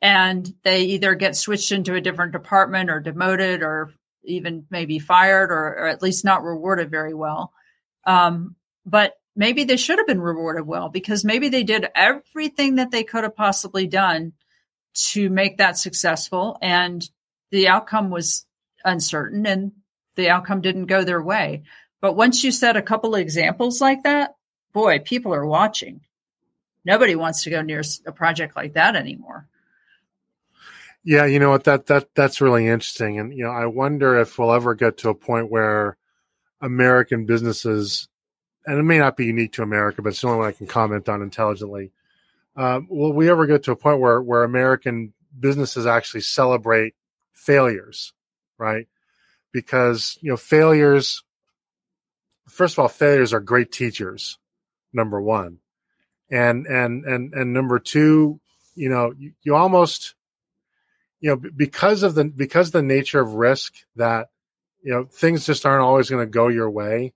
and 0.00 0.52
they 0.64 0.82
either 0.82 1.14
get 1.14 1.36
switched 1.36 1.70
into 1.70 1.94
a 1.94 2.00
different 2.00 2.32
department 2.32 2.90
or 2.90 2.98
demoted 2.98 3.62
or 3.62 3.92
even 4.24 4.66
maybe 4.70 4.98
fired 4.98 5.52
or, 5.52 5.78
or 5.78 5.86
at 5.86 6.02
least 6.02 6.24
not 6.24 6.42
rewarded 6.42 6.90
very 6.90 7.14
well. 7.14 7.52
Um, 8.04 8.56
but 8.84 9.14
maybe 9.34 9.64
they 9.64 9.76
should 9.76 9.98
have 9.98 10.06
been 10.06 10.20
rewarded 10.20 10.66
well 10.66 10.88
because 10.88 11.24
maybe 11.24 11.48
they 11.48 11.62
did 11.62 11.88
everything 11.94 12.76
that 12.76 12.90
they 12.90 13.04
could 13.04 13.24
have 13.24 13.36
possibly 13.36 13.86
done 13.86 14.32
to 14.94 15.30
make 15.30 15.56
that 15.56 15.78
successful 15.78 16.58
and 16.60 17.08
the 17.50 17.68
outcome 17.68 18.10
was 18.10 18.46
uncertain 18.84 19.46
and 19.46 19.72
the 20.16 20.28
outcome 20.28 20.60
didn't 20.60 20.86
go 20.86 21.04
their 21.04 21.22
way. 21.22 21.62
But 22.00 22.16
once 22.16 22.42
you 22.42 22.50
set 22.50 22.76
a 22.76 22.82
couple 22.82 23.14
of 23.14 23.20
examples 23.20 23.80
like 23.80 24.02
that, 24.02 24.34
boy, 24.72 24.98
people 24.98 25.32
are 25.34 25.46
watching. 25.46 26.00
Nobody 26.84 27.14
wants 27.14 27.44
to 27.44 27.50
go 27.50 27.62
near 27.62 27.82
a 28.06 28.12
project 28.12 28.56
like 28.56 28.74
that 28.74 28.96
anymore. 28.96 29.48
Yeah, 31.04 31.26
you 31.26 31.38
know 31.38 31.50
what 31.50 31.64
that 31.64 31.86
that 31.86 32.14
that's 32.14 32.40
really 32.40 32.68
interesting, 32.68 33.18
and 33.18 33.36
you 33.36 33.44
know 33.44 33.50
I 33.50 33.66
wonder 33.66 34.20
if 34.20 34.38
we'll 34.38 34.52
ever 34.52 34.74
get 34.74 34.98
to 34.98 35.08
a 35.08 35.14
point 35.14 35.50
where 35.50 35.96
American 36.60 37.26
businesses 37.26 38.08
and 38.66 38.78
it 38.78 38.82
may 38.82 38.98
not 38.98 39.16
be 39.16 39.26
unique 39.26 39.52
to 39.52 39.62
America, 39.62 40.02
but 40.02 40.10
it's 40.10 40.20
the 40.20 40.28
only 40.28 40.38
one 40.40 40.48
I 40.48 40.52
can 40.52 40.66
comment 40.66 41.08
on 41.08 41.22
intelligently. 41.22 41.92
Um, 42.56 42.86
will 42.90 43.12
we 43.12 43.30
ever 43.30 43.46
get 43.46 43.64
to 43.64 43.72
a 43.72 43.76
point 43.76 44.00
where 44.00 44.20
where 44.20 44.44
American 44.44 45.12
businesses 45.38 45.86
actually 45.86 46.20
celebrate 46.20 46.94
failures, 47.32 48.12
right? 48.58 48.88
Because 49.52 50.18
you 50.20 50.30
know 50.30 50.36
failures. 50.36 51.22
First 52.48 52.74
of 52.74 52.80
all, 52.80 52.88
failures 52.88 53.32
are 53.32 53.40
great 53.40 53.72
teachers. 53.72 54.38
Number 54.92 55.20
one, 55.20 55.58
and 56.30 56.66
and 56.66 57.04
and 57.06 57.32
and 57.32 57.52
number 57.54 57.78
two, 57.78 58.40
you 58.74 58.90
know, 58.90 59.14
you, 59.16 59.32
you 59.42 59.54
almost, 59.54 60.14
you 61.20 61.30
know, 61.30 61.36
because 61.36 62.02
of 62.02 62.14
the 62.14 62.24
because 62.24 62.68
of 62.68 62.72
the 62.72 62.82
nature 62.82 63.20
of 63.20 63.32
risk 63.32 63.74
that 63.96 64.28
you 64.82 64.92
know 64.92 65.04
things 65.04 65.46
just 65.46 65.64
aren't 65.64 65.82
always 65.82 66.10
going 66.10 66.24
to 66.24 66.30
go 66.30 66.48
your 66.48 66.70
way 66.70 67.14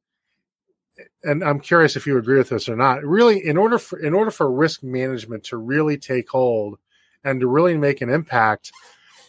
and 1.24 1.42
I'm 1.44 1.60
curious 1.60 1.96
if 1.96 2.06
you 2.06 2.18
agree 2.18 2.38
with 2.38 2.48
this 2.48 2.68
or 2.68 2.76
not. 2.76 3.04
Really, 3.04 3.44
in 3.44 3.56
order 3.56 3.78
for 3.78 3.98
in 3.98 4.14
order 4.14 4.30
for 4.30 4.50
risk 4.50 4.82
management 4.82 5.44
to 5.44 5.56
really 5.56 5.98
take 5.98 6.28
hold 6.28 6.78
and 7.24 7.40
to 7.40 7.46
really 7.46 7.76
make 7.76 8.00
an 8.00 8.10
impact, 8.10 8.72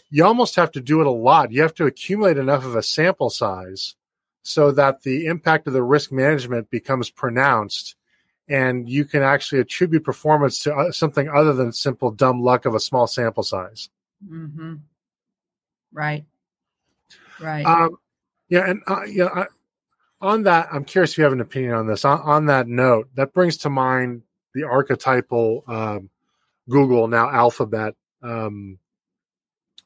you 0.10 0.26
almost 0.26 0.56
have 0.56 0.72
to 0.72 0.82
do 0.82 1.02
it 1.02 1.08
a 1.08 1.12
lot. 1.12 1.52
You 1.52 1.62
have 1.62 1.76
to 1.76 1.86
accumulate 1.86 2.38
enough 2.38 2.66
of 2.66 2.76
a 2.76 2.84
sample 2.84 3.30
size 3.30 3.96
so 4.44 4.72
that 4.72 5.04
the 5.04 5.26
impact 5.26 5.68
of 5.68 5.74
the 5.74 5.84
risk 5.84 6.12
management 6.12 6.70
becomes 6.70 7.10
pronounced 7.10 7.96
and 8.48 8.90
you 8.90 9.04
can 9.04 9.22
actually 9.22 9.60
attribute 9.60 10.04
performance 10.04 10.60
to 10.60 10.74
uh, 10.74 10.92
something 10.92 11.30
other 11.30 11.54
than 11.54 11.72
simple 11.72 12.12
dumb 12.12 12.42
luck 12.42 12.66
of 12.66 12.74
a 12.74 12.80
small 12.80 13.08
sample 13.08 13.44
size. 13.44 13.90
Mm-hmm. 14.26 14.76
Right. 15.92 16.26
Right. 17.40 17.66
Um, 17.66 17.98
yeah, 18.50 18.70
and 18.70 18.82
uh, 18.88 19.04
yeah, 19.04 19.28
I, 19.34 19.46
on 20.22 20.44
that, 20.44 20.70
I'm 20.72 20.84
curious 20.84 21.12
if 21.12 21.18
you 21.18 21.24
have 21.24 21.34
an 21.34 21.42
opinion 21.42 21.74
on 21.74 21.88
this. 21.88 22.06
On, 22.06 22.20
on 22.22 22.46
that 22.48 22.68
note, 22.68 23.10
that 23.16 23.34
brings 23.34 23.58
to 23.58 23.70
mind 23.70 24.24
the 24.54 24.64
archetypal 24.64 25.64
um, 25.68 26.10
Google 26.70 27.08
now 27.08 27.30
Alphabet 27.30 27.94
um, 28.24 28.80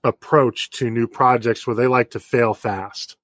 approach 0.04 0.70
to 0.72 0.90
new 0.90 1.08
projects, 1.08 1.68
where 1.68 1.76
they 1.76 1.88
like 1.88 2.12
to 2.12 2.20
fail 2.20 2.54
fast. 2.54 3.18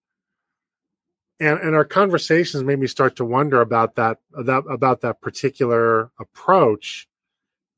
And, 1.39 1.59
and 1.59 1.75
our 1.75 1.85
conversations 1.85 2.63
made 2.63 2.79
me 2.79 2.87
start 2.87 3.15
to 3.17 3.25
wonder 3.25 3.61
about 3.61 3.95
that 3.95 4.17
about, 4.35 4.65
about 4.69 5.01
that 5.01 5.21
particular 5.21 6.11
approach. 6.19 7.07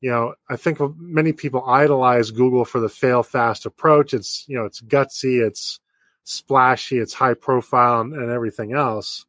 You 0.02 0.12
know, 0.12 0.36
I 0.50 0.56
think 0.56 0.80
many 0.98 1.34
people 1.34 1.66
idolize 1.66 2.32
Google 2.32 2.64
for 2.64 2.80
the 2.80 2.90
fail 2.90 3.22
fast 3.22 3.66
approach. 3.66 4.14
It's 4.14 4.46
you 4.48 4.58
know, 4.58 4.66
it's 4.66 4.82
gutsy, 4.82 5.46
it's 5.46 5.80
splashy, 6.24 7.00
it's 7.00 7.14
high 7.14 7.34
profile, 7.34 8.02
and, 8.02 8.14
and, 8.14 8.32
everything 8.32 8.74
else. 8.74 9.26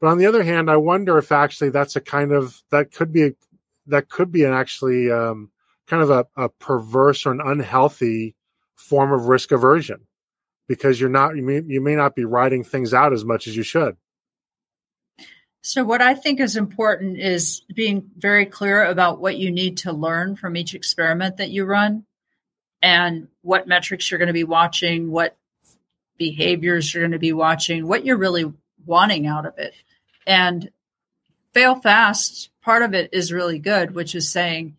But 0.00 0.08
on 0.08 0.18
the 0.18 0.26
other 0.26 0.42
hand, 0.42 0.70
I 0.70 0.76
wonder 0.76 1.18
if 1.18 1.32
actually 1.32 1.70
that's 1.70 1.96
a 1.96 2.00
kind 2.00 2.32
of 2.32 2.62
that 2.70 2.92
could 2.92 3.12
be 3.12 3.24
a, 3.24 3.30
that 3.86 4.08
could 4.08 4.32
be 4.32 4.44
an 4.44 4.52
actually 4.52 5.10
um, 5.10 5.50
kind 5.86 6.02
of 6.02 6.10
a, 6.10 6.26
a 6.36 6.48
perverse 6.48 7.26
or 7.26 7.32
an 7.32 7.40
unhealthy 7.44 8.34
form 8.76 9.12
of 9.12 9.28
risk 9.28 9.52
aversion 9.52 10.00
because 10.68 11.00
you're 11.00 11.10
not 11.10 11.36
you 11.36 11.42
may, 11.42 11.62
you 11.66 11.80
may 11.80 11.94
not 11.94 12.14
be 12.14 12.24
writing 12.24 12.64
things 12.64 12.94
out 12.94 13.12
as 13.12 13.24
much 13.24 13.46
as 13.46 13.56
you 13.56 13.62
should. 13.62 13.96
So, 15.66 15.82
what 15.82 16.02
I 16.02 16.14
think 16.14 16.40
is 16.40 16.56
important 16.56 17.18
is 17.18 17.62
being 17.74 18.10
very 18.18 18.44
clear 18.44 18.84
about 18.84 19.18
what 19.18 19.38
you 19.38 19.50
need 19.50 19.78
to 19.78 19.92
learn 19.92 20.36
from 20.36 20.58
each 20.58 20.74
experiment 20.74 21.38
that 21.38 21.48
you 21.48 21.64
run 21.64 22.04
and 22.82 23.28
what 23.40 23.66
metrics 23.66 24.10
you're 24.10 24.18
going 24.18 24.26
to 24.26 24.34
be 24.34 24.44
watching, 24.44 25.10
what 25.10 25.38
behaviors 26.16 26.92
you're 26.92 27.02
going 27.02 27.12
to 27.12 27.18
be 27.18 27.32
watching, 27.32 27.86
what 27.86 28.04
you're 28.04 28.16
really 28.16 28.52
wanting 28.86 29.26
out 29.26 29.46
of 29.46 29.58
it. 29.58 29.74
And 30.26 30.70
fail 31.52 31.76
fast, 31.76 32.50
part 32.62 32.82
of 32.82 32.94
it 32.94 33.10
is 33.12 33.32
really 33.32 33.58
good, 33.58 33.94
which 33.94 34.14
is 34.14 34.30
saying 34.30 34.76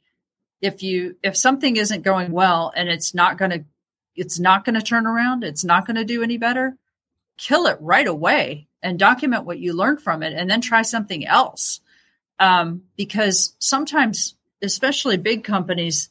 if 0.61 0.81
you 0.81 1.15
if 1.21 1.35
something 1.35 1.75
isn't 1.75 2.03
going 2.03 2.31
well 2.31 2.71
and 2.75 2.89
it's 2.89 3.13
not 3.13 3.37
going 3.37 3.51
to 3.51 3.63
it's 4.15 4.39
not 4.39 4.63
going 4.63 4.75
to 4.75 4.81
turn 4.81 5.05
around, 5.05 5.43
it's 5.43 5.63
not 5.63 5.85
going 5.85 5.97
to 5.97 6.05
do 6.05 6.23
any 6.23 6.37
better, 6.37 6.77
kill 7.37 7.67
it 7.67 7.77
right 7.81 8.07
away 8.07 8.67
and 8.81 8.97
document 8.97 9.45
what 9.45 9.59
you 9.59 9.73
learned 9.73 10.01
from 10.01 10.23
it 10.23 10.33
and 10.33 10.49
then 10.49 10.61
try 10.61 10.81
something 10.81 11.25
else. 11.25 11.81
Um, 12.39 12.83
because 12.97 13.55
sometimes, 13.59 14.35
especially 14.61 15.17
big 15.17 15.43
companies, 15.43 16.09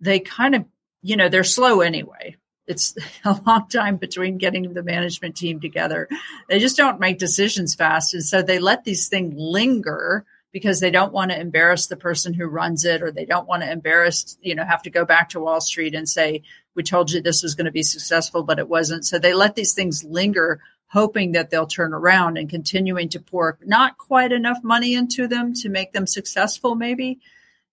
they 0.00 0.20
kind 0.20 0.54
of, 0.54 0.64
you 1.02 1.16
know, 1.16 1.28
they're 1.28 1.44
slow 1.44 1.80
anyway 1.80 2.36
it's 2.66 2.96
a 3.24 3.40
long 3.46 3.68
time 3.68 3.96
between 3.96 4.38
getting 4.38 4.72
the 4.72 4.82
management 4.82 5.36
team 5.36 5.60
together. 5.60 6.08
They 6.48 6.58
just 6.58 6.76
don't 6.76 7.00
make 7.00 7.18
decisions 7.18 7.74
fast. 7.74 8.14
And 8.14 8.24
so 8.24 8.42
they 8.42 8.58
let 8.58 8.84
these 8.84 9.08
things 9.08 9.34
linger 9.36 10.24
because 10.52 10.80
they 10.80 10.90
don't 10.90 11.12
want 11.12 11.30
to 11.30 11.38
embarrass 11.38 11.86
the 11.86 11.96
person 11.96 12.32
who 12.32 12.46
runs 12.46 12.84
it 12.84 13.02
or 13.02 13.10
they 13.10 13.26
don't 13.26 13.46
want 13.46 13.62
to 13.62 13.70
embarrass, 13.70 14.38
you 14.40 14.54
know, 14.54 14.64
have 14.64 14.82
to 14.82 14.90
go 14.90 15.04
back 15.04 15.28
to 15.28 15.40
Wall 15.40 15.60
Street 15.60 15.94
and 15.94 16.08
say, 16.08 16.42
we 16.74 16.82
told 16.82 17.10
you 17.10 17.20
this 17.20 17.42
was 17.42 17.54
going 17.54 17.66
to 17.66 17.70
be 17.70 17.82
successful, 17.82 18.42
but 18.42 18.58
it 18.58 18.68
wasn't. 18.68 19.04
So 19.04 19.18
they 19.18 19.34
let 19.34 19.54
these 19.54 19.74
things 19.74 20.02
linger, 20.04 20.60
hoping 20.86 21.32
that 21.32 21.50
they'll 21.50 21.66
turn 21.66 21.92
around 21.92 22.38
and 22.38 22.48
continuing 22.48 23.08
to 23.10 23.20
pour 23.20 23.58
not 23.64 23.98
quite 23.98 24.32
enough 24.32 24.58
money 24.62 24.94
into 24.94 25.28
them 25.28 25.52
to 25.54 25.68
make 25.68 25.92
them 25.92 26.06
successful, 26.06 26.74
maybe. 26.74 27.18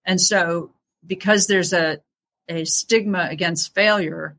And 0.03 0.19
so 0.19 0.71
because 1.05 1.47
there's 1.47 1.73
a, 1.73 2.01
a 2.49 2.65
stigma 2.65 3.27
against 3.29 3.73
failure, 3.73 4.37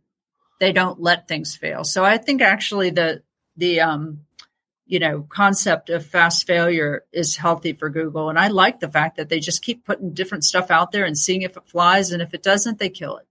they 0.61 0.73
don't 0.73 1.01
let 1.01 1.29
things 1.29 1.57
fail. 1.57 1.85
So 1.85 2.05
I 2.05 2.19
think 2.19 2.43
actually 2.43 2.91
the 2.91 3.23
the 3.57 3.81
um, 3.81 4.21
you 4.87 4.99
know 4.99 5.27
concept 5.29 5.91
of 5.91 6.07
fast 6.07 6.47
failure 6.47 7.05
is 7.13 7.37
healthy 7.37 7.73
for 7.73 7.91
Google, 7.91 8.29
and 8.29 8.39
I 8.39 8.49
like 8.49 8.81
the 8.81 8.91
fact 8.91 9.17
that 9.17 9.29
they 9.29 9.41
just 9.41 9.63
keep 9.63 9.85
putting 9.85 10.13
different 10.13 10.45
stuff 10.45 10.71
out 10.71 10.93
there 10.93 11.05
and 11.05 11.17
seeing 11.17 11.43
if 11.43 11.57
it 11.57 11.67
flies, 11.67 12.11
and 12.11 12.23
if 12.23 12.35
it 12.35 12.43
doesn't, 12.43 12.79
they 12.79 12.89
kill 12.89 13.17
it. 13.19 13.27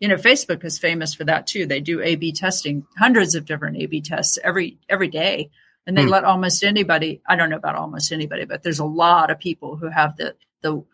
You 0.00 0.08
know, 0.08 0.16
Facebook 0.16 0.64
is 0.64 0.78
famous 0.78 1.14
for 1.14 1.24
that 1.24 1.46
too. 1.46 1.66
They 1.66 1.80
do 1.80 2.02
A/B 2.02 2.32
testing, 2.32 2.86
hundreds 2.98 3.34
of 3.34 3.46
different 3.46 3.78
A/B 3.78 4.00
tests 4.02 4.38
every 4.42 4.78
every 4.88 5.08
day, 5.08 5.50
and 5.86 5.96
they 5.96 6.04
hmm. 6.04 6.10
let 6.10 6.24
almost 6.24 6.64
anybody. 6.64 7.22
I 7.26 7.36
don't 7.36 7.50
know 7.50 7.56
about 7.56 7.76
almost 7.76 8.12
anybody, 8.12 8.44
but 8.44 8.62
there's 8.62 8.80
a 8.80 8.84
lot 8.84 9.30
of 9.30 9.38
people 9.38 9.76
who 9.76 9.88
have 9.88 10.16
the 10.16 10.34
the 10.62 10.84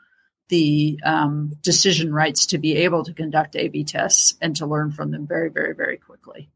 the 0.50 1.00
um, 1.04 1.52
decision 1.62 2.12
rights 2.12 2.46
to 2.46 2.58
be 2.58 2.76
able 2.76 3.04
to 3.04 3.14
conduct 3.14 3.56
A/B 3.56 3.84
tests 3.84 4.34
and 4.42 4.54
to 4.56 4.66
learn 4.66 4.92
from 4.92 5.10
them 5.10 5.26
very, 5.26 5.48
very, 5.48 5.74
very 5.74 5.96
quickly. 5.96 6.50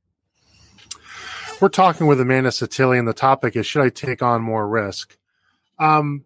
We're 1.61 1.69
talking 1.69 2.07
with 2.07 2.21
Amanda 2.21 2.51
Setili, 2.51 2.99
and 2.99 3.09
the 3.09 3.15
topic 3.15 3.57
is: 3.57 3.67
Should 3.67 3.83
I 3.83 3.89
take 3.89 4.23
on 4.23 4.43
more 4.43 4.69
risk? 4.69 5.17
Um, 5.79 6.25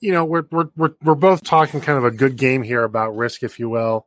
you 0.00 0.12
know, 0.12 0.24
we're 0.24 0.44
we're 0.50 0.68
we're 0.76 0.94
we're 1.02 1.14
both 1.14 1.44
talking 1.44 1.80
kind 1.80 1.98
of 1.98 2.04
a 2.04 2.10
good 2.10 2.36
game 2.36 2.62
here 2.62 2.84
about 2.84 3.16
risk, 3.16 3.42
if 3.42 3.58
you 3.58 3.68
will. 3.68 4.06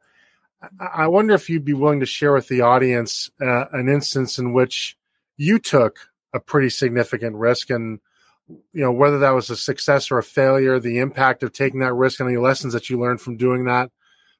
I 0.79 1.07
wonder 1.07 1.33
if 1.33 1.49
you'd 1.49 1.65
be 1.65 1.73
willing 1.73 1.99
to 1.99 2.05
share 2.05 2.33
with 2.33 2.47
the 2.47 2.61
audience 2.61 3.29
uh, 3.39 3.65
an 3.71 3.89
instance 3.89 4.39
in 4.39 4.53
which 4.53 4.97
you 5.35 5.59
took 5.59 5.99
a 6.33 6.39
pretty 6.39 6.69
significant 6.69 7.35
risk 7.35 7.69
and 7.69 7.99
you 8.47 8.81
know 8.81 8.91
whether 8.91 9.19
that 9.19 9.31
was 9.31 9.49
a 9.49 9.57
success 9.57 10.11
or 10.11 10.17
a 10.17 10.23
failure 10.23 10.79
the 10.79 10.99
impact 10.99 11.43
of 11.43 11.51
taking 11.51 11.81
that 11.81 11.93
risk 11.93 12.19
and 12.19 12.29
any 12.29 12.37
lessons 12.37 12.73
that 12.73 12.89
you 12.89 12.99
learned 12.99 13.21
from 13.21 13.37
doing 13.37 13.65
that 13.65 13.91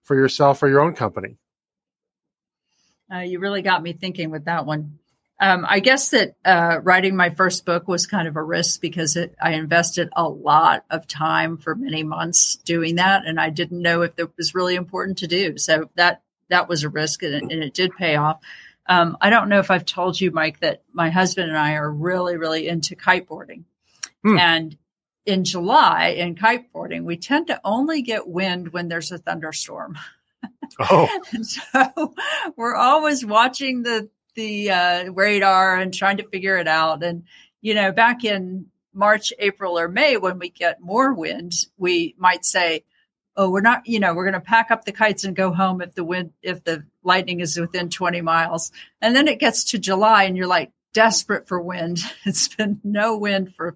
for 0.03 0.16
yourself 0.16 0.64
or 0.64 0.70
your 0.70 0.82
own 0.82 0.93
company 0.93 1.38
uh, 3.14 3.20
you 3.20 3.39
really 3.39 3.62
got 3.62 3.84
me 3.84 3.93
thinking 3.93 4.32
with 4.32 4.45
that 4.45 4.66
one 4.66 4.99
Um, 5.39 5.66
I 5.70 5.82
guess 5.82 6.10
that 6.10 6.36
uh, 6.43 6.80
writing 6.82 7.16
my 7.16 7.30
first 7.30 7.64
book 7.64 7.88
was 7.88 8.08
kind 8.08 8.28
of 8.28 8.36
a 8.38 8.41
risk 8.41 8.82
because 8.82 9.16
it, 9.16 9.36
I 9.39 9.51
invested 9.51 10.10
a 10.16 10.28
lot 10.28 10.84
of 10.89 11.05
time 11.05 11.58
for 11.58 11.76
many 11.76 12.01
months 12.01 12.55
doing 12.66 12.95
that, 12.95 13.22
and 13.24 13.39
I 13.39 13.51
didn't 13.51 13.84
know 13.84 14.01
if 14.01 14.18
it 14.18 14.32
was 14.36 14.55
really 14.55 14.74
important 14.74 15.20
to 15.20 15.28
do. 15.28 15.58
So 15.60 15.91
that 15.95 16.24
that 16.49 16.68
was 16.68 16.84
a 16.84 16.89
risk, 16.89 17.22
and 17.22 17.36
it, 17.36 17.43
and 17.43 17.64
it 17.64 17.76
did 17.76 17.91
pay 17.95 18.16
off. 18.16 18.39
Um, 18.89 19.16
I 19.22 19.30
don't 19.30 19.49
know 19.49 19.60
if 19.60 19.70
I've 19.70 19.86
told 19.86 20.20
you, 20.20 20.32
Mike, 20.32 20.60
that 20.62 20.82
my 20.91 21.12
husband 21.12 21.49
and 21.49 21.58
I 21.58 21.74
are 21.74 21.91
really, 21.91 22.38
really 22.38 22.68
into 22.68 22.95
kiteboarding, 22.95 23.66
hmm. 24.32 24.38
and 24.38 24.78
in 25.25 25.43
July 25.43 26.15
in 26.17 26.36
kiteboarding, 26.36 27.03
we 27.03 27.17
tend 27.17 27.47
to 27.47 27.59
only 27.63 28.01
get 28.01 28.28
wind 28.28 28.69
when 28.69 28.88
there's 28.88 29.11
a 29.11 29.17
thunderstorm. 29.17 29.97
Oh, 30.80 31.07
so 31.41 32.13
we're 32.55 32.75
always 32.75 33.25
watching 33.25 33.84
the 33.84 34.09
the 34.38 34.69
uh, 34.69 35.11
radar 35.11 35.78
and 35.78 35.93
trying 35.93 36.17
to 36.17 36.28
figure 36.30 36.57
it 36.57 36.67
out. 36.67 37.03
And, 37.03 37.23
you 37.61 37.73
know, 37.73 37.91
back 37.91 38.23
in 38.23 38.67
March, 38.93 39.34
April, 39.39 39.78
or 39.78 39.89
May, 39.89 40.15
when 40.15 40.39
we 40.39 40.49
get 40.49 40.80
more 40.80 41.13
wind, 41.13 41.53
we 41.78 42.15
might 42.17 42.45
say, 42.45 42.86
oh, 43.36 43.49
we're 43.49 43.61
not, 43.61 43.88
you 43.88 43.99
know, 43.99 44.13
we're 44.13 44.25
going 44.25 44.34
to 44.34 44.39
pack 44.39 44.71
up 44.71 44.86
the 44.86 44.91
kites 44.91 45.23
and 45.23 45.36
go 45.36 45.51
home 45.51 45.82
if 45.82 45.93
the 45.95 46.03
wind, 46.03 46.34
if 46.41 46.63
the 46.63 46.86
lightning 47.03 47.39
is 47.39 47.57
within 47.57 47.89
20 47.89 48.21
miles. 48.21 48.71
And 49.01 49.15
then 49.15 49.28
it 49.28 49.39
gets 49.39 49.65
to 49.65 49.80
July 49.80 50.23
and 50.23 50.38
you're 50.38 50.47
like 50.47 50.71
desperate 50.93 51.47
for 51.47 51.59
wind. 51.59 51.99
It's 52.25 52.47
been 52.47 52.80
no 52.84 53.17
wind 53.17 53.55
for 53.55 53.75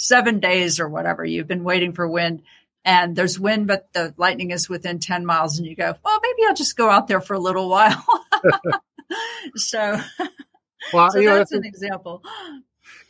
seven 0.00 0.40
days 0.40 0.80
or 0.80 0.88
whatever. 0.88 1.24
You've 1.24 1.46
been 1.46 1.64
waiting 1.64 1.92
for 1.92 2.08
wind 2.08 2.42
and 2.84 3.14
there's 3.14 3.38
wind, 3.38 3.66
but 3.66 3.92
the 3.92 4.14
lightning 4.16 4.50
is 4.50 4.68
within 4.68 4.98
10 4.98 5.26
miles. 5.26 5.58
And 5.58 5.66
you 5.66 5.76
go, 5.76 5.94
well, 6.04 6.20
maybe 6.22 6.48
I'll 6.48 6.54
just 6.54 6.76
go 6.76 6.88
out 6.88 7.06
there 7.06 7.20
for 7.20 7.34
a 7.34 7.38
little 7.38 7.68
while. 7.68 8.04
so, 9.56 10.00
well, 10.92 11.10
so 11.10 11.18
you 11.18 11.28
know, 11.28 11.36
that's, 11.36 11.50
that's 11.50 11.52
an 11.52 11.66
example. 11.66 12.22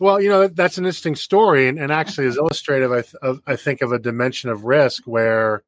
Well, 0.01 0.20
you 0.20 0.28
know, 0.28 0.49
that's 0.49 0.78
an 0.78 0.84
interesting 0.84 1.14
story, 1.14 1.68
and, 1.68 1.78
and 1.78 1.93
actually 1.93 2.26
is 2.26 2.38
illustrative. 2.38 2.91
I, 2.91 3.03
th- 3.03 3.14
of, 3.22 3.41
I 3.47 3.57
think 3.57 3.82
of 3.82 3.93
a 3.93 3.99
dimension 3.99 4.51
of 4.51 4.64
risk 4.64 5.05
where, 5.05 5.62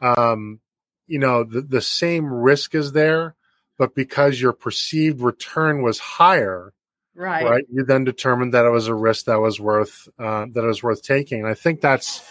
um, 0.00 0.60
you 1.06 1.18
know, 1.18 1.44
the, 1.44 1.62
the 1.62 1.80
same 1.80 2.26
risk 2.26 2.74
is 2.74 2.92
there, 2.92 3.36
but 3.78 3.94
because 3.94 4.40
your 4.40 4.52
perceived 4.52 5.20
return 5.20 5.82
was 5.82 5.98
higher, 5.98 6.72
right? 7.14 7.44
Right, 7.44 7.64
you 7.70 7.84
then 7.84 8.04
determined 8.04 8.54
that 8.54 8.64
it 8.64 8.70
was 8.70 8.88
a 8.88 8.94
risk 8.94 9.26
that 9.26 9.40
was 9.40 9.60
worth 9.60 10.08
uh, 10.18 10.46
that 10.52 10.64
it 10.64 10.66
was 10.66 10.82
worth 10.82 11.02
taking. 11.02 11.40
And 11.40 11.48
I 11.48 11.54
think 11.54 11.80
that's, 11.80 12.22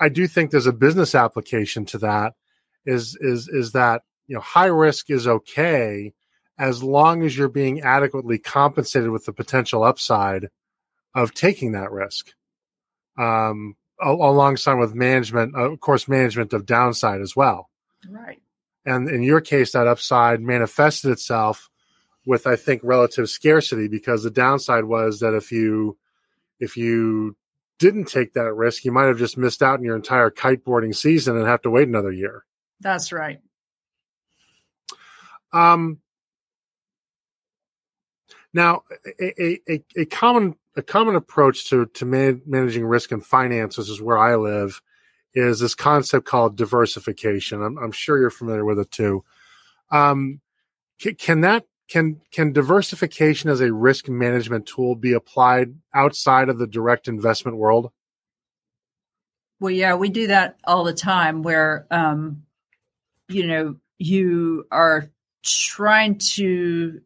I 0.00 0.08
do 0.08 0.26
think 0.26 0.50
there's 0.50 0.66
a 0.66 0.72
business 0.72 1.14
application 1.14 1.84
to 1.86 1.98
that. 1.98 2.34
Is 2.84 3.16
is 3.20 3.48
is 3.48 3.72
that 3.72 4.02
you 4.26 4.34
know 4.34 4.40
high 4.40 4.66
risk 4.66 5.10
is 5.10 5.26
okay 5.26 6.12
as 6.58 6.82
long 6.82 7.22
as 7.22 7.36
you're 7.36 7.48
being 7.48 7.80
adequately 7.80 8.38
compensated 8.38 9.10
with 9.10 9.24
the 9.24 9.32
potential 9.32 9.84
upside 9.84 10.48
of 11.14 11.34
taking 11.34 11.72
that 11.72 11.90
risk. 11.90 12.32
Um, 13.18 13.76
alongside 14.02 14.74
with 14.74 14.94
management, 14.94 15.54
of 15.54 15.78
course, 15.80 16.08
management 16.08 16.52
of 16.52 16.66
downside 16.66 17.20
as 17.20 17.36
well. 17.36 17.68
Right. 18.08 18.42
And 18.84 19.08
in 19.08 19.22
your 19.22 19.40
case, 19.40 19.72
that 19.72 19.86
upside 19.86 20.40
manifested 20.40 21.12
itself 21.12 21.68
with, 22.24 22.46
I 22.46 22.56
think, 22.56 22.82
relative 22.84 23.28
scarcity 23.28 23.88
because 23.88 24.22
the 24.22 24.30
downside 24.30 24.84
was 24.84 25.20
that 25.20 25.34
if 25.34 25.50
you, 25.50 25.98
if 26.60 26.76
you 26.76 27.36
didn't 27.78 28.04
take 28.04 28.34
that 28.34 28.54
risk, 28.54 28.84
you 28.84 28.92
might 28.92 29.06
have 29.06 29.18
just 29.18 29.36
missed 29.36 29.62
out 29.62 29.78
on 29.78 29.84
your 29.84 29.96
entire 29.96 30.30
kiteboarding 30.30 30.94
season 30.94 31.36
and 31.36 31.46
have 31.46 31.62
to 31.62 31.70
wait 31.70 31.88
another 31.88 32.12
year. 32.12 32.44
That's 32.80 33.12
right. 33.12 33.40
Um, 35.52 35.98
now, 38.54 38.82
a, 39.20 39.58
a, 39.68 39.84
a 39.96 40.04
common 40.06 40.54
a 40.76 40.82
common 40.82 41.16
approach 41.16 41.68
to 41.70 41.86
to 41.86 42.04
man, 42.04 42.42
managing 42.46 42.84
risk 42.84 43.12
and 43.12 43.24
finances 43.24 43.88
is 43.88 44.00
where 44.00 44.18
I 44.18 44.36
live 44.36 44.80
is 45.34 45.60
this 45.60 45.74
concept 45.74 46.26
called 46.26 46.56
diversification. 46.56 47.62
I'm, 47.62 47.78
I'm 47.78 47.92
sure 47.92 48.18
you're 48.18 48.30
familiar 48.30 48.64
with 48.64 48.78
it 48.78 48.90
too. 48.90 49.24
Um, 49.90 50.40
can, 51.00 51.14
can 51.14 51.40
that 51.42 51.64
can 51.92 52.22
can 52.30 52.54
diversification 52.54 53.50
as 53.50 53.60
a 53.60 53.70
risk 53.70 54.08
management 54.08 54.64
tool 54.64 54.96
be 54.96 55.12
applied 55.12 55.74
outside 55.92 56.48
of 56.48 56.56
the 56.56 56.66
direct 56.66 57.06
investment 57.06 57.58
world? 57.58 57.90
Well, 59.60 59.72
yeah, 59.72 59.94
we 59.96 60.08
do 60.08 60.28
that 60.28 60.56
all 60.64 60.84
the 60.84 60.94
time. 60.94 61.42
Where 61.42 61.86
um, 61.90 62.44
you 63.28 63.46
know 63.46 63.76
you 63.98 64.64
are 64.72 65.10
trying 65.44 66.16
to 66.16 67.02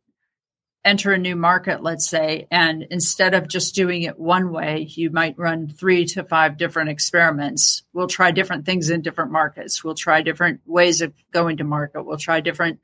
enter 0.84 1.10
a 1.10 1.18
new 1.18 1.34
market, 1.34 1.82
let's 1.82 2.08
say, 2.08 2.46
and 2.52 2.84
instead 2.92 3.34
of 3.34 3.48
just 3.48 3.74
doing 3.74 4.02
it 4.02 4.20
one 4.20 4.52
way, 4.52 4.86
you 4.88 5.10
might 5.10 5.36
run 5.36 5.66
three 5.66 6.04
to 6.04 6.22
five 6.22 6.56
different 6.56 6.90
experiments. 6.90 7.82
We'll 7.92 8.06
try 8.06 8.30
different 8.30 8.64
things 8.64 8.88
in 8.88 9.02
different 9.02 9.32
markets. 9.32 9.82
We'll 9.82 9.96
try 9.96 10.22
different 10.22 10.60
ways 10.64 11.00
of 11.00 11.12
going 11.32 11.56
to 11.56 11.64
market. 11.64 12.04
We'll 12.04 12.18
try 12.18 12.38
different 12.38 12.78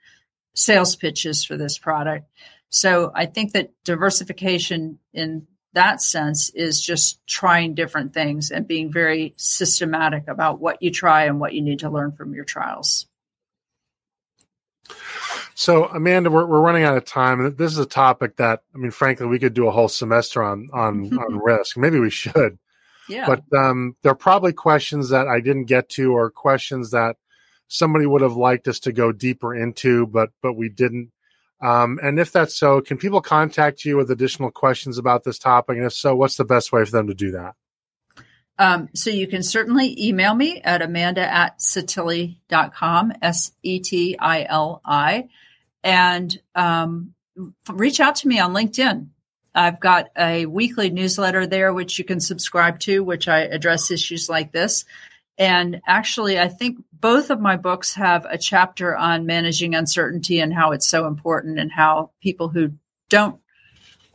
sales 0.55 0.97
pitches 0.97 1.45
for 1.45 1.57
this 1.57 1.79
product. 1.79 2.29
So 2.69 3.13
I 3.15 3.27
think 3.27 3.53
that 3.53 3.71
diversification 3.85 4.99
in 5.13 5.47
that 5.75 6.03
sense 6.03 6.51
is 6.51 6.81
just 6.81 7.27
trying 7.27 7.75
different 7.75 8.13
things 8.13 8.51
and 8.51 8.67
being 8.67 8.93
very 8.93 9.35
systematic 9.37 10.29
about 10.29 10.61
what 10.61 10.83
you 10.83 10.91
try 10.91 11.25
and 11.25 11.41
what 11.41 11.55
you 11.55 11.63
need 11.63 11.81
to 11.81 11.91
learn 11.91 12.13
from 12.13 12.35
your 12.35 12.45
trials. 12.45 13.07
So, 15.55 15.85
Amanda, 15.87 16.31
we're, 16.31 16.47
we're 16.47 16.61
running 16.61 16.85
out 16.85 16.97
of 16.97 17.05
time. 17.05 17.55
This 17.57 17.73
is 17.73 17.79
a 17.79 17.87
topic 17.87 18.37
that, 18.37 18.63
I 18.75 18.79
mean, 18.79 18.91
frankly, 18.91 19.27
we 19.27 19.39
could 19.39 19.55
do 19.55 19.69
a 19.69 19.71
whole 19.71 19.89
semester 19.89 20.43
on 20.43 20.69
on 20.73 21.17
on 21.19 21.39
risk. 21.39 21.77
Maybe 21.77 21.99
we 21.99 22.11
should. 22.11 22.59
Yeah. 23.09 23.27
But 23.27 23.45
um, 23.57 23.97
there 24.03 24.13
are 24.13 24.17
probably 24.17 24.53
questions 24.53 25.11
that 25.11 25.29
I 25.29 25.41
didn't 25.41 25.67
get 25.67 25.89
to, 25.91 26.13
or 26.13 26.31
questions 26.31 26.93
that 26.93 27.17
somebody 27.73 28.07
would 28.07 28.23
have 28.23 28.37
liked 28.37 28.69
us 28.69 28.81
to 28.81 28.93
go 28.93 29.13
deeper 29.13 29.55
into, 29.55 30.07
but 30.07 30.31
but 30.43 30.55
we 30.55 30.69
didn't. 30.69 31.11
Um, 31.61 32.01
and 32.03 32.19
if 32.19 32.33
that's 32.33 32.57
so, 32.57 32.81
can 32.81 32.99
people 32.99 33.21
contact 33.21 33.85
you 33.85 33.97
with 33.97 34.11
additional 34.11 34.51
questions 34.51 34.99
about 34.99 35.25
this 35.25 35.39
topic? 35.39 35.77
And 35.77 35.87
if 35.87 35.93
so, 35.93 36.15
what's 36.15 36.37
the 36.37 36.45
best 36.45 36.73
way 36.73 36.85
for 36.85 36.91
them 36.91 37.07
to 37.07 37.15
do 37.15 37.31
that? 37.33 37.55
Um, 38.59 38.89
so 38.95 39.11
you 39.11 39.27
can 39.27 39.43
certainly 39.43 39.97
email 39.99 40.35
me 40.35 40.61
at 40.61 40.83
amanda 40.83 41.23
at 41.23 41.59
setili.com, 41.59 43.13
S 43.23 43.53
E 43.63 43.81
T 43.81 44.17
I 44.19 44.45
L 44.49 44.83
I, 44.85 45.29
and 45.83 46.39
um, 46.55 47.15
reach 47.73 48.01
out 48.01 48.17
to 48.17 48.29
me 48.29 48.39
on 48.39 48.53
LinkedIn. 48.53 49.09
I've 49.55 49.81
got 49.81 50.09
a 50.17 50.47
weekly 50.47 50.91
newsletter 50.91 51.47
there, 51.47 51.73
which 51.73 51.99
you 51.99 52.05
can 52.05 52.21
subscribe 52.21 52.81
to, 52.81 53.05
which 53.05 53.29
I 53.29 53.41
address 53.41 53.91
issues 53.91 54.29
like 54.29 54.53
this. 54.53 54.85
And 55.39 55.81
actually, 55.87 56.39
I 56.39 56.49
think 56.49 56.79
both 56.93 57.31
of 57.31 57.41
my 57.41 57.57
books 57.57 57.95
have 57.95 58.27
a 58.27 58.39
chapter 58.39 58.95
on 58.95 59.27
managing 59.27 59.75
uncertainty 59.75 60.41
and 60.41 60.53
how 60.53 60.73
it's 60.73 60.89
so 60.89 61.07
important, 61.07 61.59
and 61.59 61.73
how 61.73 62.11
people 62.21 62.49
who 62.49 62.73
don't 63.09 63.41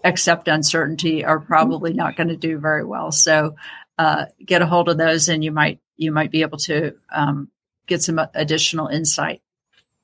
accept 0.04 0.48
uncertainty 0.48 1.26
are 1.26 1.40
probably 1.40 1.94
not 1.94 2.16
going 2.16 2.30
to 2.30 2.38
do 2.38 2.60
very 2.60 2.86
well. 2.86 3.12
So 3.12 3.56
uh, 3.98 4.26
get 4.46 4.62
a 4.62 4.68
hold 4.68 4.90
of 4.90 4.98
those, 4.98 5.28
and 5.28 5.44
you 5.44 5.52
might 5.52 5.80
you 5.96 6.12
might 6.12 6.32
be 6.32 6.44
able 6.44 6.60
to 6.60 6.96
um, 7.12 7.50
get 7.88 8.04
some 8.04 8.22
additional 8.34 8.88
insight. 8.88 9.42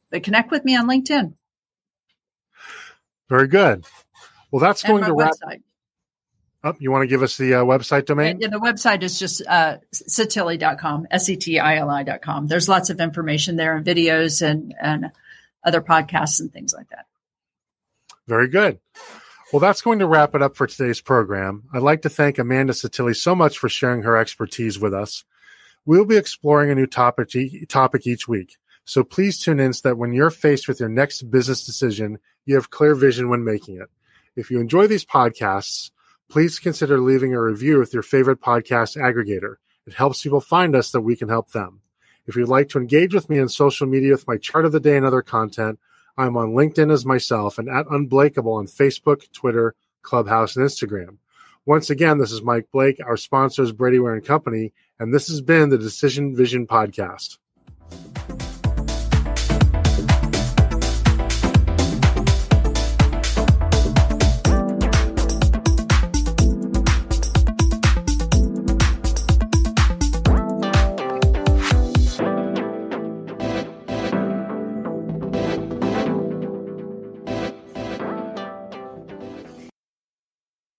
But 0.09 0.23
connect 0.23 0.51
with 0.51 0.65
me 0.65 0.75
on 0.75 0.87
LinkedIn. 0.87 1.33
Very 3.29 3.47
good. 3.47 3.85
Well, 4.51 4.59
that's 4.59 4.83
and 4.83 4.91
going 4.91 5.03
to 5.05 5.13
wrap. 5.13 5.33
Website. 5.33 5.61
Oh, 6.65 6.73
you 6.79 6.91
want 6.91 7.03
to 7.03 7.07
give 7.07 7.23
us 7.23 7.35
the 7.35 7.55
uh, 7.55 7.63
website 7.63 8.05
domain? 8.05 8.39
Yeah, 8.39 8.47
the 8.47 8.59
website 8.59 9.03
is 9.03 9.19
just 9.19 9.45
uh, 9.45 9.77
setili.com, 9.93 11.07
S-E-T-I-L-I.com. 11.11 12.47
There's 12.47 12.69
lots 12.69 12.89
of 12.89 13.01
information 13.01 13.57
there 13.57 13.75
and 13.75 13.85
videos 13.85 14.41
and, 14.41 14.73
and 14.81 15.11
other 15.63 15.81
podcasts 15.81 16.39
and 16.39 16.53
things 16.53 16.73
like 16.73 16.89
that. 16.89 17.05
Very 18.27 18.47
good. 18.47 18.79
Well, 19.51 19.59
that's 19.59 19.81
going 19.81 19.99
to 19.99 20.07
wrap 20.07 20.35
it 20.35 20.41
up 20.41 20.55
for 20.55 20.65
today's 20.65 21.01
program. 21.01 21.63
I'd 21.73 21.81
like 21.81 22.03
to 22.03 22.09
thank 22.09 22.39
Amanda 22.39 22.73
Setili 22.73 23.15
so 23.15 23.35
much 23.35 23.59
for 23.59 23.67
sharing 23.67 24.03
her 24.03 24.15
expertise 24.17 24.79
with 24.79 24.93
us. 24.93 25.25
We'll 25.85 26.05
be 26.05 26.15
exploring 26.15 26.71
a 26.71 26.75
new 26.75 26.87
topic, 26.87 27.29
topic 27.67 28.07
each 28.07 28.25
week. 28.25 28.55
So 28.85 29.03
please 29.03 29.37
tune 29.37 29.59
in 29.59 29.73
so 29.73 29.89
that 29.89 29.97
when 29.97 30.13
you're 30.13 30.29
faced 30.29 30.67
with 30.67 30.79
your 30.79 30.89
next 30.89 31.23
business 31.23 31.65
decision, 31.65 32.19
you 32.45 32.55
have 32.55 32.69
clear 32.69 32.95
vision 32.95 33.29
when 33.29 33.43
making 33.43 33.77
it. 33.77 33.89
If 34.35 34.49
you 34.49 34.59
enjoy 34.59 34.87
these 34.87 35.05
podcasts, 35.05 35.91
please 36.33 36.57
consider 36.57 36.99
leaving 36.99 37.35
a 37.35 37.39
review 37.39 37.77
with 37.77 37.93
your 37.93 38.01
favorite 38.01 38.41
podcast 38.41 38.97
aggregator. 38.97 39.57
It 39.85 39.93
helps 39.93 40.23
people 40.23 40.41
find 40.41 40.75
us 40.75 40.89
that 40.89 41.01
we 41.01 41.15
can 41.15 41.29
help 41.29 41.51
them. 41.51 41.81
If 42.25 42.35
you'd 42.35 42.49
like 42.49 42.69
to 42.69 42.79
engage 42.79 43.13
with 43.13 43.29
me 43.29 43.39
on 43.39 43.47
social 43.47 43.85
media 43.85 44.13
with 44.13 44.27
my 44.27 44.37
chart 44.37 44.65
of 44.65 44.71
the 44.71 44.79
day 44.79 44.97
and 44.97 45.05
other 45.05 45.21
content, 45.21 45.77
I'm 46.17 46.35
on 46.35 46.53
LinkedIn 46.53 46.91
as 46.91 47.05
myself 47.05 47.59
and 47.59 47.69
at 47.69 47.85
Unblakeable 47.85 48.53
on 48.53 48.65
Facebook, 48.65 49.31
Twitter, 49.31 49.75
Clubhouse, 50.01 50.55
and 50.55 50.67
Instagram. 50.67 51.17
Once 51.67 51.91
again, 51.91 52.17
this 52.17 52.31
is 52.31 52.41
Mike 52.41 52.67
Blake. 52.71 52.99
Our 53.05 53.15
sponsor 53.15 53.61
is 53.61 53.71
Brady 53.71 53.99
Ware 53.99 54.15
and 54.15 54.25
Company, 54.25 54.73
and 54.97 55.13
this 55.13 55.27
has 55.27 55.39
been 55.39 55.69
the 55.69 55.77
Decision 55.77 56.35
Vision 56.35 56.65
Podcast. 56.65 57.37